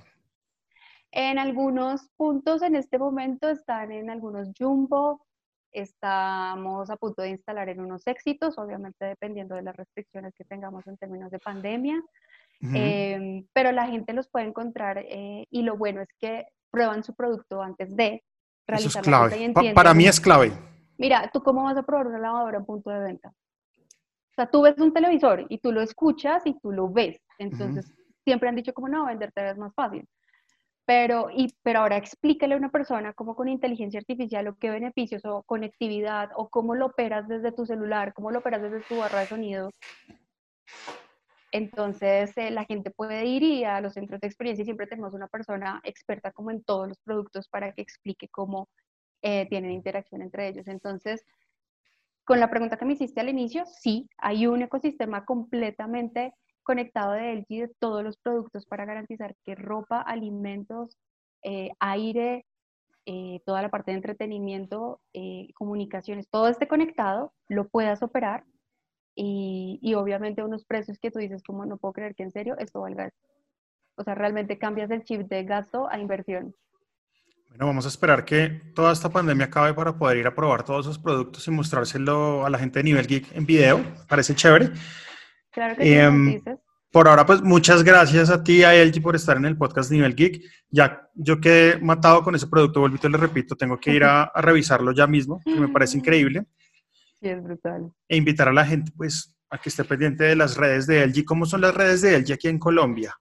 En 1.10 1.38
algunos 1.38 2.08
puntos 2.16 2.62
en 2.62 2.74
este 2.74 2.98
momento 2.98 3.48
están 3.48 3.92
en 3.92 4.10
algunos 4.10 4.48
Jumbo, 4.58 5.24
estamos 5.72 6.90
a 6.90 6.96
punto 6.96 7.22
de 7.22 7.30
instalar 7.30 7.68
en 7.68 7.80
unos 7.80 8.06
éxitos, 8.06 8.58
obviamente 8.58 9.04
dependiendo 9.04 9.54
de 9.54 9.62
las 9.62 9.76
restricciones 9.76 10.34
que 10.34 10.44
tengamos 10.44 10.86
en 10.86 10.96
términos 10.96 11.30
de 11.30 11.38
pandemia, 11.38 12.02
em, 12.74 13.44
pero 13.52 13.72
la 13.72 13.86
gente 13.86 14.12
los 14.12 14.28
puede 14.28 14.46
encontrar 14.46 14.98
eh, 14.98 15.46
y 15.50 15.62
lo 15.62 15.76
bueno 15.76 16.00
es 16.00 16.08
que 16.20 16.46
prueban 16.70 17.02
su 17.02 17.14
producto 17.14 17.60
antes 17.60 17.94
de 17.96 18.22
realizar 18.66 18.90
Eso 18.90 18.98
es 19.00 19.04
clave. 19.06 19.74
para 19.74 19.94
mí 19.94 20.06
es 20.06 20.20
clave. 20.20 20.52
Mira, 20.96 21.28
¿tú 21.32 21.42
cómo 21.42 21.64
vas 21.64 21.76
a 21.76 21.82
probar 21.82 22.06
una 22.06 22.18
lavadora 22.18 22.58
en 22.58 22.64
punto 22.64 22.90
de 22.90 23.00
venta? 23.00 23.28
O 23.28 24.34
sea, 24.34 24.50
tú 24.50 24.62
ves 24.62 24.78
un 24.78 24.92
televisor 24.92 25.44
y 25.48 25.58
tú 25.58 25.72
lo 25.72 25.82
escuchas 25.82 26.46
y 26.46 26.58
tú 26.60 26.72
lo 26.72 26.88
ves. 26.88 27.20
Entonces, 27.38 27.92
siempre 28.24 28.48
han 28.48 28.56
dicho 28.56 28.72
como 28.72 28.88
no, 28.88 29.06
vender 29.06 29.32
TV 29.32 29.50
es 29.50 29.58
más 29.58 29.74
fácil. 29.74 30.06
Pero, 30.84 31.28
y, 31.30 31.54
pero 31.62 31.80
ahora 31.80 31.96
explícale 31.96 32.54
a 32.54 32.58
una 32.58 32.70
persona 32.70 33.12
cómo 33.12 33.36
con 33.36 33.48
inteligencia 33.48 34.00
artificial 34.00 34.48
o 34.48 34.56
qué 34.56 34.70
beneficios 34.70 35.24
o 35.24 35.42
conectividad 35.44 36.30
o 36.36 36.48
cómo 36.48 36.74
lo 36.74 36.86
operas 36.86 37.28
desde 37.28 37.52
tu 37.52 37.66
celular, 37.66 38.12
cómo 38.14 38.30
lo 38.30 38.40
operas 38.40 38.62
desde 38.62 38.80
tu 38.80 38.96
barra 38.96 39.20
de 39.20 39.26
sonido. 39.26 39.70
Entonces 41.52 42.36
eh, 42.36 42.50
la 42.50 42.64
gente 42.64 42.90
puede 42.90 43.26
ir 43.26 43.42
y 43.42 43.64
a 43.64 43.80
los 43.80 43.92
centros 43.92 44.20
de 44.20 44.26
experiencia 44.26 44.62
y 44.62 44.64
siempre 44.64 44.86
tenemos 44.86 45.12
una 45.12 45.28
persona 45.28 45.80
experta 45.84 46.32
como 46.32 46.50
en 46.50 46.64
todos 46.64 46.88
los 46.88 46.98
productos 47.00 47.48
para 47.48 47.72
que 47.72 47.82
explique 47.82 48.28
cómo 48.28 48.68
eh, 49.20 49.46
tienen 49.48 49.70
interacción 49.70 50.22
entre 50.22 50.48
ellos. 50.48 50.66
Entonces, 50.66 51.24
con 52.24 52.40
la 52.40 52.48
pregunta 52.48 52.76
que 52.76 52.86
me 52.86 52.94
hiciste 52.94 53.20
al 53.20 53.28
inicio, 53.28 53.64
sí, 53.66 54.08
hay 54.16 54.46
un 54.46 54.62
ecosistema 54.62 55.24
completamente 55.24 56.32
conectado 56.62 57.12
de 57.12 57.32
LG 57.32 57.48
de 57.48 57.72
todos 57.78 58.02
los 58.02 58.16
productos 58.18 58.66
para 58.66 58.84
garantizar 58.84 59.34
que 59.44 59.54
ropa, 59.54 60.00
alimentos, 60.00 60.98
eh, 61.42 61.70
aire, 61.80 62.46
eh, 63.06 63.40
toda 63.44 63.62
la 63.62 63.70
parte 63.70 63.90
de 63.90 63.96
entretenimiento, 63.96 65.00
eh, 65.12 65.48
comunicaciones, 65.54 66.28
todo 66.28 66.48
esté 66.48 66.68
conectado, 66.68 67.32
lo 67.48 67.68
puedas 67.68 68.02
operar 68.02 68.44
y, 69.14 69.78
y, 69.82 69.94
obviamente 69.94 70.42
unos 70.42 70.64
precios 70.64 70.98
que 70.98 71.10
tú 71.10 71.18
dices 71.18 71.42
como 71.42 71.66
no 71.66 71.76
puedo 71.76 71.92
creer 71.92 72.14
que 72.14 72.22
en 72.22 72.30
serio 72.30 72.56
esto 72.58 72.80
valga 72.80 73.06
esto. 73.06 73.28
O 73.96 74.04
sea, 74.04 74.14
realmente 74.14 74.58
cambias 74.58 74.90
el 74.90 75.04
chip 75.04 75.28
de 75.28 75.44
gasto 75.44 75.88
a 75.90 75.98
inversión. 75.98 76.54
Bueno, 77.52 77.66
vamos 77.66 77.84
a 77.84 77.88
esperar 77.88 78.24
que 78.24 78.48
toda 78.74 78.94
esta 78.94 79.10
pandemia 79.10 79.46
acabe 79.46 79.74
para 79.74 79.92
poder 79.98 80.16
ir 80.16 80.26
a 80.26 80.34
probar 80.34 80.64
todos 80.64 80.86
esos 80.86 80.98
productos 80.98 81.46
y 81.46 81.50
mostrárselo 81.50 82.46
a 82.46 82.50
la 82.50 82.58
gente 82.58 82.78
de 82.78 82.84
Nivel 82.84 83.06
Geek 83.06 83.36
en 83.36 83.44
video. 83.44 83.84
Parece 84.08 84.34
chévere. 84.34 84.70
Claro 85.52 85.76
que 85.76 85.82
sí, 85.84 85.92
em, 85.92 86.42
Por 86.90 87.08
ahora, 87.08 87.24
pues 87.24 87.42
muchas 87.42 87.84
gracias 87.84 88.30
a 88.30 88.42
ti, 88.42 88.64
a 88.64 88.74
LG, 88.74 89.02
por 89.02 89.14
estar 89.14 89.36
en 89.36 89.44
el 89.44 89.56
podcast 89.56 89.90
Nivel 89.90 90.14
Geek. 90.14 90.42
Ya 90.70 91.08
yo 91.14 91.40
quedé 91.40 91.78
matado 91.78 92.22
con 92.22 92.34
ese 92.34 92.46
producto, 92.46 92.80
vuelvo 92.80 92.96
y 92.96 92.98
te 92.98 93.08
lo 93.08 93.18
repito, 93.18 93.54
tengo 93.54 93.78
que 93.78 93.94
ir 93.94 94.04
a, 94.04 94.32
revisarlo 94.34 94.92
ya 94.92 95.06
mismo, 95.06 95.40
que 95.44 95.60
me 95.60 95.68
parece 95.68 95.98
increíble. 95.98 96.44
Sí, 97.20 97.28
es 97.28 97.42
brutal. 97.42 97.92
E 98.08 98.16
invitar 98.16 98.48
a 98.48 98.52
la 98.52 98.64
gente, 98.64 98.90
pues, 98.96 99.36
a 99.50 99.58
que 99.58 99.68
esté 99.68 99.84
pendiente 99.84 100.24
de 100.24 100.36
las 100.36 100.56
redes 100.56 100.86
de 100.86 101.06
LG. 101.06 101.24
¿Cómo 101.24 101.46
son 101.46 101.60
las 101.60 101.74
redes 101.74 102.00
de 102.00 102.18
LG 102.18 102.32
aquí 102.32 102.48
en 102.48 102.58
Colombia? 102.58 103.14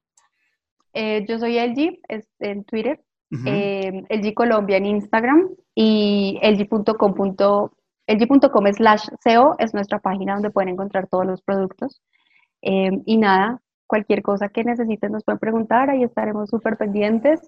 Eh, 0.93 1.25
yo 1.27 1.39
soy 1.39 1.59
LG 1.59 1.99
es 2.07 2.27
en 2.39 2.63
Twitter, 2.63 3.01
LG 3.29 4.33
Colombia 4.33 4.77
en 4.77 4.85
Instagram 4.85 5.49
y 5.75 6.39
LG.com. 6.41 7.13
LG.com 8.07 8.73
slash 8.73 9.07
SEO 9.23 9.55
es 9.59 9.73
nuestra 9.73 9.99
página 9.99 10.33
donde 10.33 10.49
pueden 10.49 10.69
encontrar 10.69 11.07
todos 11.07 11.25
los 11.25 11.41
productos. 11.41 12.01
Em, 12.61 13.01
y 13.05 13.17
nada, 13.17 13.59
cualquier 13.87 14.21
cosa 14.21 14.49
que 14.49 14.63
necesiten 14.63 15.11
nos 15.11 15.23
pueden 15.23 15.39
preguntar, 15.39 15.89
ahí 15.89 16.03
estaremos 16.03 16.49
súper 16.49 16.77
pendientes. 16.77 17.41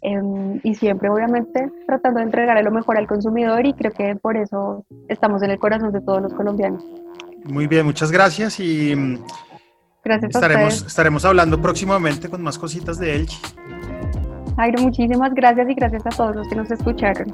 Em, 0.00 0.60
y 0.62 0.74
siempre, 0.74 1.08
obviamente, 1.08 1.70
tratando 1.86 2.20
de 2.20 2.26
entregar 2.26 2.62
lo 2.62 2.70
mejor 2.70 2.96
al 2.98 3.08
consumidor 3.08 3.66
y 3.66 3.74
creo 3.74 3.90
que 3.92 4.14
por 4.14 4.36
eso 4.36 4.84
estamos 5.08 5.42
en 5.42 5.50
el 5.50 5.58
corazón 5.58 5.92
de 5.92 6.00
todos 6.00 6.22
los 6.22 6.32
colombianos. 6.34 6.84
Muy 7.44 7.66
bien, 7.66 7.84
muchas 7.84 8.12
gracias 8.12 8.60
y 8.60 8.94
mm, 8.94 9.18
gracias 10.04 10.34
estaremos, 10.34 10.86
estaremos 10.86 11.24
hablando 11.24 11.60
próximamente 11.60 12.28
con 12.28 12.42
más 12.42 12.58
cositas 12.58 12.98
de 12.98 13.16
Elche. 13.16 13.38
Jairo, 14.56 14.82
muchísimas 14.82 15.34
gracias 15.34 15.68
y 15.68 15.74
gracias 15.74 16.06
a 16.06 16.10
todos 16.10 16.36
los 16.36 16.48
que 16.48 16.56
nos 16.56 16.70
escucharon. 16.70 17.30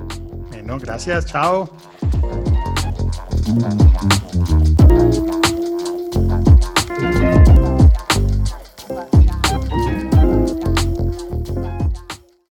Bueno, 0.50 0.78
gracias, 0.78 1.26
chao. 1.26 1.68